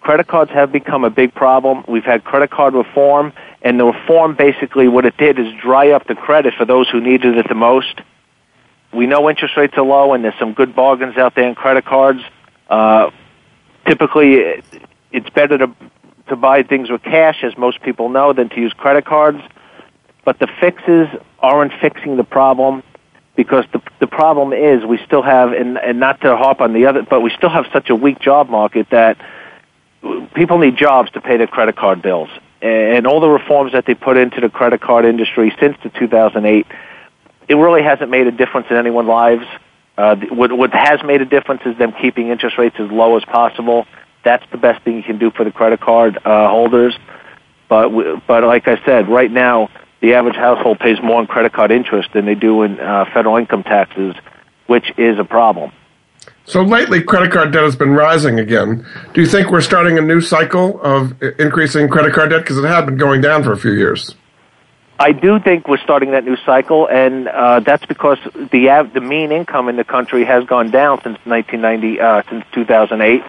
Credit 0.00 0.26
cards 0.26 0.50
have 0.50 0.70
become 0.72 1.04
a 1.04 1.10
big 1.10 1.34
problem. 1.34 1.84
We've 1.88 2.04
had 2.04 2.22
credit 2.22 2.50
card 2.50 2.74
reform, 2.74 3.32
and 3.62 3.80
the 3.80 3.86
reform 3.86 4.36
basically 4.36 4.88
what 4.88 5.06
it 5.06 5.16
did 5.16 5.38
is 5.38 5.46
dry 5.60 5.92
up 5.92 6.06
the 6.06 6.14
credit 6.14 6.52
for 6.52 6.66
those 6.66 6.88
who 6.90 7.00
needed 7.00 7.38
it 7.38 7.48
the 7.48 7.54
most. 7.54 8.00
We 8.92 9.06
know 9.06 9.28
interest 9.30 9.56
rates 9.56 9.74
are 9.78 9.84
low, 9.84 10.12
and 10.12 10.22
there's 10.22 10.38
some 10.38 10.52
good 10.52 10.76
bargains 10.76 11.16
out 11.16 11.34
there 11.34 11.48
in 11.48 11.54
credit 11.54 11.86
cards. 11.86 12.20
Uh, 12.68 13.10
typically, 13.86 14.62
it's 15.12 15.30
better 15.30 15.56
to 15.56 15.74
to 16.28 16.36
buy 16.36 16.62
things 16.62 16.90
with 16.90 17.02
cash, 17.02 17.42
as 17.42 17.56
most 17.56 17.82
people 17.82 18.08
know, 18.08 18.32
than 18.32 18.48
to 18.50 18.60
use 18.60 18.72
credit 18.72 19.04
cards. 19.04 19.40
But 20.24 20.38
the 20.38 20.48
fixes 20.60 21.08
aren't 21.38 21.72
fixing 21.80 22.16
the 22.16 22.24
problem 22.24 22.82
because 23.36 23.64
the 23.72 23.80
the 24.00 24.06
problem 24.06 24.52
is 24.52 24.84
we 24.84 24.98
still 25.04 25.22
have, 25.22 25.52
and, 25.52 25.78
and 25.78 26.00
not 26.00 26.20
to 26.22 26.36
harp 26.36 26.60
on 26.60 26.72
the 26.72 26.86
other, 26.86 27.02
but 27.02 27.20
we 27.20 27.30
still 27.30 27.50
have 27.50 27.66
such 27.72 27.90
a 27.90 27.94
weak 27.94 28.18
job 28.18 28.48
market 28.48 28.88
that 28.90 29.18
people 30.34 30.58
need 30.58 30.76
jobs 30.76 31.10
to 31.12 31.20
pay 31.20 31.36
their 31.36 31.46
credit 31.46 31.76
card 31.76 32.02
bills. 32.02 32.28
And 32.62 33.06
all 33.06 33.20
the 33.20 33.28
reforms 33.28 33.72
that 33.72 33.84
they 33.86 33.94
put 33.94 34.16
into 34.16 34.40
the 34.40 34.48
credit 34.48 34.80
card 34.80 35.04
industry 35.04 35.54
since 35.60 35.76
the 35.82 35.90
2008, 35.90 36.66
it 37.48 37.54
really 37.54 37.82
hasn't 37.82 38.10
made 38.10 38.26
a 38.26 38.32
difference 38.32 38.66
in 38.70 38.76
anyone's 38.76 39.08
lives. 39.08 39.46
Uh, 39.96 40.16
what, 40.30 40.52
what 40.52 40.72
has 40.72 41.02
made 41.04 41.20
a 41.20 41.24
difference 41.24 41.62
is 41.64 41.76
them 41.78 41.92
keeping 42.00 42.28
interest 42.28 42.58
rates 42.58 42.76
as 42.78 42.90
low 42.90 43.16
as 43.16 43.24
possible. 43.24 43.86
That's 44.26 44.44
the 44.50 44.58
best 44.58 44.82
thing 44.82 44.96
you 44.96 45.04
can 45.04 45.18
do 45.18 45.30
for 45.30 45.44
the 45.44 45.52
credit 45.52 45.80
card 45.80 46.18
uh, 46.24 46.48
holders. 46.48 46.98
But 47.68 47.84
w- 47.84 48.20
but 48.26 48.42
like 48.42 48.66
I 48.66 48.84
said, 48.84 49.08
right 49.08 49.30
now 49.30 49.70
the 50.00 50.14
average 50.14 50.34
household 50.34 50.80
pays 50.80 50.98
more 51.00 51.20
in 51.20 51.28
credit 51.28 51.52
card 51.52 51.70
interest 51.70 52.08
than 52.12 52.26
they 52.26 52.34
do 52.34 52.64
in 52.64 52.80
uh, 52.80 53.04
federal 53.14 53.36
income 53.36 53.62
taxes, 53.62 54.16
which 54.66 54.92
is 54.98 55.20
a 55.20 55.24
problem. 55.24 55.70
So 56.44 56.62
lately, 56.62 57.04
credit 57.04 57.30
card 57.30 57.52
debt 57.52 57.62
has 57.62 57.76
been 57.76 57.92
rising 57.92 58.40
again. 58.40 58.84
Do 59.14 59.20
you 59.20 59.28
think 59.28 59.52
we're 59.52 59.60
starting 59.60 59.96
a 59.96 60.02
new 60.02 60.20
cycle 60.20 60.80
of 60.82 61.22
increasing 61.38 61.88
credit 61.88 62.12
card 62.12 62.30
debt 62.30 62.40
because 62.40 62.58
it 62.58 62.64
had 62.64 62.84
been 62.84 62.96
going 62.96 63.20
down 63.20 63.44
for 63.44 63.52
a 63.52 63.56
few 63.56 63.72
years? 63.72 64.16
I 64.98 65.12
do 65.12 65.38
think 65.38 65.68
we're 65.68 65.78
starting 65.78 66.10
that 66.12 66.24
new 66.24 66.36
cycle, 66.44 66.88
and 66.88 67.28
uh, 67.28 67.60
that's 67.60 67.86
because 67.86 68.18
the 68.50 68.70
av- 68.70 68.92
the 68.92 69.00
mean 69.00 69.30
income 69.30 69.68
in 69.68 69.76
the 69.76 69.84
country 69.84 70.24
has 70.24 70.44
gone 70.46 70.72
down 70.72 71.00
since 71.04 71.18
1990, 71.24 72.00
uh, 72.00 72.22
since 72.28 72.44
2008. 72.52 73.22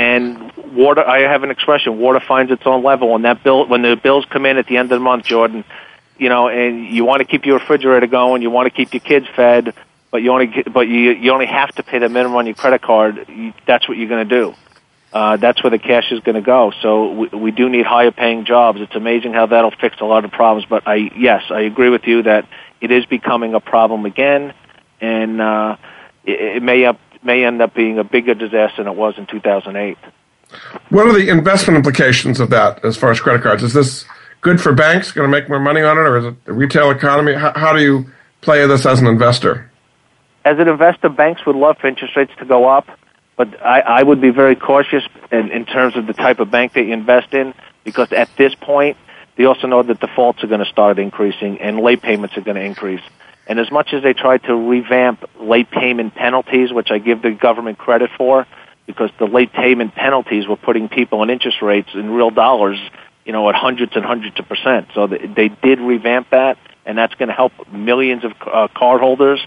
And 0.00 0.52
water, 0.72 1.06
I 1.06 1.20
have 1.30 1.42
an 1.42 1.50
expression: 1.50 1.98
water 1.98 2.20
finds 2.26 2.50
its 2.50 2.62
own 2.64 2.82
level. 2.82 3.12
When 3.12 3.22
that 3.22 3.44
bill, 3.44 3.66
when 3.66 3.82
the 3.82 3.96
bills 3.96 4.24
come 4.30 4.46
in 4.46 4.56
at 4.56 4.66
the 4.66 4.78
end 4.78 4.90
of 4.90 4.98
the 4.98 5.04
month, 5.04 5.24
Jordan, 5.24 5.62
you 6.16 6.30
know, 6.30 6.48
and 6.48 6.86
you 6.86 7.04
want 7.04 7.20
to 7.20 7.26
keep 7.26 7.44
your 7.44 7.58
refrigerator 7.58 8.06
going, 8.06 8.40
you 8.40 8.48
want 8.48 8.66
to 8.66 8.70
keep 8.70 8.94
your 8.94 9.00
kids 9.00 9.26
fed, 9.36 9.74
but 10.10 10.22
you 10.22 10.32
only 10.32 10.64
but 10.72 10.88
you 10.88 11.12
you 11.12 11.32
only 11.32 11.44
have 11.44 11.74
to 11.74 11.82
pay 11.82 11.98
the 11.98 12.08
minimum 12.08 12.34
on 12.38 12.46
your 12.46 12.54
credit 12.54 12.80
card. 12.80 13.26
That's 13.66 13.86
what 13.86 13.98
you're 13.98 14.08
going 14.08 14.26
to 14.26 14.34
do. 14.42 14.54
Uh, 15.12 15.36
that's 15.36 15.62
where 15.62 15.70
the 15.70 15.78
cash 15.78 16.10
is 16.12 16.20
going 16.20 16.36
to 16.36 16.40
go. 16.40 16.72
So 16.80 17.12
we, 17.12 17.28
we 17.28 17.50
do 17.50 17.68
need 17.68 17.84
higher 17.84 18.12
paying 18.12 18.46
jobs. 18.46 18.80
It's 18.80 18.94
amazing 18.94 19.34
how 19.34 19.46
that'll 19.46 19.72
fix 19.72 19.96
a 20.00 20.06
lot 20.06 20.24
of 20.24 20.30
problems. 20.30 20.66
But 20.66 20.88
I 20.88 21.10
yes, 21.14 21.42
I 21.50 21.60
agree 21.62 21.90
with 21.90 22.04
you 22.04 22.22
that 22.22 22.48
it 22.80 22.90
is 22.90 23.04
becoming 23.04 23.52
a 23.52 23.60
problem 23.60 24.06
again, 24.06 24.54
and 24.98 25.42
uh, 25.42 25.76
it, 26.24 26.56
it 26.56 26.62
may 26.62 26.86
up 26.86 26.98
may 27.22 27.44
end 27.44 27.60
up 27.60 27.74
being 27.74 27.98
a 27.98 28.04
bigger 28.04 28.34
disaster 28.34 28.82
than 28.82 28.92
it 28.92 28.96
was 28.96 29.14
in 29.18 29.26
2008. 29.26 29.98
What 30.88 31.06
are 31.06 31.12
the 31.12 31.28
investment 31.28 31.76
implications 31.76 32.40
of 32.40 32.50
that 32.50 32.84
as 32.84 32.96
far 32.96 33.10
as 33.10 33.20
credit 33.20 33.42
cards? 33.42 33.62
Is 33.62 33.72
this 33.72 34.04
good 34.40 34.60
for 34.60 34.72
banks, 34.72 35.12
going 35.12 35.30
to 35.30 35.30
make 35.30 35.48
more 35.48 35.60
money 35.60 35.82
on 35.82 35.96
it, 35.96 36.00
or 36.00 36.16
is 36.18 36.24
it 36.24 36.44
the 36.44 36.52
retail 36.52 36.90
economy? 36.90 37.34
How, 37.34 37.52
how 37.54 37.72
do 37.72 37.82
you 37.82 38.10
play 38.40 38.66
this 38.66 38.86
as 38.86 39.00
an 39.00 39.06
investor? 39.06 39.70
as 40.44 40.58
an 40.58 40.68
investor, 40.68 41.08
banks 41.08 41.44
would 41.46 41.56
love 41.56 41.78
for 41.78 41.86
interest 41.86 42.16
rates 42.16 42.32
to 42.38 42.44
go 42.44 42.66
up, 42.68 42.86
but 43.36 43.62
I, 43.64 43.80
I 43.80 44.02
would 44.02 44.20
be 44.20 44.30
very 44.30 44.56
cautious 44.56 45.04
in, 45.30 45.50
in 45.50 45.66
terms 45.66 45.96
of 45.96 46.06
the 46.06 46.12
type 46.12 46.40
of 46.40 46.50
bank 46.50 46.72
that 46.74 46.84
you 46.84 46.92
invest 46.92 47.34
in 47.34 47.54
because 47.84 48.12
at 48.12 48.30
this 48.36 48.54
point, 48.54 48.96
they 49.36 49.44
also 49.44 49.66
know 49.66 49.82
that 49.82 50.00
defaults 50.00 50.42
are 50.42 50.46
going 50.46 50.60
to 50.64 50.70
start 50.70 50.98
increasing 50.98 51.60
and 51.60 51.80
late 51.80 52.02
payments 52.02 52.36
are 52.36 52.42
going 52.42 52.56
to 52.56 52.62
increase. 52.62 53.00
And 53.50 53.58
as 53.58 53.68
much 53.72 53.92
as 53.92 54.04
they 54.04 54.12
tried 54.12 54.44
to 54.44 54.54
revamp 54.54 55.28
late 55.40 55.72
payment 55.72 56.14
penalties, 56.14 56.72
which 56.72 56.92
I 56.92 56.98
give 56.98 57.20
the 57.20 57.32
government 57.32 57.78
credit 57.78 58.08
for, 58.16 58.46
because 58.86 59.10
the 59.18 59.24
late 59.24 59.52
payment 59.52 59.92
penalties 59.96 60.46
were 60.46 60.56
putting 60.56 60.88
people 60.88 61.24
in 61.24 61.30
interest 61.30 61.60
rates 61.60 61.88
in 61.92 62.12
real 62.12 62.30
dollars, 62.30 62.78
you 63.24 63.32
know, 63.32 63.48
at 63.48 63.56
hundreds 63.56 63.96
and 63.96 64.04
hundreds 64.04 64.38
of 64.38 64.46
percent. 64.46 64.86
So 64.94 65.08
they 65.08 65.48
did 65.48 65.80
revamp 65.80 66.30
that, 66.30 66.58
and 66.86 66.96
that's 66.96 67.12
going 67.14 67.28
to 67.28 67.34
help 67.34 67.50
millions 67.72 68.24
of 68.24 68.30
uh, 68.40 68.68
cardholders. 68.68 69.44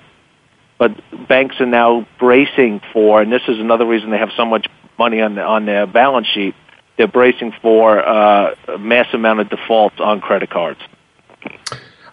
But 0.77 0.91
banks 1.29 1.61
are 1.61 1.65
now 1.65 2.05
bracing 2.19 2.81
for, 2.91 3.21
and 3.21 3.31
this 3.31 3.43
is 3.47 3.57
another 3.57 3.85
reason 3.85 4.11
they 4.11 4.17
have 4.17 4.33
so 4.35 4.45
much 4.45 4.67
money 4.99 5.21
on 5.21 5.35
the, 5.35 5.43
on 5.43 5.65
their 5.65 5.87
balance 5.87 6.27
sheet. 6.27 6.55
They're 6.97 7.07
bracing 7.07 7.53
for 7.61 8.05
uh, 8.05 8.53
a 8.67 8.77
mass 8.77 9.07
amount 9.13 9.39
of 9.39 9.49
defaults 9.49 10.01
on 10.01 10.19
credit 10.19 10.49
cards. 10.49 10.81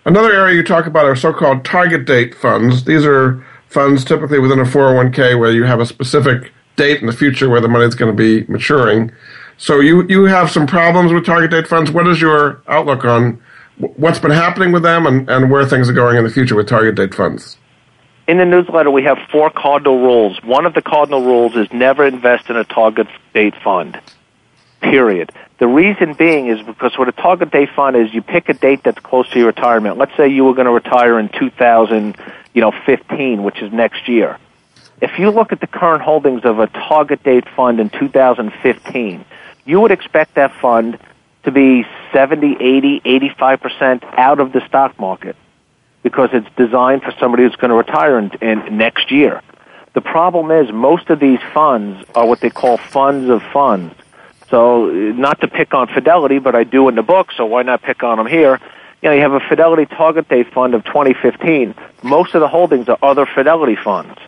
Another 0.05 0.33
area 0.33 0.57
you 0.57 0.63
talk 0.63 0.87
about 0.87 1.05
are 1.05 1.15
so-called 1.15 1.65
target 1.65 2.07
date 2.07 2.35
funds. 2.35 2.85
These 2.85 3.05
are 3.05 3.45
funds 3.69 4.05
typically 4.05 4.39
within 4.39 4.59
a 4.59 4.65
401k 4.65 5.39
where 5.39 5.51
you 5.51 5.65
have 5.65 5.81
a 5.81 5.87
specific 5.87 6.53
date 6.77 7.01
in 7.01 7.07
the 7.07 7.13
future 7.13 7.51
where 7.51 7.61
the 7.61 7.69
money 7.69 7.85
is 7.85 7.95
going 7.95 8.11
to 8.11 8.17
be 8.17 8.51
maturing. 8.51 9.13
So 9.59 9.81
you, 9.81 10.07
you 10.09 10.25
have 10.25 10.51
some 10.51 10.67
problems 10.67 11.13
with 11.13 11.27
target 11.27 11.51
date 11.51 11.67
funds. 11.67 11.91
What 11.91 12.07
is 12.07 12.19
your 12.19 12.63
outlook 12.67 13.05
on 13.05 13.43
what's 13.77 14.19
been 14.19 14.31
happening 14.31 14.73
with 14.73 14.83
them 14.83 15.07
and, 15.07 15.29
and 15.29 15.51
where 15.51 15.67
things 15.67 15.91
are 15.91 15.93
going 15.93 16.17
in 16.17 16.25
the 16.25 16.31
future 16.31 16.55
with 16.55 16.67
target 16.67 16.95
date 16.95 17.15
funds? 17.15 17.59
In 18.27 18.39
the 18.39 18.47
newsletter, 18.47 18.91
we 18.91 19.03
have 19.03 19.19
four 19.31 19.51
cardinal 19.51 20.01
rules. 20.01 20.43
One 20.45 20.65
of 20.65 20.73
the 20.73 20.83
cardinal 20.83 21.23
rules 21.23 21.57
is 21.57 21.71
never 21.73 22.07
invest 22.07 22.49
in 22.49 22.57
a 22.57 22.65
target 22.65 23.09
date 23.35 23.55
fund. 23.63 24.01
Period. 24.81 25.33
The 25.59 25.67
reason 25.67 26.15
being 26.15 26.47
is 26.47 26.63
because 26.63 26.97
what 26.99 27.09
a 27.09 27.13
target 27.13 27.51
date 27.51 27.69
fund 27.77 27.97
is, 27.97 28.15
you 28.15 28.23
pick 28.23 28.49
a 28.49 28.55
date 28.55 28.83
that's 28.83 28.99
close 29.01 29.29
to 29.31 29.39
your 29.39 29.49
retirement. 29.49 29.99
Let's 29.99 30.17
say 30.17 30.29
you 30.29 30.45
were 30.45 30.55
going 30.55 30.67
to 30.67 30.73
retire 30.73 31.19
in 31.19 31.29
2000, 31.29 32.17
you 32.55 32.61
know, 32.63 32.73
15, 32.87 33.43
which 33.43 33.61
is 33.61 33.71
next 33.73 34.09
year. 34.09 34.39
If 35.03 35.19
you 35.19 35.31
look 35.31 35.53
at 35.53 35.61
the 35.61 35.67
current 35.67 36.03
holdings 36.03 36.45
of 36.45 36.59
a 36.59 36.67
target 36.67 37.23
date 37.23 37.45
fund 37.55 37.79
in 37.81 37.91
2015, 37.91 39.25
you 39.65 39.81
would 39.81 39.91
expect 39.91 40.35
that 40.35 40.55
fund 40.61 40.99
to 41.45 41.51
be 41.51 41.87
70, 42.13 42.57
80, 42.61 43.01
85% 43.01 44.05
out 44.19 44.41
of 44.41 44.53
the 44.53 44.67
stock 44.67 44.99
market 44.99 45.37
because 46.03 46.31
it's 46.33 46.49
designed 46.57 47.03
for 47.03 47.13
somebody 47.19 47.45
who's 47.45 47.57
going 47.57 47.71
to 47.71 47.77
retire 47.77 48.19
in, 48.19 48.31
in 48.41 48.77
next 48.77 49.11
year. 49.11 49.43
The 49.93 50.01
problem 50.01 50.51
is 50.51 50.73
most 50.73 51.11
of 51.11 51.19
these 51.19 51.41
funds 51.53 52.05
are 52.15 52.27
what 52.27 52.41
they 52.41 52.51
call 52.51 52.77
funds 52.77 53.29
of 53.29 53.43
funds 53.53 53.95
so, 54.51 54.87
not 54.87 55.41
to 55.43 55.49
pick 55.49 55.75
on 55.75 55.87
Fidelity, 55.89 56.41
but 56.41 56.55
I 56.55 56.65
do 56.65 56.89
in 56.89 56.97
the 56.97 57.03
book, 57.03 57.31
so 57.37 57.47
why 57.47 57.63
not 57.63 57.83
pick 57.83 58.03
on 58.03 58.19
them 58.19 58.27
here? 58.27 58.61
You 59.01 59.09
know, 59.09 59.15
you 59.15 59.23
have 59.23 59.33
a 59.33 59.41
Fidelity 59.41 59.87
Target 59.87 60.29
Date 60.29 60.53
Fund 60.53 60.75
of 60.75 60.85
2015. 60.85 61.75
Most 62.03 62.35
of 62.35 62.41
the 62.41 62.49
holdings 62.49 62.89
are 62.89 62.99
other 63.01 63.27
Fidelity 63.27 63.77
funds. 63.77 64.19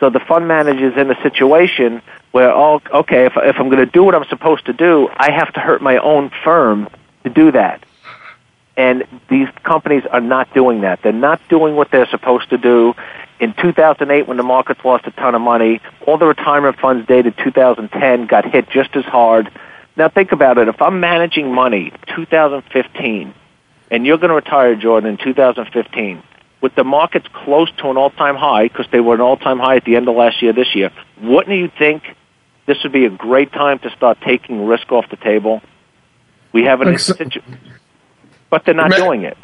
So 0.00 0.08
the 0.08 0.20
fund 0.20 0.48
manager 0.48 0.90
is 0.90 0.96
in 0.96 1.10
a 1.10 1.22
situation 1.22 2.00
where, 2.32 2.50
oh, 2.50 2.80
okay, 2.92 3.26
if, 3.26 3.34
if 3.36 3.56
I'm 3.58 3.68
going 3.68 3.84
to 3.84 3.86
do 3.86 4.02
what 4.02 4.14
I'm 4.14 4.24
supposed 4.24 4.66
to 4.66 4.72
do, 4.72 5.08
I 5.14 5.30
have 5.30 5.52
to 5.52 5.60
hurt 5.60 5.82
my 5.82 5.98
own 5.98 6.30
firm 6.42 6.88
to 7.24 7.30
do 7.30 7.52
that. 7.52 7.84
And 8.76 9.04
these 9.28 9.48
companies 9.62 10.04
are 10.10 10.22
not 10.22 10.54
doing 10.54 10.80
that. 10.80 11.02
They're 11.02 11.12
not 11.12 11.40
doing 11.50 11.76
what 11.76 11.90
they're 11.90 12.08
supposed 12.08 12.48
to 12.50 12.56
do. 12.56 12.94
In 13.40 13.54
2008, 13.54 14.28
when 14.28 14.36
the 14.36 14.42
markets 14.42 14.80
lost 14.84 15.06
a 15.06 15.10
ton 15.12 15.34
of 15.34 15.40
money, 15.40 15.80
all 16.06 16.18
the 16.18 16.26
retirement 16.26 16.78
funds 16.78 17.06
dated 17.08 17.38
2010 17.38 18.26
got 18.26 18.44
hit 18.44 18.68
just 18.68 18.94
as 18.94 19.04
hard. 19.06 19.50
Now 19.96 20.10
think 20.10 20.32
about 20.32 20.58
it. 20.58 20.68
If 20.68 20.80
I'm 20.82 21.00
managing 21.00 21.52
money 21.52 21.90
2015, 22.14 23.34
and 23.90 24.06
you're 24.06 24.18
going 24.18 24.28
to 24.28 24.34
retire, 24.34 24.76
Jordan, 24.76 25.08
in 25.08 25.16
2015, 25.16 26.22
with 26.60 26.74
the 26.74 26.84
markets 26.84 27.26
close 27.32 27.70
to 27.78 27.88
an 27.88 27.96
all-time 27.96 28.36
high, 28.36 28.68
because 28.68 28.86
they 28.92 29.00
were 29.00 29.14
an 29.14 29.22
all-time 29.22 29.58
high 29.58 29.76
at 29.76 29.84
the 29.84 29.96
end 29.96 30.06
of 30.06 30.14
last 30.14 30.42
year 30.42 30.52
this 30.52 30.74
year, 30.74 30.90
wouldn't 31.22 31.56
you 31.56 31.70
think 31.78 32.02
this 32.66 32.82
would 32.82 32.92
be 32.92 33.06
a 33.06 33.10
great 33.10 33.52
time 33.52 33.78
to 33.80 33.90
start 33.96 34.18
taking 34.20 34.66
risk 34.66 34.92
off 34.92 35.08
the 35.08 35.16
table? 35.16 35.62
We 36.52 36.64
have 36.64 36.82
an 36.82 36.98
situation, 36.98 37.42
but 38.50 38.66
they're 38.66 38.74
not 38.74 38.92
doing 38.92 39.22
it. 39.22 39.38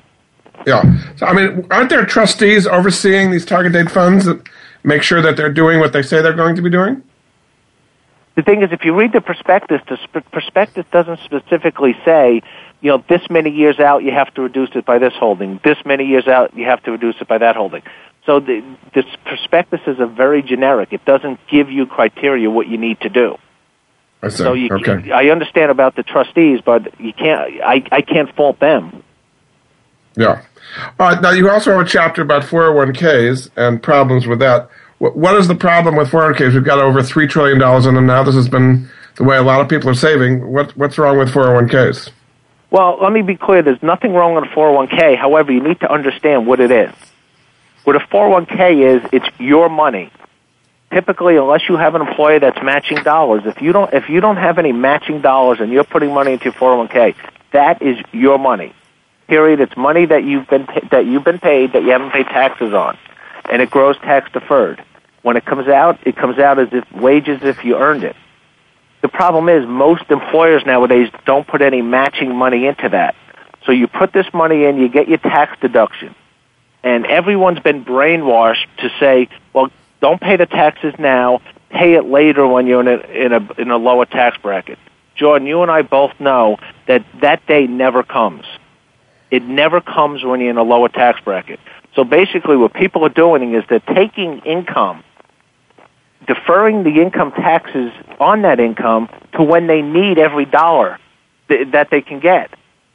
Yeah. 0.67 0.83
So, 1.17 1.27
I 1.27 1.33
mean, 1.33 1.67
aren't 1.71 1.91
there 1.91 2.05
trustees 2.07 2.67
overseeing 2.67 3.31
these 3.31 3.45
target 3.45 3.73
date 3.73 3.91
funds 3.91 4.25
that 4.25 4.41
make 4.85 5.03
sure 5.03 5.21
that 5.23 5.37
they're 5.37 5.53
doing 5.53 5.81
what 5.81 5.93
they 5.93 6.03
say 6.03 6.23
they're 6.23 6.33
going 6.33 6.57
to 6.57 6.63
be 6.63 6.71
doing? 6.71 7.03
The 8.37 8.43
thing 8.43 8.63
is, 8.63 8.71
if 8.71 8.85
you 8.85 8.95
read 8.95 9.13
the 9.13 9.21
prospectus, 9.21 9.81
the 9.89 10.21
prospectus 10.31 10.85
doesn't 10.93 11.21
specifically 11.21 11.97
say, 12.05 12.43
you 12.83 12.91
know, 12.91 13.03
this 13.09 13.23
many 13.31 13.51
years 13.51 13.81
out 13.81 14.03
you 14.03 14.13
have 14.13 14.33
to 14.35 14.43
reduce 14.43 14.71
it 14.75 14.85
by 14.85 14.99
this 14.99 15.15
holding. 15.15 15.59
This 15.65 15.79
many 15.85 16.05
years 16.05 16.29
out 16.29 16.55
you 16.57 16.67
have 16.67 16.83
to 16.85 16.93
reduce 16.93 17.17
it 17.21 17.29
by 17.29 17.39
that 17.39 17.57
holding. 17.57 17.83
So 18.27 18.41
the, 18.41 18.63
this 18.95 19.07
prospectus 19.25 19.81
is 19.87 19.99
a 20.01 20.07
very 20.07 20.43
generic. 20.43 20.93
It 20.93 21.05
doesn't 21.05 21.41
give 21.49 21.71
you 21.71 21.87
criteria 21.87 22.51
what 22.51 22.67
you 22.67 22.77
need 22.77 23.01
to 23.01 23.09
do. 23.09 23.39
I 24.23 24.29
see. 24.29 24.37
So 24.37 24.53
you, 24.53 24.69
okay. 24.71 25.11
I 25.13 25.29
understand 25.29 25.71
about 25.71 25.97
the 25.97 26.03
trustees, 26.03 26.61
but 26.65 27.01
you 27.01 27.13
can't. 27.13 27.41
I, 27.63 27.85
I 27.93 28.03
can't 28.03 28.35
fault 28.35 28.59
them. 28.61 29.03
Yeah. 30.17 30.43
All 30.99 31.11
right. 31.11 31.21
Now 31.21 31.31
you 31.31 31.49
also 31.51 31.73
have 31.77 31.87
a 31.87 31.89
chapter 31.89 32.23
about 32.23 32.43
401ks 32.43 33.51
and 33.57 33.83
problems 33.83 34.27
with 34.27 34.39
that. 34.41 34.69
What 34.99 35.37
is 35.37 35.47
the 35.47 35.55
problem 35.55 35.97
with 35.97 36.09
401ks? 36.09 36.55
We've 36.55 36.65
got 36.65 36.79
over 36.79 37.03
three 37.03 37.27
trillion 37.27 37.59
dollars 37.59 37.85
in 37.85 37.95
them 37.95 38.07
now. 38.07 38.23
This 38.23 38.35
has 38.35 38.49
been 38.49 38.89
the 39.17 39.25
way 39.25 39.37
a 39.37 39.43
lot 39.43 39.61
of 39.61 39.69
people 39.69 39.91
are 39.91 39.95
saving. 39.95 40.51
What, 40.51 40.75
what's 40.77 40.97
wrong 40.97 41.19
with 41.19 41.29
401ks? 41.29 42.11
Well, 42.71 42.99
let 43.01 43.13
me 43.13 43.23
be 43.23 43.37
clear. 43.37 43.63
There's 43.63 43.83
nothing 43.83 44.13
wrong 44.15 44.35
with 44.35 44.45
a 44.45 44.49
401k. 44.49 45.17
However, 45.17 45.53
you 45.53 45.63
need 45.63 45.81
to 45.81 45.93
understand 45.93 46.47
what 46.47 46.61
it 46.61 46.71
is. 46.71 46.91
What 47.85 47.97
a 47.97 48.01
401k 48.01 48.97
is, 48.97 49.09
it's 49.13 49.29
your 49.39 49.69
money. 49.69 50.11
Typically, 50.93 51.37
unless 51.37 51.69
you 51.69 51.77
have 51.77 51.95
an 51.95 52.01
employer 52.01 52.41
that's 52.41 52.61
matching 52.63 53.03
dollars, 53.03 53.43
if 53.45 53.61
you 53.61 53.73
don't, 53.73 53.93
if 53.93 54.09
you 54.09 54.21
don't 54.21 54.37
have 54.37 54.59
any 54.59 54.73
matching 54.73 55.21
dollars 55.21 55.61
and 55.61 55.71
you're 55.71 55.85
putting 55.85 56.13
money 56.13 56.33
into 56.33 56.47
your 56.47 56.55
401k, 56.55 57.15
that 57.53 57.83
is 57.83 57.99
your 58.13 58.39
money 58.39 58.73
period. 59.29 59.61
It's 59.61 59.77
money 59.77 60.07
that 60.07 60.25
you've 60.25 60.49
been 60.49 60.67
that 60.91 61.07
you've 61.07 61.25
been 61.25 61.39
paid 61.39 61.73
that 61.73 61.83
you 61.83 61.91
haven't 61.91 62.11
paid 62.11 62.27
taxes 62.27 62.73
on, 62.73 62.99
and 63.51 63.63
it 63.63 63.71
grows 63.71 63.97
tax 63.99 64.31
deferred. 64.33 64.83
When 65.23 65.37
it 65.37 65.45
comes 65.45 65.69
out, 65.69 65.99
it 66.07 66.17
comes 66.17 66.39
out 66.39 66.59
as 66.59 66.69
if 66.73 66.91
wages 66.93 67.41
if 67.43 67.65
you 67.65 67.77
earned 67.77 68.05
it. 68.05 68.17
The 69.03 69.09
problem 69.09 69.49
is 69.49 69.67
most 69.67 70.11
employers 70.11 70.65
nowadays 70.65 71.11
don't 71.27 71.47
put 71.47 71.63
any 71.63 71.83
matching 71.83 72.35
money 72.35 72.67
into 72.67 72.89
that. 72.89 73.15
So 73.65 73.73
you 73.73 73.89
put 73.89 74.13
this 74.13 74.27
money 74.33 74.65
in, 74.65 74.79
you 74.79 74.89
get 74.89 75.09
your 75.09 75.19
tax 75.19 75.59
deduction. 75.61 76.15
And 76.83 77.05
everyone's 77.07 77.59
been 77.59 77.85
brainwashed 77.85 78.67
to 78.79 78.91
say, 79.01 79.29
well, 79.53 79.71
don't 80.01 80.21
pay 80.21 80.37
the 80.37 80.47
taxes 80.47 80.95
now, 80.99 81.41
pay 81.71 81.95
it 81.95 82.05
later 82.05 82.47
when 82.47 82.67
you're 82.67 82.81
in 82.81 82.89
a, 82.89 82.99
in 83.09 83.33
a, 83.33 83.53
in 83.61 83.71
a 83.71 83.77
lower 83.77 84.07
tax 84.07 84.37
bracket. 84.39 84.79
Jordan, 85.17 85.49
you 85.49 85.63
and 85.63 85.71
I 85.71 85.83
both 85.83 86.13
know 86.21 86.59
that 86.87 87.05
that 87.21 87.45
day 87.47 87.67
never 87.67 88.03
comes. 88.03 88.45
It 89.31 89.43
never 89.45 89.81
comes 89.81 90.25
when 90.25 90.41
you're 90.41 90.51
in 90.51 90.59
a 90.59 90.63
lower 90.63 90.89
tax 90.89 91.21
bracket. 91.21 91.59
So 91.95 92.05
basically, 92.05 92.57
what 92.57 92.75
people 92.75 93.05
are 93.05 93.11
doing 93.11 93.55
is 93.55 93.65
they're 93.69 93.81
taking 93.81 94.39
income, 94.41 95.03
deferring 96.27 96.85
the 96.85 97.01
income 97.01 97.33
taxes 97.33 97.91
on 98.21 98.43
that 98.43 98.61
income 98.61 99.09
to 99.33 99.43
when 99.43 99.67
they 99.67 99.83
need 99.83 100.19
every 100.19 100.45
dollar 100.45 100.99
th- 101.49 101.73
that 101.73 101.91
they 101.91 102.03
can 102.03 102.21
get, 102.21 102.51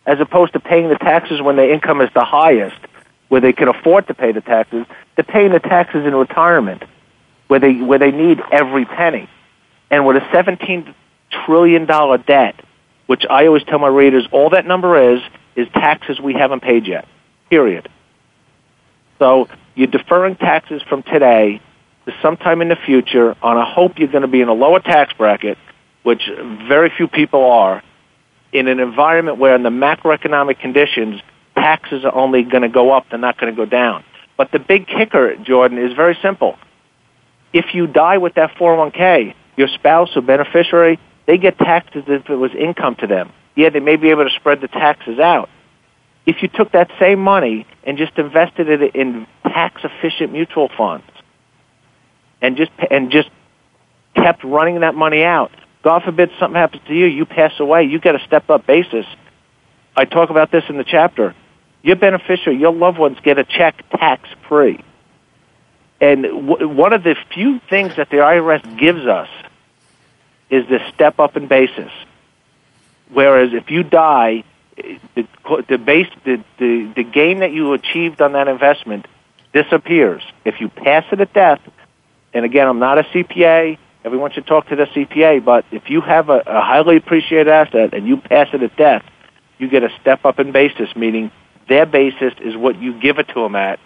as 0.06 0.20
opposed 0.20 0.54
to 0.54 0.60
paying 0.60 0.88
the 0.90 0.96
taxes 0.96 1.42
when 1.42 1.56
their 1.56 1.72
income 1.72 2.00
is 2.02 2.10
the 2.14 2.24
highest, 2.24 2.78
where 3.30 3.42
they 3.42 3.54
can 3.54 3.68
afford 3.68 4.08
to 4.08 4.14
pay 4.14 4.32
the 4.32 4.42
taxes. 4.42 4.86
They're 5.16 5.24
paying 5.24 5.52
the 5.52 5.60
taxes 5.60 6.06
in 6.06 6.16
retirement, 6.16 6.84
where 7.48 7.60
they 7.60 7.74
where 7.74 8.00
they 8.00 8.12
need 8.12 8.42
every 8.52 8.86
penny. 8.86 9.30
And 9.90 10.06
with 10.06 10.16
a 10.18 10.28
17 10.32 10.94
trillion 11.46 11.86
dollar 11.86 12.18
debt, 12.18 12.56
which 13.08 13.26
I 13.30 13.48
always 13.48 13.64
tell 13.64 13.80
my 13.80 13.88
readers, 13.88 14.28
all 14.32 14.52
that 14.52 14.66
number 14.66 15.14
is 15.16 15.22
is 15.62 15.68
taxes 15.74 16.20
we 16.20 16.34
haven't 16.34 16.62
paid 16.62 16.88
yet. 16.88 17.08
Period. 17.50 17.90
So 19.20 19.48
you're 19.76 19.88
deferring 19.88 20.36
taxes 20.36 20.82
from 20.90 21.04
today 21.04 21.62
to 22.06 22.14
sometime 22.22 22.62
in 22.62 22.70
the 22.70 22.76
future 22.76 23.36
on 23.42 23.58
a 23.58 23.66
hope 23.66 24.00
you're 24.00 24.12
going 24.12 24.24
to 24.24 24.28
be 24.28 24.42
in 24.42 24.48
a 24.48 24.54
lower 24.54 24.80
tax 24.80 25.14
bracket, 25.14 25.58
which 26.04 26.24
very 26.68 26.92
few 26.96 27.08
people 27.08 27.46
are, 27.46 27.84
in 28.52 28.68
an 28.68 28.80
environment 28.80 29.38
where 29.38 29.56
in 29.56 29.64
the 29.64 29.70
macroeconomic 29.70 30.60
conditions, 30.60 31.22
taxes 31.56 32.04
are 32.04 32.14
only 32.14 32.44
going 32.44 32.64
to 32.64 32.70
go 32.70 32.92
up, 32.92 33.06
they're 33.10 33.20
not 33.20 33.38
going 33.40 33.54
to 33.54 33.56
go 33.56 33.66
down. 33.66 34.04
But 34.38 34.52
the 34.52 34.60
big 34.60 34.88
kicker, 34.88 35.36
Jordan, 35.38 35.78
is 35.78 35.94
very 35.94 36.18
simple. 36.22 36.58
If 37.54 37.74
you 37.74 37.86
die 37.88 38.18
with 38.18 38.34
that 38.36 38.56
401k, 38.56 39.36
your 39.56 39.68
spouse 39.68 40.10
or 40.16 40.22
beneficiary, 40.22 41.00
they 41.28 41.38
get 41.38 41.58
taxed 41.58 41.96
as 41.96 42.04
if 42.08 42.30
it 42.30 42.36
was 42.36 42.52
income 42.56 42.96
to 42.96 43.08
them 43.08 43.32
yeah, 43.62 43.70
they 43.70 43.80
may 43.80 43.96
be 43.96 44.10
able 44.10 44.24
to 44.24 44.36
spread 44.36 44.62
the 44.62 44.68
taxes 44.68 45.20
out. 45.20 45.50
if 46.26 46.42
you 46.42 46.48
took 46.48 46.72
that 46.72 46.90
same 47.00 47.20
money 47.20 47.66
and 47.84 47.98
just 47.98 48.18
invested 48.18 48.70
it 48.70 48.96
in 48.96 49.28
tax 49.44 49.82
efficient 49.84 50.32
mutual 50.32 50.70
funds 50.78 51.06
and 52.42 52.58
just 52.58 52.72
and 52.90 53.12
just 53.12 53.30
kept 54.16 54.44
running 54.44 54.82
that 54.82 54.96
money 54.96 55.24
out. 55.24 55.52
God 55.84 56.04
forbid 56.04 56.30
something 56.40 56.60
happens 56.60 56.84
to 56.88 56.94
you, 56.94 57.08
you 57.08 57.26
pass 57.26 57.54
away, 57.60 57.84
you 57.84 58.00
get 58.00 58.16
a 58.16 58.20
step 58.26 58.50
up 58.50 58.68
basis. 58.68 59.06
I 59.96 60.06
talk 60.06 60.30
about 60.30 60.52
this 60.52 60.64
in 60.70 60.78
the 60.78 60.84
chapter. 60.84 61.34
Your 61.82 61.96
beneficiary, 61.96 62.60
your 62.60 62.72
loved 62.74 63.00
ones 63.00 63.18
get 63.24 63.40
a 63.40 63.44
check 63.44 63.84
tax 63.90 64.30
free. 64.48 64.84
And 66.00 66.24
w- 66.24 66.68
one 66.68 66.94
of 66.94 67.04
the 67.04 67.16
few 67.34 67.60
things 67.70 67.96
that 67.98 68.10
the 68.10 68.18
IRS 68.18 68.78
gives 68.78 69.06
us 69.08 69.30
is 70.52 70.68
this 70.68 70.82
step 70.94 71.20
up 71.20 71.36
in 71.36 71.48
basis. 71.48 71.92
Whereas 73.14 73.54
if 73.54 73.70
you 73.70 73.84
die, 73.84 74.44
the, 75.16 75.28
the 75.68 75.78
base, 75.78 76.08
the, 76.24 76.44
the, 76.58 76.94
the 76.96 77.04
gain 77.04 77.40
that 77.40 77.52
you 77.52 77.74
achieved 77.74 78.22
on 78.22 78.34
that 78.34 78.48
investment 78.48 79.06
disappears. 79.54 80.24
If 80.46 80.62
you 80.62 80.70
pass 80.70 81.06
it 81.12 81.20
at 81.20 81.34
death, 81.34 81.60
and 82.34 82.46
again, 82.46 82.68
I'm 82.68 82.80
not 82.80 82.98
a 82.98 83.04
CPA, 83.04 83.78
everyone 84.06 84.32
should 84.32 84.48
talk 84.48 84.68
to 84.70 84.76
the 84.76 84.86
CPA, 84.86 85.44
but 85.44 85.66
if 85.72 85.90
you 85.90 86.02
have 86.02 86.30
a, 86.30 86.42
a 86.46 86.62
highly 86.62 86.98
appreciated 86.98 87.50
asset 87.50 87.94
and 87.94 88.08
you 88.08 88.18
pass 88.18 88.48
it 88.54 88.64
at 88.64 88.76
death, 88.78 89.04
you 89.58 89.70
get 89.70 89.84
a 89.84 89.90
step 90.00 90.26
up 90.26 90.40
in 90.40 90.52
basis, 90.52 90.96
meaning 90.96 91.32
their 91.68 91.86
basis 91.86 92.34
is 92.40 92.56
what 92.56 92.82
you 92.82 93.00
give 93.00 93.20
it 93.20 93.28
to 93.30 93.42
them 93.42 93.56
at. 93.56 93.80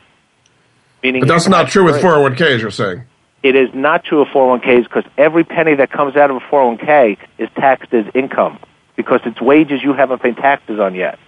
Meaning 1.04 1.22
but 1.22 1.28
that's 1.28 1.48
not 1.48 1.70
true 1.70 1.84
with 1.84 1.96
401ks, 1.96 2.62
you're 2.62 2.72
saying? 2.72 3.04
It 3.44 3.56
is 3.56 3.70
not 3.74 4.04
true 4.04 4.20
with 4.20 4.30
401ks 4.30 4.84
because 4.84 5.04
every 5.18 5.44
penny 5.44 5.76
that 5.76 5.92
comes 5.92 6.16
out 6.16 6.30
of 6.30 6.38
a 6.38 6.40
401k 6.40 7.18
is 7.38 7.50
taxed 7.56 7.94
as 7.94 8.06
income 8.14 8.60
because 8.96 9.22
it's 9.26 9.42
wages 9.42 9.82
you 9.84 9.94
haven't 9.94 10.22
paid 10.22 10.38
taxes 10.38 10.80
on 10.80 10.96
yet. 10.96 11.20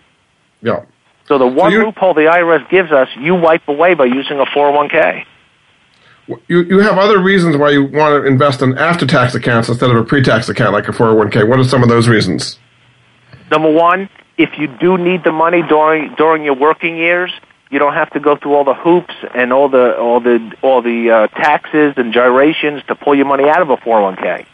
Yeah. 0.62 0.86
So 1.28 1.38
the 1.38 1.48
one 1.48 1.72
so 1.72 1.80
loophole 1.80 2.14
the 2.14 2.22
IRS 2.22 2.70
gives 2.70 2.92
us, 2.92 3.10
you 3.18 3.36
wipe 3.36 3.68
away 3.68 3.94
by 3.94 4.06
using 4.06 4.40
a 4.40 4.46
401k. 4.46 5.26
You, 6.48 6.62
you 6.64 6.80
have 6.80 6.98
other 6.98 7.22
reasons 7.22 7.56
why 7.56 7.72
you 7.72 7.84
want 7.84 8.24
to 8.24 8.28
invest 8.28 8.62
in 8.62 8.78
after 8.78 9.06
tax 9.06 9.34
accounts 9.34 9.70
instead 9.70 9.90
of 9.90 9.96
a 9.96 10.04
pre 10.04 10.22
tax 10.22 10.50
account 10.50 10.74
like 10.74 10.88
a 10.88 10.92
401k. 10.92 11.48
What 11.48 11.60
are 11.60 11.64
some 11.64 11.84
of 11.84 11.90
those 11.90 12.08
reasons? 12.08 12.60
Number 13.50 13.72
one, 13.72 14.10
if 14.38 14.58
you 14.58 14.68
do 14.68 14.98
need 14.98 15.24
the 15.24 15.32
money 15.32 15.62
during 15.62 16.14
during 16.16 16.44
your 16.44 16.56
working 16.56 16.98
years, 16.98 17.32
you 17.70 17.80
don't 17.80 17.94
have 17.94 18.10
to 18.12 18.20
go 18.20 18.36
through 18.36 18.56
all 18.56 18.66
the 18.66 18.74
hoops 18.74 19.16
and 19.34 19.54
all 19.54 19.70
the 19.70 19.98
all 19.98 20.20
the 20.20 20.54
all 20.62 20.82
the 20.82 21.12
uh, 21.12 21.28
taxes 21.28 21.94
and 21.96 22.14
gyrations 22.14 22.84
to 22.88 22.96
pull 22.96 23.16
your 23.16 23.26
money 23.26 23.48
out 23.48 23.62
of 23.62 23.70
a 23.70 23.78
401k. 23.78 24.46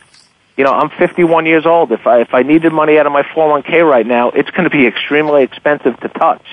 You 0.57 0.63
know, 0.63 0.71
I'm 0.71 0.89
51 0.89 1.45
years 1.45 1.65
old. 1.65 1.91
If 1.91 2.05
I 2.05 2.21
if 2.21 2.33
I 2.33 2.43
needed 2.43 2.71
money 2.73 2.99
out 2.99 3.07
of 3.07 3.11
my 3.11 3.23
401k 3.23 3.87
right 3.89 4.05
now, 4.05 4.29
it's 4.29 4.51
going 4.51 4.65
to 4.65 4.69
be 4.69 4.85
extremely 4.85 5.43
expensive 5.43 5.99
to 6.01 6.09
touch. 6.09 6.45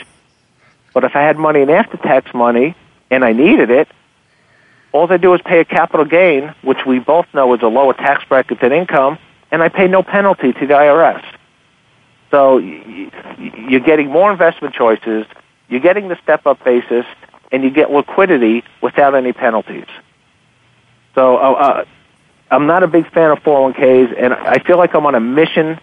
But 0.94 1.04
if 1.04 1.14
I 1.14 1.20
had 1.20 1.36
money 1.36 1.60
in 1.60 1.70
after 1.70 1.96
tax 1.98 2.32
money 2.32 2.74
and 3.10 3.24
I 3.24 3.32
needed 3.32 3.70
it, 3.70 3.88
all 4.92 5.06
they 5.06 5.18
do 5.18 5.34
is 5.34 5.40
pay 5.42 5.60
a 5.60 5.64
capital 5.64 6.06
gain, 6.06 6.54
which 6.62 6.84
we 6.86 6.98
both 6.98 7.26
know 7.34 7.54
is 7.54 7.62
a 7.62 7.68
lower 7.68 7.92
tax 7.92 8.24
bracket 8.28 8.60
than 8.60 8.72
income, 8.72 9.18
and 9.50 9.62
I 9.62 9.68
pay 9.68 9.86
no 9.86 10.02
penalty 10.02 10.52
to 10.52 10.66
the 10.66 10.74
IRS. 10.74 11.24
So 12.30 12.58
you're 12.58 13.80
getting 13.80 14.08
more 14.08 14.32
investment 14.32 14.74
choices, 14.74 15.26
you're 15.68 15.80
getting 15.80 16.08
the 16.08 16.18
step 16.22 16.46
up 16.46 16.64
basis, 16.64 17.04
and 17.52 17.62
you 17.62 17.70
get 17.70 17.90
liquidity 17.90 18.64
without 18.80 19.14
any 19.14 19.32
penalties. 19.32 19.86
So 21.14 21.36
uh, 21.36 21.40
uh 21.40 21.84
I'm 22.50 22.66
not 22.66 22.82
a 22.82 22.88
big 22.88 23.10
fan 23.12 23.30
of 23.30 23.38
401ks, 23.40 24.14
and 24.18 24.34
I 24.34 24.58
feel 24.58 24.76
like 24.76 24.94
I'm 24.94 25.06
on 25.06 25.14
a 25.14 25.20
mission 25.20 25.78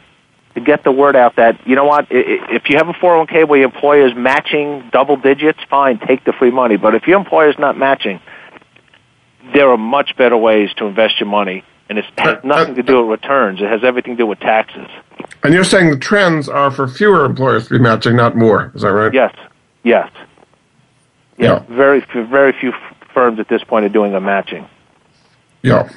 to 0.55 0.61
get 0.61 0.83
the 0.83 0.91
word 0.91 1.15
out 1.15 1.35
that 1.35 1.65
you 1.67 1.75
know 1.75 1.85
what 1.85 2.07
if 2.09 2.69
you 2.69 2.77
have 2.77 2.89
a 2.89 2.93
401k 2.93 3.47
where 3.47 3.59
your 3.59 3.69
employer 3.69 4.07
is 4.07 4.15
matching 4.15 4.89
double 4.91 5.15
digits 5.15 5.59
fine 5.69 5.99
take 5.99 6.23
the 6.23 6.33
free 6.33 6.49
money 6.49 6.77
but 6.77 6.95
if 6.95 7.05
your 7.05 7.19
employer 7.19 7.47
is 7.47 7.59
not 7.59 7.77
matching 7.77 8.19
there 9.53 9.69
are 9.69 9.77
much 9.77 10.15
better 10.17 10.37
ways 10.37 10.73
to 10.75 10.85
invest 10.85 11.19
your 11.19 11.29
money, 11.29 11.63
and 11.89 11.97
it 11.97 12.05
has 12.17 12.37
uh, 12.37 12.41
nothing 12.43 12.73
uh, 12.73 12.77
to 12.77 12.83
do 12.83 13.01
with 13.01 13.21
returns. 13.21 13.61
It 13.61 13.69
has 13.69 13.83
everything 13.83 14.13
to 14.13 14.23
do 14.23 14.27
with 14.27 14.39
taxes. 14.39 14.87
And 15.43 15.53
you're 15.53 15.63
saying 15.63 15.91
the 15.91 15.97
trends 15.97 16.49
are 16.49 16.71
for 16.71 16.87
fewer 16.87 17.25
employers 17.25 17.67
to 17.67 17.71
be 17.71 17.79
matching, 17.79 18.15
not 18.15 18.35
more. 18.35 18.71
Is 18.75 18.81
that 18.81 18.91
right? 18.91 19.13
Yes. 19.13 19.35
Yes. 19.83 20.11
Yeah. 21.37 21.63
yeah. 21.67 21.75
Very, 21.75 22.03
very 22.13 22.53
few 22.53 22.73
firms 23.13 23.39
at 23.39 23.47
this 23.47 23.63
point 23.63 23.85
are 23.85 23.89
doing 23.89 24.13
a 24.13 24.21
matching. 24.21 24.67
Yeah. 25.63 25.89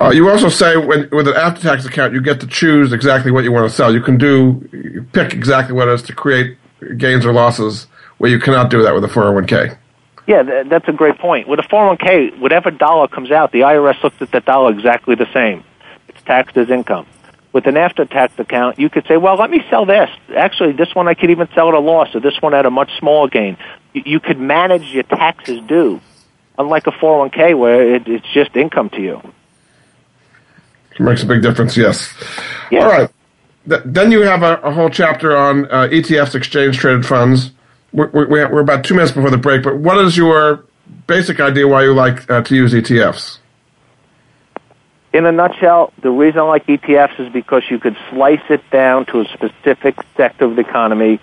Uh, 0.00 0.10
you 0.10 0.28
also 0.28 0.48
say 0.48 0.76
when, 0.76 1.08
with 1.10 1.26
an 1.26 1.34
after-tax 1.34 1.86
account, 1.86 2.12
you 2.12 2.20
get 2.20 2.40
to 2.40 2.46
choose 2.46 2.92
exactly 2.92 3.30
what 3.30 3.44
you 3.44 3.52
want 3.52 3.68
to 3.68 3.74
sell. 3.74 3.94
You 3.94 4.02
can 4.02 4.18
do, 4.18 4.68
you 4.72 5.06
pick 5.12 5.32
exactly 5.32 5.74
what 5.74 5.88
it 5.88 5.94
is 5.94 6.02
to 6.02 6.14
create 6.14 6.58
gains 6.98 7.24
or 7.24 7.32
losses, 7.32 7.86
where 8.18 8.30
you 8.30 8.38
cannot 8.38 8.68
do 8.68 8.82
that 8.82 8.94
with 8.94 9.04
a 9.04 9.08
401k. 9.08 9.78
Yeah, 10.26 10.42
th- 10.42 10.66
that's 10.68 10.88
a 10.88 10.92
great 10.92 11.18
point. 11.18 11.48
With 11.48 11.60
a 11.60 11.62
401k, 11.62 12.38
whatever 12.40 12.70
dollar 12.70 13.08
comes 13.08 13.30
out, 13.30 13.52
the 13.52 13.60
IRS 13.60 14.02
looks 14.02 14.20
at 14.20 14.32
that 14.32 14.44
dollar 14.44 14.72
exactly 14.72 15.14
the 15.14 15.32
same. 15.32 15.64
It's 16.08 16.20
taxed 16.22 16.56
as 16.58 16.68
income. 16.68 17.06
With 17.54 17.66
an 17.66 17.78
after-tax 17.78 18.38
account, 18.38 18.78
you 18.78 18.90
could 18.90 19.06
say, 19.06 19.16
well, 19.16 19.36
let 19.36 19.50
me 19.50 19.62
sell 19.70 19.86
this. 19.86 20.10
Actually, 20.36 20.72
this 20.72 20.94
one 20.94 21.08
I 21.08 21.14
could 21.14 21.30
even 21.30 21.48
sell 21.54 21.68
at 21.68 21.74
a 21.74 21.80
loss, 21.80 22.14
or 22.14 22.20
this 22.20 22.38
one 22.42 22.52
at 22.52 22.66
a 22.66 22.70
much 22.70 22.90
smaller 22.98 23.28
gain. 23.28 23.56
You, 23.94 24.02
you 24.04 24.20
could 24.20 24.38
manage 24.38 24.82
your 24.92 25.04
taxes 25.04 25.62
due, 25.66 26.02
unlike 26.58 26.86
a 26.86 26.90
401k 26.90 27.58
where 27.58 27.94
it, 27.94 28.08
it's 28.08 28.26
just 28.34 28.54
income 28.56 28.90
to 28.90 29.00
you. 29.00 29.22
It 30.98 31.02
makes 31.02 31.22
a 31.22 31.26
big 31.26 31.42
difference, 31.42 31.76
yes. 31.76 32.12
All 32.84 32.88
right. 32.88 33.10
Th- 33.68 33.82
then 33.84 34.12
you 34.12 34.22
have 34.22 34.42
a, 34.42 34.56
a 34.58 34.72
whole 34.72 34.90
chapter 34.90 35.36
on 35.36 35.66
uh, 35.66 35.88
ETFs, 35.88 36.34
exchange-traded 36.34 37.04
funds 37.04 37.52
we're, 37.96 38.10
we're, 38.10 38.52
we're 38.52 38.60
about 38.60 38.84
two 38.84 38.94
minutes 38.94 39.12
before 39.12 39.30
the 39.30 39.38
break, 39.38 39.62
but 39.62 39.78
what 39.78 39.98
is 39.98 40.16
your 40.16 40.64
basic 41.06 41.40
idea 41.40 41.66
why 41.66 41.84
you 41.84 41.94
like 41.94 42.30
uh, 42.30 42.42
to 42.42 42.54
use 42.54 42.72
ETFs? 42.72 43.38
In 45.12 45.24
a 45.24 45.32
nutshell, 45.32 45.92
the 46.02 46.10
reason 46.10 46.40
I 46.40 46.42
like 46.42 46.66
ETFs 46.66 47.18
is 47.18 47.32
because 47.32 47.62
you 47.70 47.78
could 47.78 47.96
slice 48.10 48.42
it 48.50 48.62
down 48.70 49.06
to 49.06 49.20
a 49.20 49.24
specific 49.28 49.96
sector 50.16 50.44
of 50.44 50.56
the 50.56 50.60
economy 50.60 51.20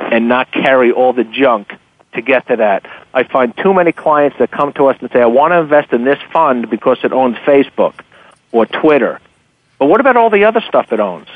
and 0.00 0.28
not 0.28 0.50
carry 0.50 0.90
all 0.90 1.12
the 1.12 1.22
junk 1.22 1.72
to 2.14 2.20
get 2.22 2.48
to 2.48 2.56
that. 2.56 2.84
I 3.14 3.22
find 3.22 3.56
too 3.56 3.72
many 3.72 3.92
clients 3.92 4.38
that 4.38 4.50
come 4.50 4.72
to 4.72 4.86
us 4.86 4.96
and 5.00 5.08
say, 5.12 5.22
I 5.22 5.26
want 5.26 5.52
to 5.52 5.58
invest 5.58 5.92
in 5.92 6.04
this 6.04 6.18
fund 6.32 6.68
because 6.68 6.98
it 7.04 7.12
owns 7.12 7.36
Facebook 7.38 8.00
or 8.52 8.66
Twitter. 8.66 9.20
But 9.78 9.86
what 9.86 10.00
about 10.00 10.16
all 10.16 10.30
the 10.30 10.44
other 10.44 10.60
stuff 10.60 10.92
it 10.92 11.00
owns? 11.00 11.28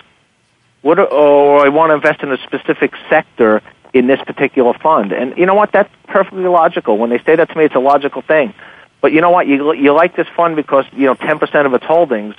What, 0.82 0.98
or 0.98 1.64
I 1.64 1.68
want 1.68 1.90
to 1.90 1.94
invest 1.94 2.22
in 2.22 2.32
a 2.32 2.38
specific 2.38 2.92
sector 3.08 3.62
in 3.92 4.06
this 4.06 4.20
particular 4.22 4.74
fund. 4.74 5.12
And 5.12 5.36
you 5.36 5.46
know 5.46 5.54
what? 5.54 5.72
That's 5.72 5.92
perfectly 6.08 6.44
logical. 6.44 6.98
When 6.98 7.10
they 7.10 7.18
say 7.18 7.36
that 7.36 7.50
to 7.50 7.58
me, 7.58 7.64
it's 7.64 7.74
a 7.74 7.80
logical 7.80 8.22
thing. 8.22 8.54
But 9.00 9.12
you 9.12 9.20
know 9.20 9.30
what? 9.30 9.46
You 9.46 9.72
you 9.74 9.92
like 9.92 10.16
this 10.16 10.28
fund 10.28 10.56
because 10.56 10.84
you 10.92 11.06
know 11.06 11.14
ten 11.14 11.38
percent 11.38 11.66
of 11.66 11.74
its 11.74 11.84
holdings. 11.84 12.34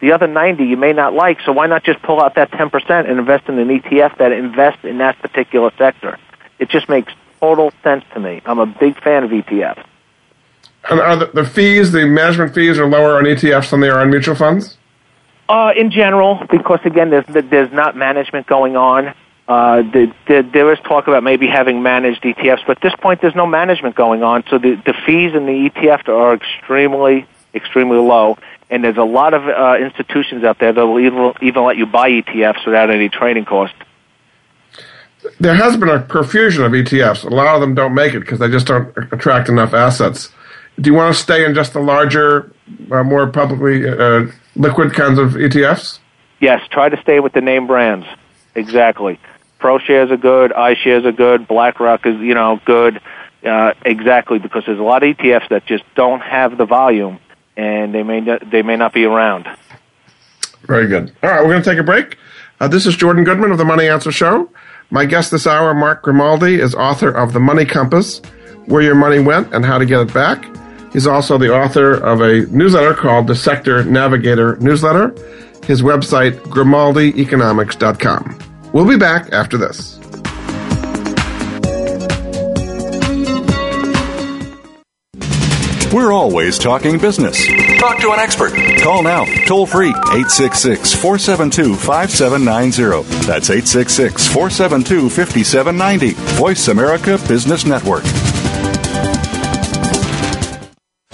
The 0.00 0.12
other 0.12 0.26
ninety 0.26 0.64
you 0.64 0.76
may 0.76 0.92
not 0.92 1.12
like. 1.12 1.40
So 1.44 1.52
why 1.52 1.66
not 1.66 1.84
just 1.84 2.00
pull 2.02 2.20
out 2.20 2.36
that 2.36 2.52
ten 2.52 2.70
percent 2.70 3.08
and 3.08 3.18
invest 3.18 3.48
in 3.48 3.58
an 3.58 3.68
ETF 3.68 4.18
that 4.18 4.32
invests 4.32 4.84
in 4.84 4.98
that 4.98 5.18
particular 5.18 5.72
sector? 5.76 6.18
It 6.58 6.68
just 6.68 6.88
makes 6.88 7.12
total 7.40 7.72
sense 7.82 8.04
to 8.14 8.20
me. 8.20 8.40
I'm 8.46 8.60
a 8.60 8.66
big 8.66 9.00
fan 9.02 9.24
of 9.24 9.30
ETFs. 9.30 9.84
And 10.90 11.00
are 11.00 11.16
the, 11.16 11.26
the 11.26 11.44
fees, 11.44 11.92
the 11.92 12.06
management 12.06 12.54
fees, 12.54 12.78
are 12.78 12.86
lower 12.86 13.16
on 13.16 13.24
ETFs 13.24 13.70
than 13.70 13.80
they 13.80 13.88
are 13.88 14.00
on 14.00 14.10
mutual 14.10 14.34
funds? 14.34 14.76
Uh, 15.48 15.72
in 15.76 15.90
general, 15.90 16.42
because 16.50 16.80
again, 16.84 17.10
there's 17.10 17.24
there's 17.28 17.72
not 17.72 17.96
management 17.96 18.46
going 18.46 18.76
on. 18.76 19.14
Uh, 19.46 19.82
the, 19.82 20.10
the, 20.26 20.48
there 20.54 20.72
is 20.72 20.78
talk 20.80 21.06
about 21.06 21.22
maybe 21.22 21.46
having 21.46 21.82
managed 21.82 22.22
ETFs, 22.22 22.66
but 22.66 22.78
at 22.78 22.82
this 22.82 22.94
point 22.98 23.20
there's 23.20 23.34
no 23.34 23.46
management 23.46 23.94
going 23.94 24.22
on, 24.22 24.42
so 24.48 24.56
the, 24.56 24.74
the 24.86 24.94
fees 25.04 25.34
in 25.34 25.44
the 25.44 25.68
ETF 25.68 26.08
are 26.08 26.34
extremely, 26.34 27.26
extremely 27.54 27.98
low. 27.98 28.38
And 28.70 28.82
there's 28.82 28.96
a 28.96 29.04
lot 29.04 29.34
of 29.34 29.46
uh, 29.46 29.76
institutions 29.78 30.44
out 30.44 30.58
there 30.60 30.72
that 30.72 30.86
will 30.86 30.98
even, 30.98 31.34
even 31.42 31.62
let 31.62 31.76
you 31.76 31.84
buy 31.84 32.10
ETFs 32.10 32.64
without 32.64 32.88
any 32.88 33.10
trading 33.10 33.44
cost. 33.44 33.74
There 35.38 35.54
has 35.54 35.76
been 35.76 35.90
a 35.90 36.00
profusion 36.00 36.64
of 36.64 36.72
ETFs. 36.72 37.24
A 37.24 37.28
lot 37.28 37.54
of 37.54 37.60
them 37.60 37.74
don't 37.74 37.94
make 37.94 38.14
it 38.14 38.20
because 38.20 38.38
they 38.38 38.48
just 38.48 38.66
don't 38.66 38.96
attract 39.12 39.50
enough 39.50 39.74
assets. 39.74 40.30
Do 40.80 40.90
you 40.90 40.94
want 40.94 41.14
to 41.14 41.20
stay 41.20 41.44
in 41.44 41.54
just 41.54 41.72
the 41.72 41.80
larger, 41.80 42.52
uh, 42.90 43.04
more 43.04 43.26
publicly 43.28 43.88
uh, 43.88 44.26
liquid 44.56 44.92
kinds 44.92 45.18
of 45.18 45.32
ETFs? 45.32 46.00
Yes, 46.40 46.66
try 46.70 46.88
to 46.88 47.00
stay 47.00 47.20
with 47.20 47.32
the 47.32 47.40
name 47.40 47.66
brands. 47.66 48.06
Exactly. 48.54 49.18
ProShares 49.60 50.10
are 50.10 50.16
good, 50.16 50.50
iShares 50.50 51.04
are 51.04 51.12
good, 51.12 51.48
BlackRock 51.48 52.06
is 52.06 52.18
you 52.20 52.34
know 52.34 52.60
good. 52.64 53.00
Uh, 53.44 53.74
exactly 53.84 54.38
because 54.38 54.64
there's 54.64 54.78
a 54.78 54.82
lot 54.82 55.02
of 55.02 55.16
ETFs 55.16 55.48
that 55.50 55.66
just 55.66 55.84
don't 55.94 56.20
have 56.20 56.56
the 56.56 56.64
volume, 56.64 57.18
and 57.56 57.94
they 57.94 58.02
may 58.02 58.20
not, 58.20 58.50
they 58.50 58.62
may 58.62 58.76
not 58.76 58.92
be 58.92 59.04
around. 59.04 59.46
Very 60.62 60.86
good. 60.86 61.12
All 61.22 61.30
right, 61.30 61.42
we're 61.42 61.50
going 61.50 61.62
to 61.62 61.70
take 61.70 61.78
a 61.78 61.82
break. 61.82 62.16
Uh, 62.58 62.68
this 62.68 62.86
is 62.86 62.96
Jordan 62.96 63.22
Goodman 63.22 63.50
of 63.50 63.58
the 63.58 63.64
Money 63.64 63.86
Answer 63.86 64.10
Show. 64.10 64.50
My 64.90 65.04
guest 65.04 65.30
this 65.30 65.46
hour, 65.46 65.74
Mark 65.74 66.02
Grimaldi, 66.02 66.58
is 66.58 66.74
author 66.74 67.10
of 67.10 67.34
The 67.34 67.40
Money 67.40 67.66
Compass: 67.66 68.22
Where 68.66 68.80
Your 68.80 68.94
Money 68.94 69.18
Went 69.18 69.52
and 69.52 69.64
How 69.64 69.76
to 69.76 69.84
Get 69.84 70.00
It 70.00 70.14
Back. 70.14 70.44
He's 70.94 71.06
also 71.08 71.36
the 71.38 71.52
author 71.52 71.92
of 71.92 72.20
a 72.20 72.46
newsletter 72.46 72.94
called 72.94 73.26
the 73.26 73.34
Sector 73.34 73.84
Navigator 73.84 74.56
Newsletter. 74.60 75.08
His 75.64 75.82
website, 75.82 76.38
GrimaldiEconomics.com. 76.44 78.38
We'll 78.72 78.86
be 78.88 78.96
back 78.96 79.32
after 79.32 79.58
this. 79.58 79.98
We're 85.92 86.12
always 86.12 86.58
talking 86.58 86.98
business. 86.98 87.44
Talk 87.80 88.00
to 88.00 88.12
an 88.12 88.20
expert. 88.20 88.52
Call 88.80 89.02
now, 89.02 89.24
toll 89.46 89.66
free, 89.66 89.90
866 89.90 90.92
472 90.92 91.74
5790. 91.74 93.02
That's 93.26 93.50
866 93.50 94.26
472 94.28 95.10
5790. 95.10 96.10
Voice 96.36 96.68
America 96.68 97.18
Business 97.28 97.64
Network. 97.64 98.04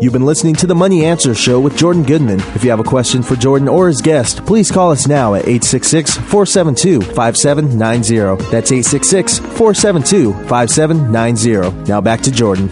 You've 0.00 0.12
been 0.12 0.24
listening 0.24 0.54
to 0.56 0.66
the 0.68 0.76
Money 0.76 1.04
Answer 1.04 1.34
Show 1.34 1.58
with 1.58 1.76
Jordan 1.76 2.04
Goodman. 2.04 2.38
If 2.54 2.62
you 2.62 2.70
have 2.70 2.78
a 2.78 2.84
question 2.84 3.20
for 3.20 3.34
Jordan 3.34 3.66
or 3.66 3.88
his 3.88 4.00
guest, 4.00 4.46
please 4.46 4.70
call 4.70 4.92
us 4.92 5.08
now 5.08 5.34
at 5.34 5.42
866 5.42 6.18
472 6.18 7.00
5790. 7.00 8.44
That's 8.48 8.70
866 8.70 9.40
472 9.40 10.34
5790. 10.46 11.90
Now 11.90 12.00
back 12.00 12.20
to 12.20 12.30
Jordan. 12.30 12.70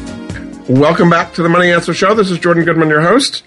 Welcome 0.69 1.11
back 1.11 1.35
to 1.35 1.43
the 1.43 1.49
Money 1.49 1.73
Answer 1.73 1.93
Show. 1.93 2.15
This 2.15 2.31
is 2.31 2.39
Jordan 2.39 2.65
Goodman, 2.65 2.91
your 2.91 3.01
host. 3.03 3.43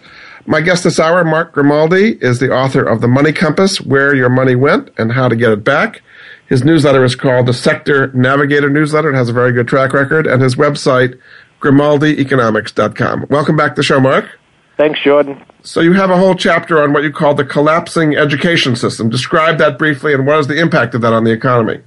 My 0.46 0.60
guest 0.60 0.84
this 0.84 1.00
hour, 1.00 1.24
Mark 1.24 1.54
Grimaldi, 1.54 2.18
is 2.22 2.40
the 2.40 2.52
author 2.52 2.84
of 2.84 3.00
The 3.00 3.08
Money 3.08 3.32
Compass 3.32 3.80
Where 3.80 4.14
Your 4.14 4.30
Money 4.30 4.56
Went 4.56 4.90
and 4.98 5.14
How 5.14 5.30
to 5.30 5.38
Get 5.38 5.54
It 5.54 5.64
Back. 5.64 6.02
His 6.48 6.66
newsletter 6.66 7.06
is 7.06 7.16
called 7.16 7.46
the 7.46 7.54
Sector 7.54 8.12
Navigator 8.14 8.70
Newsletter. 8.70 9.12
It 9.12 9.16
has 9.16 9.30
a 9.30 9.34
very 9.34 9.54
good 9.54 9.70
track 9.70 9.94
record, 9.94 10.28
and 10.28 10.42
his 10.42 10.56
website 10.56 11.18
GrimaldiEconomics.com. 11.62 13.28
Welcome 13.30 13.58
back 13.58 13.76
to 13.76 13.80
the 13.80 13.84
show, 13.84 14.00
Mark. 14.00 14.40
Thanks, 14.78 15.02
Jordan. 15.02 15.44
So 15.62 15.82
you 15.82 15.94
have 15.94 16.10
a 16.10 16.18
whole 16.18 16.36
chapter 16.36 16.82
on 16.82 16.94
what 16.94 17.04
you 17.04 17.12
call 17.12 17.34
the 17.34 17.44
collapsing 17.44 18.16
education 18.16 18.78
system. 18.78 19.10
Describe 19.10 19.58
that 19.58 19.78
briefly, 19.78 20.14
and 20.14 20.26
what 20.26 20.40
is 20.40 20.48
the 20.48 20.58
impact 20.58 20.96
of 20.96 21.02
that 21.02 21.12
on 21.12 21.26
the 21.26 21.32
economy? 21.32 21.82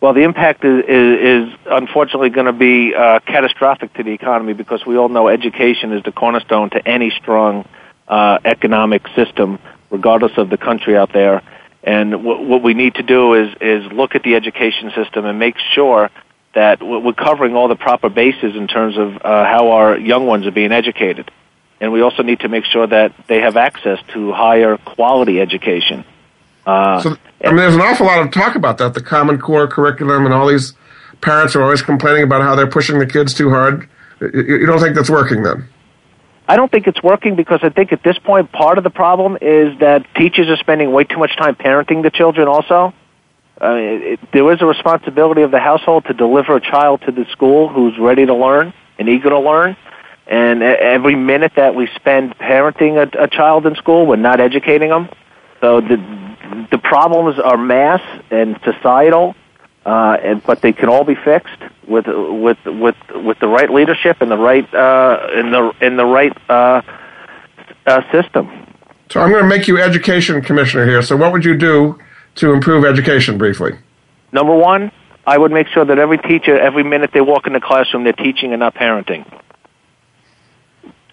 Well, 0.00 0.14
the 0.14 0.22
impact 0.22 0.64
is, 0.64 0.84
is, 0.88 1.48
is 1.48 1.58
unfortunately 1.66 2.30
going 2.30 2.46
to 2.46 2.52
be 2.52 2.94
uh, 2.94 3.20
catastrophic 3.26 3.92
to 3.94 4.02
the 4.02 4.12
economy 4.12 4.54
because 4.54 4.86
we 4.86 4.96
all 4.96 5.08
know 5.08 5.28
education 5.28 5.92
is 5.92 6.02
the 6.04 6.12
cornerstone 6.12 6.70
to 6.70 6.88
any 6.88 7.10
strong 7.10 7.68
uh, 8.08 8.38
economic 8.44 9.06
system, 9.14 9.58
regardless 9.90 10.32
of 10.38 10.48
the 10.48 10.56
country 10.56 10.96
out 10.96 11.12
there. 11.12 11.42
And 11.82 12.24
what, 12.24 12.44
what 12.44 12.62
we 12.62 12.74
need 12.74 12.94
to 12.94 13.02
do 13.02 13.34
is 13.34 13.54
is 13.60 13.90
look 13.92 14.14
at 14.14 14.22
the 14.22 14.36
education 14.36 14.92
system 14.94 15.24
and 15.24 15.38
make 15.38 15.56
sure 15.74 16.10
that 16.54 16.82
we're 16.82 17.12
covering 17.12 17.54
all 17.54 17.68
the 17.68 17.76
proper 17.76 18.08
bases 18.08 18.56
in 18.56 18.66
terms 18.66 18.98
of 18.98 19.16
uh, 19.16 19.44
how 19.44 19.70
our 19.70 19.96
young 19.96 20.26
ones 20.26 20.46
are 20.46 20.50
being 20.50 20.72
educated. 20.72 21.30
And 21.80 21.92
we 21.92 22.02
also 22.02 22.22
need 22.22 22.40
to 22.40 22.48
make 22.48 22.64
sure 22.64 22.86
that 22.86 23.14
they 23.28 23.40
have 23.40 23.56
access 23.56 23.98
to 24.12 24.32
higher 24.32 24.76
quality 24.76 25.40
education. 25.40 26.04
Uh, 26.66 27.00
so, 27.00 27.16
I 27.42 27.48
mean, 27.48 27.56
there's 27.56 27.74
an 27.74 27.80
awful 27.80 28.06
lot 28.06 28.20
of 28.20 28.32
talk 28.32 28.54
about 28.54 28.78
that, 28.78 28.94
the 28.94 29.02
Common 29.02 29.38
Core 29.38 29.66
curriculum, 29.66 30.26
and 30.26 30.34
all 30.34 30.46
these 30.46 30.74
parents 31.20 31.56
are 31.56 31.62
always 31.62 31.82
complaining 31.82 32.24
about 32.24 32.42
how 32.42 32.54
they're 32.54 32.66
pushing 32.66 32.98
the 32.98 33.06
kids 33.06 33.32
too 33.32 33.50
hard. 33.50 33.88
You 34.20 34.66
don't 34.66 34.80
think 34.80 34.94
that's 34.94 35.08
working 35.08 35.42
then? 35.42 35.68
I 36.46 36.56
don't 36.56 36.70
think 36.70 36.86
it's 36.88 37.02
working 37.02 37.36
because 37.36 37.60
I 37.62 37.68
think 37.68 37.92
at 37.92 38.02
this 38.02 38.18
point 38.18 38.50
part 38.50 38.76
of 38.76 38.84
the 38.84 38.90
problem 38.90 39.38
is 39.40 39.78
that 39.78 40.04
teachers 40.16 40.48
are 40.48 40.56
spending 40.56 40.92
way 40.92 41.04
too 41.04 41.18
much 41.18 41.36
time 41.36 41.54
parenting 41.54 42.02
the 42.02 42.10
children 42.10 42.48
also. 42.48 42.92
Uh, 43.60 43.74
it, 43.74 44.02
it, 44.02 44.20
there 44.32 44.50
is 44.52 44.62
a 44.62 44.66
responsibility 44.66 45.42
of 45.42 45.50
the 45.50 45.58
household 45.58 46.06
to 46.06 46.14
deliver 46.14 46.56
a 46.56 46.60
child 46.60 47.02
to 47.02 47.12
the 47.12 47.26
school 47.30 47.68
who's 47.68 47.98
ready 47.98 48.24
to 48.24 48.34
learn 48.34 48.72
and 48.98 49.08
eager 49.08 49.28
to 49.28 49.38
learn. 49.38 49.76
And 50.26 50.62
every 50.62 51.16
minute 51.16 51.52
that 51.56 51.74
we 51.74 51.88
spend 51.96 52.38
parenting 52.38 52.96
a, 52.96 53.24
a 53.24 53.28
child 53.28 53.66
in 53.66 53.74
school, 53.74 54.06
we're 54.06 54.16
not 54.16 54.40
educating 54.40 54.88
them. 54.88 55.08
So 55.60 55.80
the 55.80 55.96
the 56.70 56.78
problems 56.78 57.38
are 57.38 57.56
mass 57.56 58.00
and 58.30 58.58
societal, 58.64 59.34
uh, 59.84 60.16
and, 60.22 60.42
but 60.42 60.62
they 60.62 60.72
can 60.72 60.88
all 60.88 61.04
be 61.04 61.14
fixed 61.14 61.60
with 61.86 62.06
with 62.06 62.58
with 62.64 62.96
with 63.10 63.38
the 63.40 63.48
right 63.48 63.70
leadership 63.70 64.20
and 64.20 64.30
the 64.30 64.38
right 64.38 64.72
uh, 64.74 65.28
in 65.34 65.50
the 65.50 65.72
in 65.80 65.96
the 65.96 66.04
right 66.04 66.36
uh, 66.48 66.82
uh, 67.86 68.12
system. 68.12 68.48
So 69.10 69.20
I'm 69.20 69.30
going 69.30 69.42
to 69.42 69.48
make 69.48 69.66
you 69.66 69.78
education 69.78 70.40
commissioner 70.42 70.86
here. 70.86 71.02
So 71.02 71.16
what 71.16 71.32
would 71.32 71.44
you 71.44 71.56
do 71.56 71.98
to 72.36 72.52
improve 72.52 72.84
education 72.84 73.38
briefly? 73.38 73.78
Number 74.32 74.54
one, 74.54 74.92
I 75.26 75.36
would 75.36 75.52
make 75.52 75.68
sure 75.68 75.84
that 75.84 75.98
every 75.98 76.18
teacher, 76.18 76.58
every 76.58 76.82
minute 76.82 77.10
they 77.12 77.20
walk 77.20 77.46
in 77.46 77.52
the 77.52 77.60
classroom, 77.60 78.04
they're 78.04 78.12
teaching 78.12 78.52
and 78.52 78.60
not 78.60 78.74
parenting. 78.74 79.24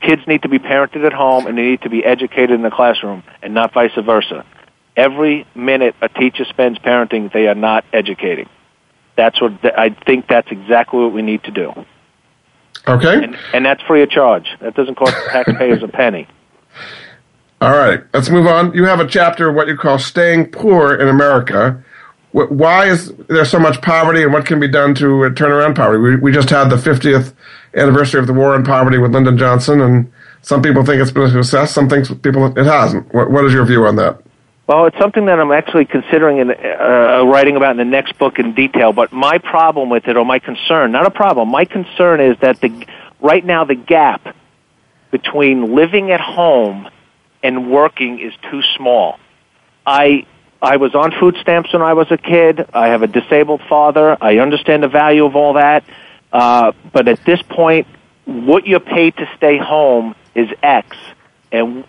Kids 0.01 0.22
need 0.28 0.43
to 0.43 0.49
be 0.49 0.59
parented 0.59 1.05
at 1.05 1.13
home 1.13 1.47
and 1.47 1.57
they 1.57 1.63
need 1.63 1.82
to 1.82 1.89
be 1.89 2.03
educated 2.03 2.51
in 2.51 2.61
the 2.61 2.72
classroom 2.72 3.24
and 3.41 3.53
not 3.53 3.74
vice 3.74 3.91
versa. 3.95 4.45
Every 4.95 5.45
minute 5.53 5.95
a 6.01 6.09
teacher 6.09 6.45
spends 6.45 6.80
parenting, 6.80 7.32
they 7.32 7.47
are 7.47 7.55
not 7.55 7.84
educating. 7.91 8.49
That's 9.15 9.41
what 9.41 9.53
I 9.78 9.89
think 9.89 10.28
that's 10.28 10.47
exactly 10.51 10.99
what 10.99 11.13
we 11.13 11.24
need 11.24 11.43
to 11.43 11.51
do. 11.51 11.74
Okay. 12.88 13.24
And, 13.24 13.38
and 13.53 13.65
that's 13.65 13.82
free 13.84 14.03
of 14.03 14.09
charge. 14.09 14.47
That 14.61 14.76
doesn't 14.76 14.95
cost 14.95 15.13
taxpayers 15.30 15.84
a 15.84 15.88
penny. 15.88 16.28
All 17.60 17.72
right, 17.72 18.03
let's 18.14 18.30
move 18.30 18.45
on. 18.45 18.74
You 18.74 18.86
have 18.86 18.99
a 18.99 19.08
chapter 19.08 19.49
of 19.49 19.55
what 19.55 19.68
you 19.68 19.76
call 19.76 19.97
staying 19.97 20.51
poor 20.51 20.93
in 20.93 21.08
America. 21.08 21.84
Why 22.32 22.86
is 22.86 23.12
there 23.30 23.45
so 23.45 23.58
much 23.58 23.82
poverty, 23.82 24.22
and 24.22 24.32
what 24.32 24.45
can 24.45 24.60
be 24.60 24.68
done 24.68 24.93
to 24.95 25.26
uh, 25.26 25.30
turn 25.32 25.51
around 25.51 25.76
poverty? 25.76 25.99
We, 25.99 26.16
we 26.18 26.32
just 26.32 26.51
had 26.51 26.70
the 26.70 26.76
50th 26.76 27.34
anniversary 27.74 28.20
of 28.20 28.28
the 28.28 28.34
war 28.34 28.53
on 28.53 28.64
poverty 28.64 28.99
with 28.99 29.12
Lyndon 29.12 29.39
Johnson, 29.39 29.82
and 29.82 30.12
some 30.43 30.62
people 30.62 30.86
think 30.86 31.01
it's 31.01 31.10
been 31.10 31.24
a 31.24 31.32
success. 31.32 31.74
Some 31.74 31.89
think 31.89 32.22
people 32.22 32.45
it 32.45 32.66
hasn't. 32.66 33.12
What, 33.12 33.32
what 33.32 33.43
is 33.45 33.53
your 33.53 33.66
view 33.66 33.88
on 33.88 33.95
that? 33.95 34.22
Well, 34.68 34.86
it's 34.86 34.97
something 34.99 35.26
that 35.26 35.39
I'm 35.39 35.51
actually 35.51 35.86
considering 35.86 36.38
in, 36.38 36.51
uh, 36.51 37.24
writing 37.26 37.55
about 37.55 37.72
in 37.72 37.78
the 37.78 37.86
next 37.86 38.20
book 38.20 38.38
in 38.38 38.53
detail. 38.53 38.93
But 38.93 39.12
my 39.12 39.39
problem 39.39 39.89
with 39.89 40.08
it, 40.08 40.16
or 40.16 40.26
my 40.26 40.38
concern, 40.38 40.91
not 40.91 41.08
a 41.08 41.12
problem, 41.12 41.49
my 41.49 41.66
concern 41.66 42.20
is 42.22 42.38
that 42.41 42.62
the 42.62 42.86
right 43.20 43.43
now 43.43 43.64
the 43.64 43.76
gap 43.76 44.36
between 45.10 45.74
living 45.74 46.12
at 46.12 46.22
home 46.22 46.88
and 47.44 47.72
working 47.72 48.20
is 48.20 48.34
too 48.50 48.62
small. 48.76 49.20
I 49.86 50.26
I 50.62 50.78
was 50.78 50.96
on 50.96 51.12
food 51.20 51.38
stamps 51.42 51.72
when 51.72 51.82
I 51.82 51.94
was 51.94 52.12
a 52.12 52.18
kid. 52.18 52.68
I 52.74 52.88
have 52.88 53.04
a 53.04 53.08
disabled 53.08 53.62
father. 53.70 54.18
I 54.20 54.40
understand 54.40 54.84
the 54.84 54.88
value 54.88 55.26
of 55.26 55.36
all 55.36 55.54
that. 55.54 55.84
Uh, 56.32 56.72
but 56.92 57.08
at 57.08 57.24
this 57.26 57.42
point, 57.44 57.88
what 58.26 58.66
you're 58.66 58.80
paid 58.80 59.16
to 59.18 59.30
stay 59.38 59.58
home 59.58 60.16
is 60.36 60.50
X, 60.62 60.98
and 61.52 61.86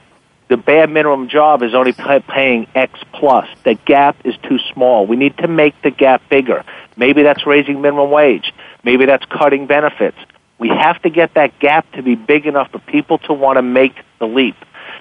the 0.48 0.56
bare 0.56 0.86
minimum 0.86 1.28
job 1.28 1.62
is 1.62 1.74
only 1.74 1.92
pay- 1.92 2.20
paying 2.20 2.66
X 2.74 2.98
plus. 3.12 3.48
The 3.64 3.74
gap 3.74 4.16
is 4.24 4.34
too 4.48 4.58
small. 4.72 5.06
We 5.06 5.16
need 5.16 5.36
to 5.38 5.48
make 5.48 5.80
the 5.82 5.90
gap 5.90 6.22
bigger. 6.28 6.64
Maybe 6.96 7.22
that's 7.22 7.46
raising 7.46 7.80
minimum 7.80 8.10
wage. 8.10 8.52
Maybe 8.84 9.06
that's 9.06 9.24
cutting 9.26 9.66
benefits. 9.66 10.16
We 10.58 10.68
have 10.68 11.00
to 11.02 11.10
get 11.10 11.34
that 11.34 11.58
gap 11.58 11.90
to 11.92 12.02
be 12.02 12.14
big 12.14 12.46
enough 12.46 12.70
for 12.70 12.78
people 12.80 13.18
to 13.18 13.32
want 13.32 13.56
to 13.56 13.62
make 13.62 13.94
the 14.18 14.26
leap. 14.26 14.56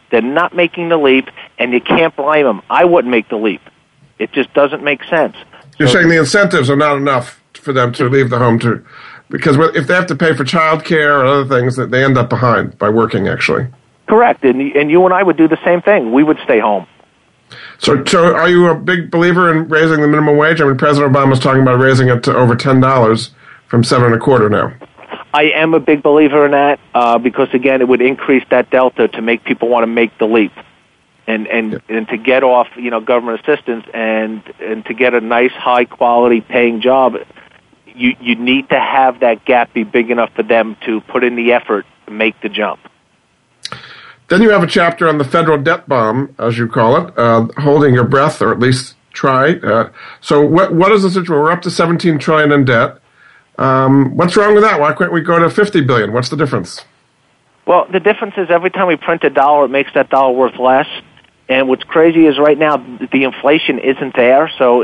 They're 0.10 0.22
not 0.22 0.56
making 0.56 0.90
the 0.90 0.98
leap, 0.98 1.30
and 1.58 1.74
you 1.74 1.82
can't 1.82 2.16
blame 2.16 2.46
them. 2.46 2.62
I 2.70 2.86
wouldn't 2.86 3.12
make 3.12 3.30
the 3.30 3.38
leap. 3.38 3.62
It 4.20 4.32
just 4.32 4.54
doesn't 4.54 4.84
make 4.84 5.04
sense. 5.04 5.36
You're 5.78 5.90
so, 5.90 5.96
saying 5.96 6.10
the 6.10 6.18
incentives 6.18 6.70
are 6.70 6.76
not 6.76 6.98
enough 6.98 7.42
for 7.54 7.74
them 7.74 7.92
to 7.94 8.10
leave 8.10 8.30
the 8.30 8.40
home 8.40 8.60
to, 8.60 8.84
because 9.30 9.58
if 9.76 9.88
they 9.88 9.94
have 9.94 10.08
to 10.08 10.16
pay 10.16 10.34
for 10.34 10.44
child 10.44 10.86
care 10.86 11.20
or 11.20 11.26
other 11.26 11.46
things, 11.46 11.76
that 11.76 11.92
they 11.92 12.04
end 12.04 12.18
up 12.18 12.30
behind 12.30 12.78
by 12.78 12.90
working 12.90 13.28
actually. 13.28 13.68
Correct, 14.08 14.44
and 14.46 14.62
and 14.62 14.90
you 14.90 15.04
and 15.04 15.14
I 15.14 15.22
would 15.22 15.36
do 15.36 15.48
the 15.48 15.60
same 15.66 15.82
thing. 15.82 16.14
We 16.14 16.24
would 16.24 16.40
stay 16.46 16.60
home. 16.60 16.88
So, 17.80 18.04
so 18.06 18.36
are 18.36 18.50
you 18.50 18.68
a 18.68 18.76
big 18.76 19.12
believer 19.12 19.52
in 19.52 19.68
raising 19.68 20.02
the 20.02 20.08
minimum 20.08 20.38
wage? 20.38 20.62
I 20.62 20.66
mean, 20.66 20.78
President 20.78 21.14
Obama's 21.14 21.40
talking 21.40 21.62
about 21.62 21.80
raising 21.80 22.08
it 22.08 22.24
to 22.24 22.36
over 22.36 22.56
ten 22.56 22.80
dollars 22.80 23.32
from 23.68 23.84
seven 23.84 24.08
and 24.08 24.16
a 24.16 24.18
quarter 24.18 24.50
now. 24.50 24.74
I 25.38 25.52
am 25.54 25.76
a 25.76 25.80
big 25.80 26.02
believer 26.02 26.46
in 26.46 26.52
that 26.54 26.80
uh, 26.96 27.20
because 27.20 27.50
again, 27.54 27.82
it 27.82 27.88
would 27.88 28.02
increase 28.02 28.44
that 28.50 28.72
delta 28.72 29.08
to 29.08 29.22
make 29.22 29.44
people 29.44 29.70
want 29.70 29.84
to 29.84 29.88
make 29.88 30.18
the 30.18 30.26
leap, 30.26 30.52
and 31.28 31.46
and 31.46 31.74
yeah. 31.74 31.96
and 31.96 32.08
to 32.08 32.18
get 32.18 32.44
off 32.44 32.68
you 32.76 32.90
know 32.90 33.02
government 33.02 33.42
assistance 33.42 33.86
and 33.94 34.42
and 34.60 34.84
to 34.88 34.96
get 34.96 35.14
a 35.14 35.22
nice 35.22 35.52
high 35.52 35.86
quality 35.86 36.42
paying 36.42 36.82
job. 36.82 37.18
You 37.86 38.16
you 38.20 38.34
need 38.36 38.70
to 38.70 38.80
have 38.80 39.20
that 39.20 39.46
gap 39.46 39.76
be 39.76 39.84
big 39.84 40.10
enough 40.10 40.32
for 40.34 40.42
them 40.42 40.76
to 40.88 41.02
put 41.02 41.24
in 41.24 41.36
the 41.36 41.54
effort 41.54 41.86
to 42.08 42.12
make 42.12 42.42
the 42.42 42.50
jump. 42.50 42.80
Then 44.30 44.42
you 44.42 44.50
have 44.50 44.64
a 44.64 44.68
chapter 44.68 45.08
on 45.08 45.20
the 45.20 45.24
federal 45.24 45.60
debt 45.60 45.88
bomb, 45.88 46.34
as 46.40 46.58
you 46.58 46.68
call 46.68 46.98
it, 46.98 47.14
uh, 47.16 47.48
holding 47.58 47.94
your 47.94 48.06
breath, 48.06 48.42
or 48.42 48.52
at 48.52 48.58
least 48.58 48.96
try. 49.14 49.52
Uh, 49.52 49.92
so, 50.20 50.44
what 50.44 50.74
what 50.74 50.92
is 50.92 51.04
the 51.04 51.12
situation? 51.12 51.36
We're 51.36 51.52
up 51.52 51.62
to 51.62 51.70
17 51.70 52.18
trillion 52.18 52.52
in 52.52 52.66
debt. 52.66 52.98
Um, 53.58 54.16
what's 54.16 54.38
wrong 54.38 54.54
with 54.54 54.64
that? 54.64 54.80
Why 54.80 54.94
can't 54.94 55.12
we 55.12 55.22
go 55.22 55.40
to 55.40 55.50
50 55.50 55.82
billion? 55.82 56.14
What's 56.14 56.30
the 56.30 56.38
difference? 56.38 56.86
Well, 57.66 57.88
the 57.92 58.00
difference 58.00 58.36
is 58.38 58.50
every 58.50 58.70
time 58.70 58.88
we 58.88 58.96
print 58.96 59.24
a 59.24 59.30
dollar, 59.30 59.66
it 59.66 59.70
makes 59.70 59.94
that 59.94 60.10
dollar 60.10 60.34
worth 60.34 60.58
less. 60.60 60.88
And 61.50 61.68
what's 61.68 61.84
crazy 61.84 62.26
is 62.26 62.38
right 62.38 62.58
now 62.58 62.78
the 62.78 63.24
inflation 63.24 63.80
isn't 63.80 64.16
there, 64.16 64.52
so 64.58 64.84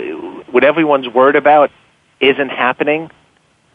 what 0.51 0.63
everyone's 0.63 1.07
worried 1.07 1.35
about 1.35 1.71
isn't 2.19 2.49
happening. 2.49 3.11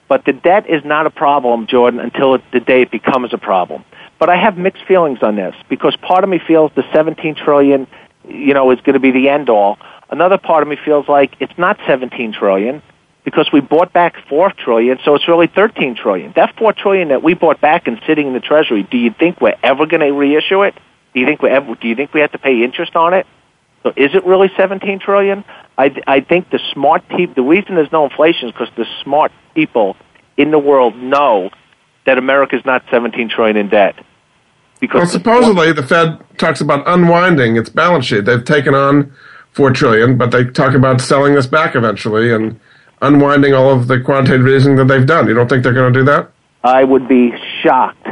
But 0.09 0.24
the 0.24 0.32
debt 0.32 0.68
is 0.68 0.84
not 0.84 1.07
a 1.07 1.11
problem, 1.11 1.66
Jordan, 1.66 2.01
until 2.01 2.38
the 2.53 2.61
day 2.61 2.82
it 2.82 2.90
becomes 2.90 3.34
a 3.34 3.38
problem. 3.38 3.84
But 4.18 4.30
I 4.30 4.36
have 4.36 4.57
mixed 4.57 4.84
feelings 4.84 5.22
on 5.22 5.36
this 5.36 5.55
because 5.68 5.96
part 5.96 6.24
of 6.24 6.30
me 6.30 6.38
feels 6.38 6.72
the 6.74 6.84
17 6.92 7.34
trillion, 7.34 7.86
you 8.26 8.55
know, 8.55 8.70
is 8.70 8.80
going 8.80 8.94
to 8.94 9.01
be 9.01 9.11
the 9.11 9.28
end 9.28 9.51
all. 9.51 9.78
Another 10.11 10.38
part 10.38 10.62
of 10.62 10.68
me 10.68 10.76
feels 10.82 11.07
like 11.09 11.36
it's 11.40 11.57
not 11.59 11.78
17 11.86 12.32
trillion 12.32 12.82
because 13.29 13.51
we 13.53 13.61
bought 13.61 13.93
back 13.93 14.14
4 14.31 14.53
trillion, 14.53 14.99
so 15.05 15.14
it's 15.14 15.29
really 15.29 15.49
13 15.49 15.97
trillion. 15.97 16.33
That 16.35 16.57
4 16.57 16.72
trillion 16.72 17.09
that 17.09 17.22
we 17.22 17.35
bought 17.35 17.61
back 17.61 17.87
and 17.87 18.01
sitting 18.07 18.29
in 18.29 18.33
the 18.33 18.41
treasury, 18.41 18.85
do 18.85 18.97
you 18.97 19.11
think 19.11 19.39
we're 19.39 19.59
ever 19.62 19.85
going 19.85 20.01
to 20.01 20.11
reissue 20.12 20.62
it? 20.62 20.74
Do 21.12 21.20
you 21.20 21.26
think 21.26 21.43
we 21.43 21.51
ever 21.51 21.74
do 21.74 21.89
you 21.89 21.95
think 21.95 22.14
we 22.14 22.20
have 22.22 22.33
to 22.33 22.39
pay 22.39 22.64
interest 22.64 22.97
on 22.97 23.12
it? 23.12 23.26
So 23.83 23.91
is 23.95 24.14
it 24.14 24.24
really 24.24 24.51
17 24.57 24.99
trillion? 25.01 25.45
I 25.76 25.95
I 26.07 26.20
think 26.20 26.49
the 26.49 26.59
smart 26.72 27.07
people 27.11 27.35
the 27.35 27.43
reason 27.43 27.74
there's 27.74 27.93
no 27.93 28.05
inflation 28.05 28.49
is 28.49 28.53
because 28.53 28.70
the 28.76 28.87
smart 29.03 29.31
people 29.55 29.97
in 30.39 30.51
the 30.51 30.59
world 30.59 30.97
know 30.97 31.51
that 32.07 32.16
America 32.16 32.57
is 32.57 32.64
not 32.64 32.83
17 32.91 33.29
trillion 33.29 33.59
in 33.59 33.68
debt. 33.68 33.95
Because 34.81 35.01
well, 35.01 35.07
supposedly 35.07 35.72
the 35.72 35.83
Fed 35.83 36.18
talks 36.39 36.62
about 36.62 36.89
unwinding 36.89 37.59
its 37.59 37.68
balance 37.68 38.07
sheet. 38.07 38.24
They've 38.24 38.45
taken 38.45 38.74
on 38.74 39.12
four 39.53 39.70
trillion, 39.70 40.16
but 40.16 40.31
they 40.31 40.45
talk 40.45 40.74
about 40.74 41.03
selling 41.03 41.35
this 41.35 41.47
back 41.47 41.74
eventually 41.74 42.33
and 42.33 42.59
unwinding 43.01 43.55
all 43.55 43.70
of 43.70 43.88
the 43.88 44.01
quantitative 44.01 44.46
easing 44.46 44.76
that 44.76 44.86
they've 44.86 45.07
done. 45.07 45.28
You 45.28 45.34
don't 45.34 45.49
think 45.49 45.62
they're 45.62 45.72
going 45.72 45.92
to 45.92 46.01
do 46.01 46.05
that? 46.07 46.30
I 46.64 46.84
would 46.84 47.09
be 47.09 47.32
shocked, 47.62 48.07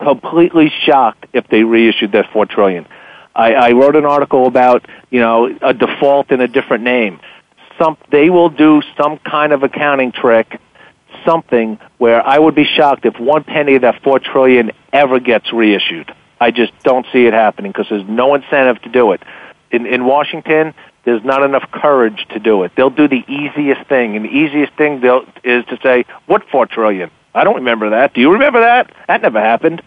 completely 0.00 0.72
shocked, 0.84 1.26
if 1.32 1.46
they 1.48 1.64
reissued 1.64 2.12
that 2.12 2.30
four 2.32 2.46
trillion. 2.46 2.86
I, 3.34 3.54
I 3.54 3.72
wrote 3.72 3.96
an 3.96 4.04
article 4.04 4.46
about 4.46 4.86
you 5.10 5.20
know 5.20 5.56
a 5.60 5.74
default 5.74 6.30
in 6.30 6.40
a 6.40 6.48
different 6.48 6.84
name. 6.84 7.20
Some 7.78 7.96
they 8.12 8.30
will 8.30 8.50
do 8.50 8.82
some 8.96 9.18
kind 9.18 9.52
of 9.52 9.64
accounting 9.64 10.12
trick 10.12 10.60
something 11.24 11.78
where 11.98 12.26
I 12.26 12.38
would 12.38 12.54
be 12.54 12.64
shocked 12.64 13.04
if 13.04 13.18
one 13.18 13.44
penny 13.44 13.76
of 13.76 13.82
that 13.82 14.02
four 14.02 14.18
trillion 14.18 14.72
ever 14.92 15.20
gets 15.20 15.52
reissued. 15.52 16.12
I 16.40 16.50
just 16.50 16.72
don't 16.82 17.06
see 17.12 17.26
it 17.26 17.32
happening 17.32 17.72
because 17.72 17.86
there's 17.88 18.08
no 18.08 18.34
incentive 18.34 18.82
to 18.82 18.88
do 18.88 19.12
it. 19.12 19.22
In, 19.70 19.86
in 19.86 20.04
Washington, 20.04 20.74
there's 21.04 21.24
not 21.24 21.42
enough 21.42 21.70
courage 21.72 22.26
to 22.30 22.38
do 22.38 22.62
it. 22.62 22.72
They'll 22.76 22.90
do 22.90 23.08
the 23.08 23.24
easiest 23.28 23.88
thing, 23.88 24.16
and 24.16 24.24
the 24.24 24.30
easiest 24.30 24.72
thing 24.74 25.00
they'll, 25.00 25.24
is 25.42 25.64
to 25.66 25.78
say, 25.82 26.04
"What 26.26 26.48
four 26.50 26.66
trillion? 26.66 27.10
I 27.34 27.44
don't 27.44 27.56
remember 27.56 27.90
that. 27.90 28.14
Do 28.14 28.20
you 28.20 28.32
remember 28.32 28.60
that? 28.60 28.92
That 29.08 29.22
never 29.22 29.40
happened." 29.40 29.82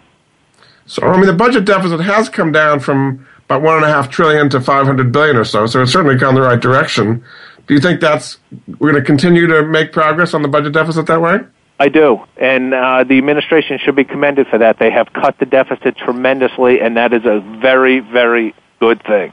So, 0.86 1.04
I 1.04 1.18
mean, 1.18 1.26
the 1.26 1.34
budget 1.34 1.66
deficit 1.66 2.00
has 2.02 2.30
come 2.30 2.52
down 2.52 2.80
from 2.80 3.26
about 3.46 3.62
one 3.62 3.76
and 3.76 3.86
a 3.86 3.90
half 3.90 4.10
trillion 4.10 4.50
to 4.50 4.62
five 4.62 4.86
hundred 4.86 5.12
billion 5.12 5.36
or 5.36 5.44
so. 5.44 5.66
So 5.66 5.82
it's 5.82 5.92
certainly 5.92 6.16
gone 6.16 6.36
the 6.36 6.42
right 6.42 6.60
direction. 6.60 7.24
Do 7.68 7.74
you 7.74 7.80
think 7.80 8.00
that's 8.00 8.38
we're 8.80 8.92
going 8.92 9.02
to 9.02 9.06
continue 9.06 9.48
to 9.48 9.64
make 9.64 9.92
progress 9.92 10.34
on 10.34 10.42
the 10.42 10.48
budget 10.48 10.74
deficit 10.74 11.06
that 11.08 11.22
way? 11.22 11.40
I 11.80 11.90
do, 11.90 12.24
and 12.38 12.74
uh, 12.74 13.04
the 13.04 13.18
administration 13.20 13.78
should 13.78 13.96
be 13.96 14.04
commended 14.04 14.48
for 14.48 14.58
that. 14.58 14.80
They 14.80 14.90
have 14.90 15.14
cut 15.14 15.38
the 15.38 15.46
deficit 15.46 15.96
tremendously, 15.96 16.82
and 16.82 16.98
that 16.98 17.14
is 17.14 17.24
a 17.26 17.40
very, 17.62 18.00
very 18.00 18.56
good 18.80 19.04
thing. 19.04 19.32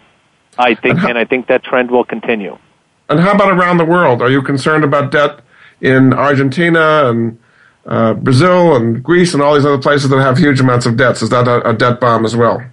I 0.59 0.75
think, 0.75 0.85
and, 0.85 0.99
how, 0.99 1.09
and 1.09 1.19
I 1.19 1.25
think 1.25 1.49
that 1.49 1.65
trend 1.65 1.91
will 1.91 2.05
continue. 2.05 2.59
And 3.09 3.21
how 3.21 3.33
about 3.33 3.53
around 3.53 3.79
the 3.79 3.85
world? 3.85 4.23
Are 4.23 4.31
you 4.31 4.43
concerned 4.43 4.85
about 4.85 5.11
debt 5.11 5.41
in 5.81 6.13
Argentina 6.13 7.11
and 7.11 7.39
uh, 7.87 8.15
Brazil 8.15 8.77
and 8.77 9.03
Greece 9.03 9.35
and 9.35 9.43
all 9.43 9.55
these 9.55 9.67
other 9.67 9.79
places 9.79 10.11
that 10.11 10.19
have 10.19 10.39
huge 10.39 10.61
amounts 10.61 10.87
of 10.87 10.97
debts? 10.97 11.23
Is 11.23 11.31
that 11.31 11.47
a, 11.47 11.71
a 11.71 11.75
debt 11.75 12.01
bomb 12.01 12.25
as 12.25 12.35
well? 12.35 12.65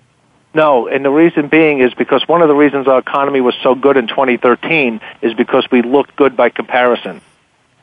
No, 0.53 0.87
and 0.87 1.05
the 1.05 1.09
reason 1.09 1.47
being 1.47 1.79
is 1.79 1.93
because 1.93 2.27
one 2.27 2.41
of 2.41 2.49
the 2.49 2.55
reasons 2.55 2.87
our 2.87 2.99
economy 2.99 3.39
was 3.39 3.55
so 3.63 3.73
good 3.73 3.95
in 3.95 4.07
2013 4.07 4.99
is 5.21 5.33
because 5.33 5.65
we 5.71 5.81
looked 5.81 6.15
good 6.15 6.35
by 6.35 6.49
comparison. 6.49 7.21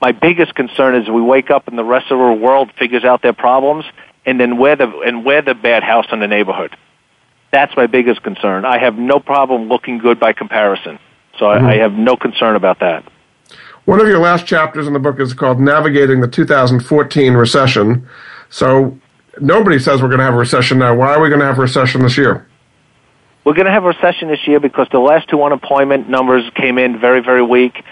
My 0.01 0.12
biggest 0.12 0.55
concern 0.55 0.94
is 0.94 1.09
we 1.09 1.22
wake 1.22 1.51
up 1.51 1.66
and 1.66 1.78
the 1.78 1.84
rest 1.84 2.11
of 2.11 2.18
the 2.18 2.32
world 2.32 2.70
figures 2.78 3.05
out 3.05 3.22
their 3.22 3.32
problems, 3.32 3.84
and 4.26 4.38
then 4.38 4.59
we're 4.59 4.76
the 4.76 4.88
and 5.01 5.24
we're 5.24 5.42
the 5.42 5.55
bad 5.55 5.82
house 5.82 6.07
in 6.12 6.20
the 6.20 6.28
neighborhood. 6.28 6.76
That's 7.51 7.74
my 7.76 7.86
biggest 7.86 8.22
concern. 8.22 8.64
I 8.64 8.78
have 8.78 8.99
no 8.99 9.20
problem 9.20 9.68
looking 9.68 9.99
good 9.99 10.20
by 10.20 10.32
comparison, 10.32 10.99
so 11.38 11.46
mm-hmm. 11.46 11.64
I, 11.64 11.74
I 11.74 11.76
have 11.78 11.92
no 11.92 12.16
concern 12.16 12.57
about 12.57 12.80
that. 12.80 13.05
One 13.84 14.01
of 14.01 14.07
your 14.07 14.18
last 14.18 14.46
chapters 14.46 14.86
in 14.86 14.92
the 14.92 14.99
book 14.99 15.18
is 15.18 15.32
called 15.32 15.61
"Navigating 15.61 16.20
the 16.20 16.28
2014 16.28 17.32
Recession." 17.32 18.07
So 18.51 18.99
nobody 19.40 19.78
says 19.78 20.03
we're 20.03 20.09
going 20.09 20.18
to 20.18 20.24
have 20.24 20.34
a 20.34 20.38
recession 20.38 20.78
now. 20.78 20.94
Why 20.94 21.14
are 21.14 21.20
we 21.20 21.28
going 21.28 21.40
to 21.40 21.46
have 21.46 21.59
a 21.59 21.62
recession 21.62 22.03
this 22.03 22.18
year? 22.18 22.46
We're 23.44 23.55
going 23.55 23.66
to 23.66 23.72
have 23.72 23.84
a 23.84 23.88
recession 23.88 24.28
this 24.28 24.46
year 24.46 24.61
because 24.61 24.88
the 24.92 24.99
last 24.99 25.28
two 25.28 25.42
unemployment 25.42 26.09
numbers 26.09 26.44
came 26.55 26.76
in 26.76 27.01
very, 27.01 27.22
very 27.22 27.42
weak, 27.42 27.82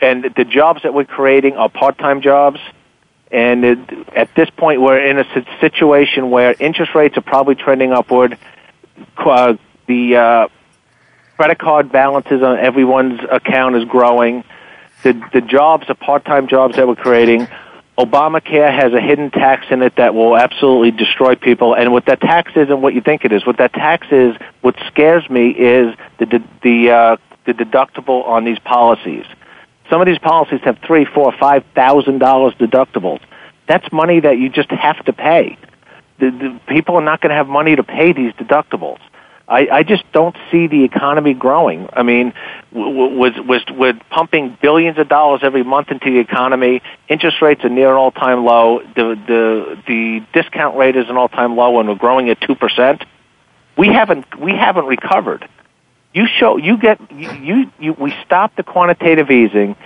and 0.00 0.24
the 0.34 0.46
jobs 0.46 0.82
that 0.82 0.94
we're 0.94 1.04
creating 1.04 1.56
are 1.56 1.68
part-time 1.68 2.22
jobs. 2.22 2.58
And 3.30 3.64
it, 3.64 3.78
at 4.16 4.34
this 4.34 4.48
point, 4.48 4.80
we're 4.80 4.98
in 4.98 5.18
a 5.18 5.26
situation 5.60 6.30
where 6.30 6.54
interest 6.58 6.94
rates 6.94 7.18
are 7.18 7.22
probably 7.22 7.54
trending 7.54 7.92
upward. 7.92 8.38
Uh, 9.16 9.54
the 9.86 10.16
uh, 10.16 10.48
credit 11.36 11.58
card 11.58 11.90
balances 11.90 12.42
on 12.42 12.58
everyone's 12.58 13.20
account 13.30 13.76
is 13.76 13.84
growing. 13.84 14.44
The 15.02 15.12
the 15.32 15.40
jobs, 15.40 15.86
the 15.86 15.94
part-time 15.94 16.48
jobs 16.48 16.76
that 16.76 16.86
we're 16.86 16.94
creating, 16.96 17.46
Obamacare 17.98 18.72
has 18.72 18.92
a 18.92 19.00
hidden 19.00 19.30
tax 19.30 19.66
in 19.70 19.82
it 19.82 19.96
that 19.96 20.14
will 20.14 20.36
absolutely 20.36 20.90
destroy 20.90 21.34
people. 21.34 21.74
And 21.74 21.92
what 21.92 22.06
that 22.06 22.20
tax 22.20 22.52
is, 22.56 22.68
and 22.70 22.82
what 22.82 22.94
you 22.94 23.00
think 23.00 23.24
it 23.24 23.32
is. 23.32 23.46
What 23.46 23.58
that 23.58 23.72
tax 23.72 24.06
is, 24.10 24.36
what 24.62 24.76
scares 24.88 25.28
me 25.28 25.50
is 25.50 25.94
the 26.18 26.42
the 26.62 26.90
uh, 26.90 27.16
the 27.44 27.52
deductible 27.52 28.26
on 28.26 28.44
these 28.44 28.58
policies. 28.58 29.26
Some 29.90 30.00
of 30.00 30.06
these 30.06 30.18
policies 30.18 30.60
have 30.64 30.78
three, 30.78 31.04
four, 31.04 31.32
five 31.38 31.64
thousand 31.74 32.18
dollars 32.18 32.54
deductibles. 32.54 33.20
That's 33.66 33.90
money 33.92 34.20
that 34.20 34.38
you 34.38 34.48
just 34.48 34.70
have 34.70 35.04
to 35.04 35.12
pay. 35.12 35.58
The, 36.18 36.30
the 36.30 36.60
people 36.68 36.96
are 36.96 37.04
not 37.04 37.20
going 37.20 37.30
to 37.30 37.36
have 37.36 37.48
money 37.48 37.74
to 37.76 37.82
pay 37.82 38.12
these 38.12 38.32
deductibles. 38.34 39.00
I, 39.46 39.68
I 39.70 39.82
just 39.82 40.04
don't 40.12 40.34
see 40.50 40.68
the 40.68 40.84
economy 40.84 41.34
growing. 41.34 41.88
I 41.92 42.02
mean, 42.02 42.32
with 42.72 43.34
with 43.38 43.62
with 43.70 43.96
pumping 44.08 44.56
billions 44.62 44.98
of 44.98 45.08
dollars 45.08 45.40
every 45.42 45.62
month 45.62 45.90
into 45.90 46.10
the 46.10 46.18
economy, 46.18 46.80
interest 47.08 47.42
rates 47.42 47.62
are 47.62 47.68
near 47.68 47.90
an 47.90 47.96
all 47.96 48.10
time 48.10 48.44
low. 48.44 48.80
The 48.80 49.14
the 49.26 49.82
the 49.86 50.26
discount 50.32 50.78
rate 50.78 50.96
is 50.96 51.10
an 51.10 51.16
all 51.16 51.28
time 51.28 51.56
low, 51.56 51.78
and 51.78 51.88
we're 51.88 51.94
growing 51.96 52.30
at 52.30 52.40
two 52.40 52.54
percent. 52.54 53.04
We 53.76 53.88
haven't 53.88 54.40
we 54.40 54.52
haven't 54.52 54.86
recovered. 54.86 55.46
You 56.14 56.26
show 56.26 56.56
you 56.56 56.78
get 56.78 56.98
you, 57.12 57.70
you 57.78 57.92
we 57.92 58.14
stop 58.24 58.56
the 58.56 58.62
quantitative 58.62 59.30
easing, 59.30 59.76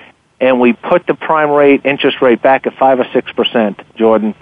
and 0.40 0.60
we 0.60 0.72
put 0.72 1.06
the 1.08 1.14
prime 1.14 1.50
rate 1.50 1.84
interest 1.84 2.22
rate 2.22 2.40
back 2.42 2.68
at 2.68 2.74
five 2.74 3.00
or 3.00 3.06
six 3.12 3.32
percent, 3.32 3.80
Jordan. 3.96 4.36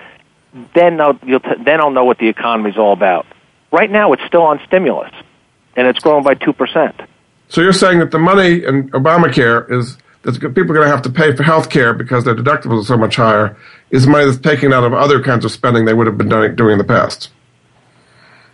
Then 0.75 1.01
I'll, 1.01 1.19
you'll 1.25 1.41
t- 1.41 1.63
then 1.65 1.81
I'll 1.81 1.91
know 1.91 2.05
what 2.05 2.19
the 2.19 2.29
economy's 2.29 2.77
all 2.77 2.93
about. 2.93 3.27
Right 3.73 3.91
now, 3.91 4.13
it's 4.13 4.25
still 4.27 4.43
on 4.43 4.61
stimulus, 4.67 5.13
and 5.77 5.87
it's 5.87 5.99
growing 5.99 6.25
by 6.25 6.35
2%. 6.35 7.07
So 7.49 7.61
you're 7.61 7.73
saying 7.73 8.01
that 8.01 8.11
the 8.11 8.19
money 8.19 8.65
in 8.65 8.91
Obamacare 8.91 9.71
is 9.71 9.97
that 10.23 10.41
people 10.41 10.73
are 10.73 10.75
going 10.75 10.87
to 10.87 10.89
have 10.89 11.03
to 11.03 11.11
pay 11.11 11.35
for 11.35 11.43
health 11.43 11.71
care 11.71 11.95
because 11.95 12.25
their 12.25 12.35
deductibles 12.35 12.83
are 12.83 12.87
so 12.87 12.97
much 12.97 13.17
higher 13.17 13.57
is 13.91 14.07
money 14.07 14.25
that's 14.25 14.39
taken 14.39 14.73
out 14.73 14.83
of 14.83 14.93
other 14.93 15.23
kinds 15.23 15.45
of 15.45 15.53
spending 15.53 15.85
they 15.85 15.95
would 15.95 16.07
have 16.07 16.19
been 16.19 16.29
doing, 16.29 16.57
doing 16.57 16.73
in 16.73 16.79
the 16.79 16.85
past. 16.85 17.31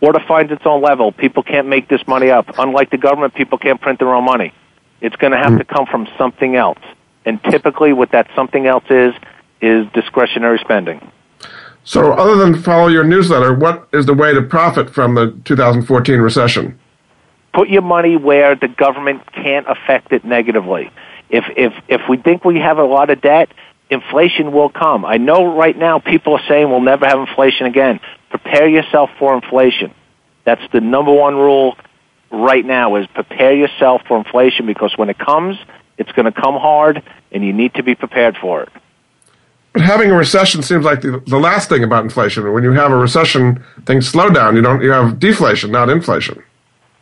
Or 0.01 0.13
to 0.13 0.21
find 0.27 0.51
its 0.51 0.63
own 0.67 0.83
level. 0.83 1.13
People 1.13 1.43
can't 1.43 1.69
make 1.69 1.89
this 1.89 2.07
money 2.07 2.31
up. 2.31 2.59
Unlike 2.59 2.91
the 2.91 2.99
government, 2.99 3.35
people 3.35 3.57
can't 3.57 3.81
print 3.81 4.01
their 4.01 4.13
own 4.13 4.25
money. 4.25 4.53
It's 5.01 5.17
going 5.17 5.33
to 5.33 5.39
have 5.39 5.53
mm. 5.53 5.59
to 5.59 5.65
come 5.65 5.87
from 5.87 6.09
something 6.19 6.57
else. 6.57 6.81
And 7.25 7.43
typically, 7.45 7.93
what 7.93 8.11
that 8.11 8.29
something 8.35 8.67
else 8.67 8.85
is, 8.91 9.15
is 9.61 9.87
discretionary 9.95 10.59
spending. 10.59 11.11
So, 11.85 12.13
other 12.13 12.37
than 12.37 12.63
follow 12.63 12.89
your 12.89 13.05
newsletter, 13.05 13.55
what 13.55 13.89
is 13.93 14.07
the 14.07 14.15
way 14.15 14.33
to 14.33 14.43
profit 14.43 14.91
from 14.91 15.15
the 15.15 15.37
2014 15.45 16.21
recession? 16.21 16.79
Put 17.53 17.69
your 17.69 17.83
money 17.83 18.17
where 18.17 18.55
the 18.55 18.69
government 18.69 19.23
can't 19.33 19.67
affect 19.69 20.13
it 20.13 20.25
negatively. 20.25 20.91
If 21.29 21.45
if 21.57 21.73
if 21.89 22.01
we 22.09 22.19
think 22.19 22.45
we 22.45 22.59
have 22.61 22.79
a 22.79 22.85
lot 22.85 23.11
of 23.11 23.21
debt, 23.21 23.53
inflation 23.91 24.53
will 24.53 24.69
come. 24.69 25.05
I 25.05 25.17
know 25.17 25.55
right 25.57 25.77
now 25.77 25.99
people 25.99 26.35
are 26.35 26.47
saying 26.49 26.71
we'll 26.71 26.81
never 26.81 27.07
have 27.07 27.19
inflation 27.19 27.67
again. 27.67 28.01
Prepare 28.31 28.69
yourself 28.69 29.11
for 29.19 29.35
inflation. 29.35 29.93
That's 30.45 30.63
the 30.73 30.81
number 30.81 31.13
one 31.13 31.35
rule 31.35 31.77
right 32.31 32.65
now 32.65 32.97
is 32.97 33.07
prepare 33.09 33.55
yourself 33.55 34.03
for 34.09 34.17
inflation 34.19 34.67
because 34.67 34.97
when 34.97 35.11
it 35.11 35.19
comes, 35.19 35.57
it's 35.99 36.11
going 36.13 36.25
to 36.25 36.33
come 36.33 36.55
hard 36.55 37.03
and 37.31 37.45
you 37.45 37.53
need 37.53 37.75
to 37.75 37.83
be 37.83 37.95
prepared 37.95 38.37
for 38.41 38.63
it. 38.63 38.71
Having 39.75 40.11
a 40.11 40.15
recession 40.15 40.63
seems 40.63 40.85
like 40.85 41.01
the, 41.01 41.23
the 41.27 41.39
last 41.39 41.69
thing 41.69 41.83
about 41.83 42.05
inflation. 42.05 42.51
When 42.53 42.63
you 42.63 42.73
have 42.73 42.93
a 42.93 42.97
recession, 42.97 43.65
things 43.87 44.07
slow 44.07 44.29
down. 44.29 44.55
You 44.55 44.63
don't 44.63 44.83
you 44.83 44.91
have 44.91 45.19
deflation, 45.19 45.71
not 45.71 45.89
inflation. 45.89 46.43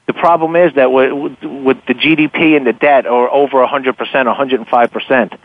The 0.07 0.15
problem 0.15 0.57
is 0.57 0.75
that 0.75 0.91
with, 0.93 1.13
with 1.43 1.79
the 1.87 1.95
GDP 1.95 2.57
and 2.57 2.67
the 2.67 2.73
debt 2.73 3.07
are 3.07 3.29
over 3.31 3.65
100%, 3.65 3.95
105%, 3.97 5.39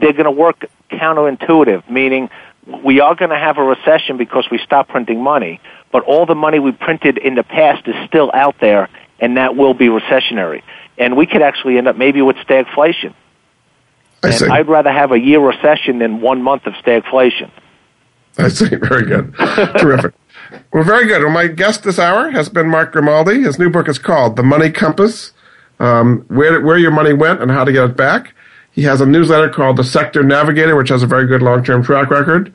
they're 0.00 0.12
going 0.12 0.24
to 0.24 0.30
work 0.30 0.64
counterintuitive, 0.90 1.88
meaning 1.90 2.30
we 2.82 3.00
are 3.00 3.14
going 3.14 3.30
to 3.30 3.38
have 3.38 3.58
a 3.58 3.62
recession 3.62 4.16
because 4.16 4.46
we 4.50 4.58
stop 4.58 4.88
printing 4.88 5.22
money, 5.22 5.60
but 5.92 6.02
all 6.04 6.24
the 6.24 6.34
money 6.34 6.58
we 6.58 6.72
printed 6.72 7.18
in 7.18 7.34
the 7.34 7.42
past 7.42 7.86
is 7.86 7.94
still 8.06 8.30
out 8.32 8.56
there, 8.60 8.88
and 9.20 9.36
that 9.36 9.56
will 9.56 9.74
be 9.74 9.88
recessionary. 9.88 10.62
And 10.96 11.16
we 11.16 11.26
could 11.26 11.42
actually 11.42 11.76
end 11.76 11.88
up 11.88 11.96
maybe 11.96 12.22
with 12.22 12.36
stagflation. 12.36 13.14
I 14.24 14.28
and 14.28 14.36
see. 14.36 14.46
I'd 14.46 14.68
rather 14.68 14.92
have 14.92 15.12
a 15.12 15.18
year 15.18 15.40
recession 15.40 15.98
than 15.98 16.20
one 16.20 16.42
month 16.42 16.66
of 16.66 16.74
stagflation. 16.74 17.50
I 18.38 18.48
see. 18.48 18.68
Very 18.68 19.04
good. 19.04 19.34
Terrific. 19.78 20.14
Well, 20.72 20.84
very 20.84 21.06
good. 21.06 21.22
Well, 21.22 21.30
my 21.30 21.46
guest 21.46 21.84
this 21.84 21.98
hour 21.98 22.30
has 22.30 22.48
been 22.48 22.68
Mark 22.68 22.92
Grimaldi. 22.92 23.42
His 23.42 23.58
new 23.58 23.70
book 23.70 23.88
is 23.88 23.98
called 23.98 24.36
The 24.36 24.42
Money 24.42 24.70
Compass 24.70 25.32
um, 25.78 26.24
where, 26.28 26.60
where 26.60 26.78
Your 26.78 26.90
Money 26.90 27.12
Went 27.12 27.40
and 27.42 27.50
How 27.50 27.64
to 27.64 27.72
Get 27.72 27.90
It 27.90 27.96
Back. 27.96 28.34
He 28.72 28.82
has 28.82 29.00
a 29.00 29.06
newsletter 29.06 29.48
called 29.48 29.76
The 29.76 29.84
Sector 29.84 30.22
Navigator, 30.24 30.76
which 30.76 30.88
has 30.88 31.02
a 31.02 31.06
very 31.06 31.26
good 31.26 31.42
long 31.42 31.64
term 31.64 31.82
track 31.82 32.10
record. 32.10 32.52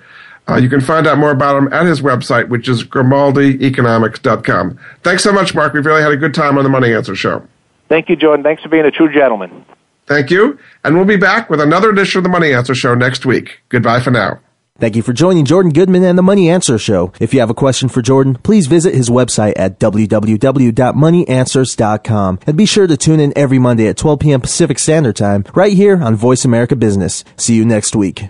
Uh, 0.47 0.55
you 0.55 0.70
can 0.70 0.82
find 0.82 1.05
out 1.05 1.17
more 1.17 1.32
about 1.32 1.55
him 1.55 1.72
at 1.72 1.86
his 1.86 2.01
website, 2.01 2.49
which 2.49 2.67
is 2.67 2.84
grimaldieconomics.com. 2.84 4.80
Thanks 5.03 5.24
so 5.24 5.32
much, 5.32 5.53
Mark. 5.53 5.74
We've 5.74 5.86
really 5.86 6.01
had 6.01 6.11
a 6.11 6.17
good 6.17 6.34
time 6.34 6.57
on 6.57 6.63
the 6.63 6.70
Money 6.70 6.91
Answer 6.93 7.15
Show. 7.15 7.47
Thank 7.88 8.09
you, 8.09 8.15
Jordan. 8.15 8.43
Thanks 8.43 8.63
for 8.63 8.70
being 8.70 8.86
a 8.86 8.91
true 8.91 9.13
gentleman. 9.13 9.65
Thank 10.10 10.30
you. 10.32 10.57
And 10.84 10.95
we'll 10.95 11.05
be 11.05 11.18
back 11.18 11.51
with 11.51 11.62
another 11.62 11.91
edition 11.91 12.18
of 12.18 12.24
the 12.24 12.30
Money 12.30 12.51
Answer 12.51 12.74
Show 12.74 12.95
next 12.95 13.28
week. 13.28 13.60
Goodbye 13.70 13.99
for 14.01 14.10
now. 14.10 14.39
Thank 14.80 14.95
you 14.95 15.03
for 15.03 15.14
joining 15.14 15.45
Jordan 15.45 15.72
Goodman 15.72 16.03
and 16.03 16.18
the 16.18 16.24
Money 16.24 16.49
Answer 16.49 16.80
Show. 16.80 17.14
If 17.20 17.32
you 17.34 17.41
have 17.41 17.51
a 17.51 17.53
question 17.53 17.89
for 17.89 18.01
Jordan, 18.01 18.36
please 18.41 18.66
visit 18.66 18.95
his 18.95 19.10
website 19.10 19.53
at 19.55 19.80
www.moneyanswers.com 19.80 22.39
and 22.47 22.57
be 22.57 22.66
sure 22.66 22.88
to 22.88 22.97
tune 22.97 23.20
in 23.20 23.38
every 23.38 23.60
Monday 23.60 23.88
at 23.88 23.97
12 23.97 24.20
p.m. 24.20 24.41
Pacific 24.41 24.80
Standard 24.80 25.18
Time 25.18 25.45
right 25.53 25.74
here 25.74 26.01
on 26.01 26.16
Voice 26.16 26.43
America 26.43 26.76
Business. 26.76 27.24
See 27.38 27.53
you 27.55 27.66
next 27.66 27.95
week. 27.95 28.30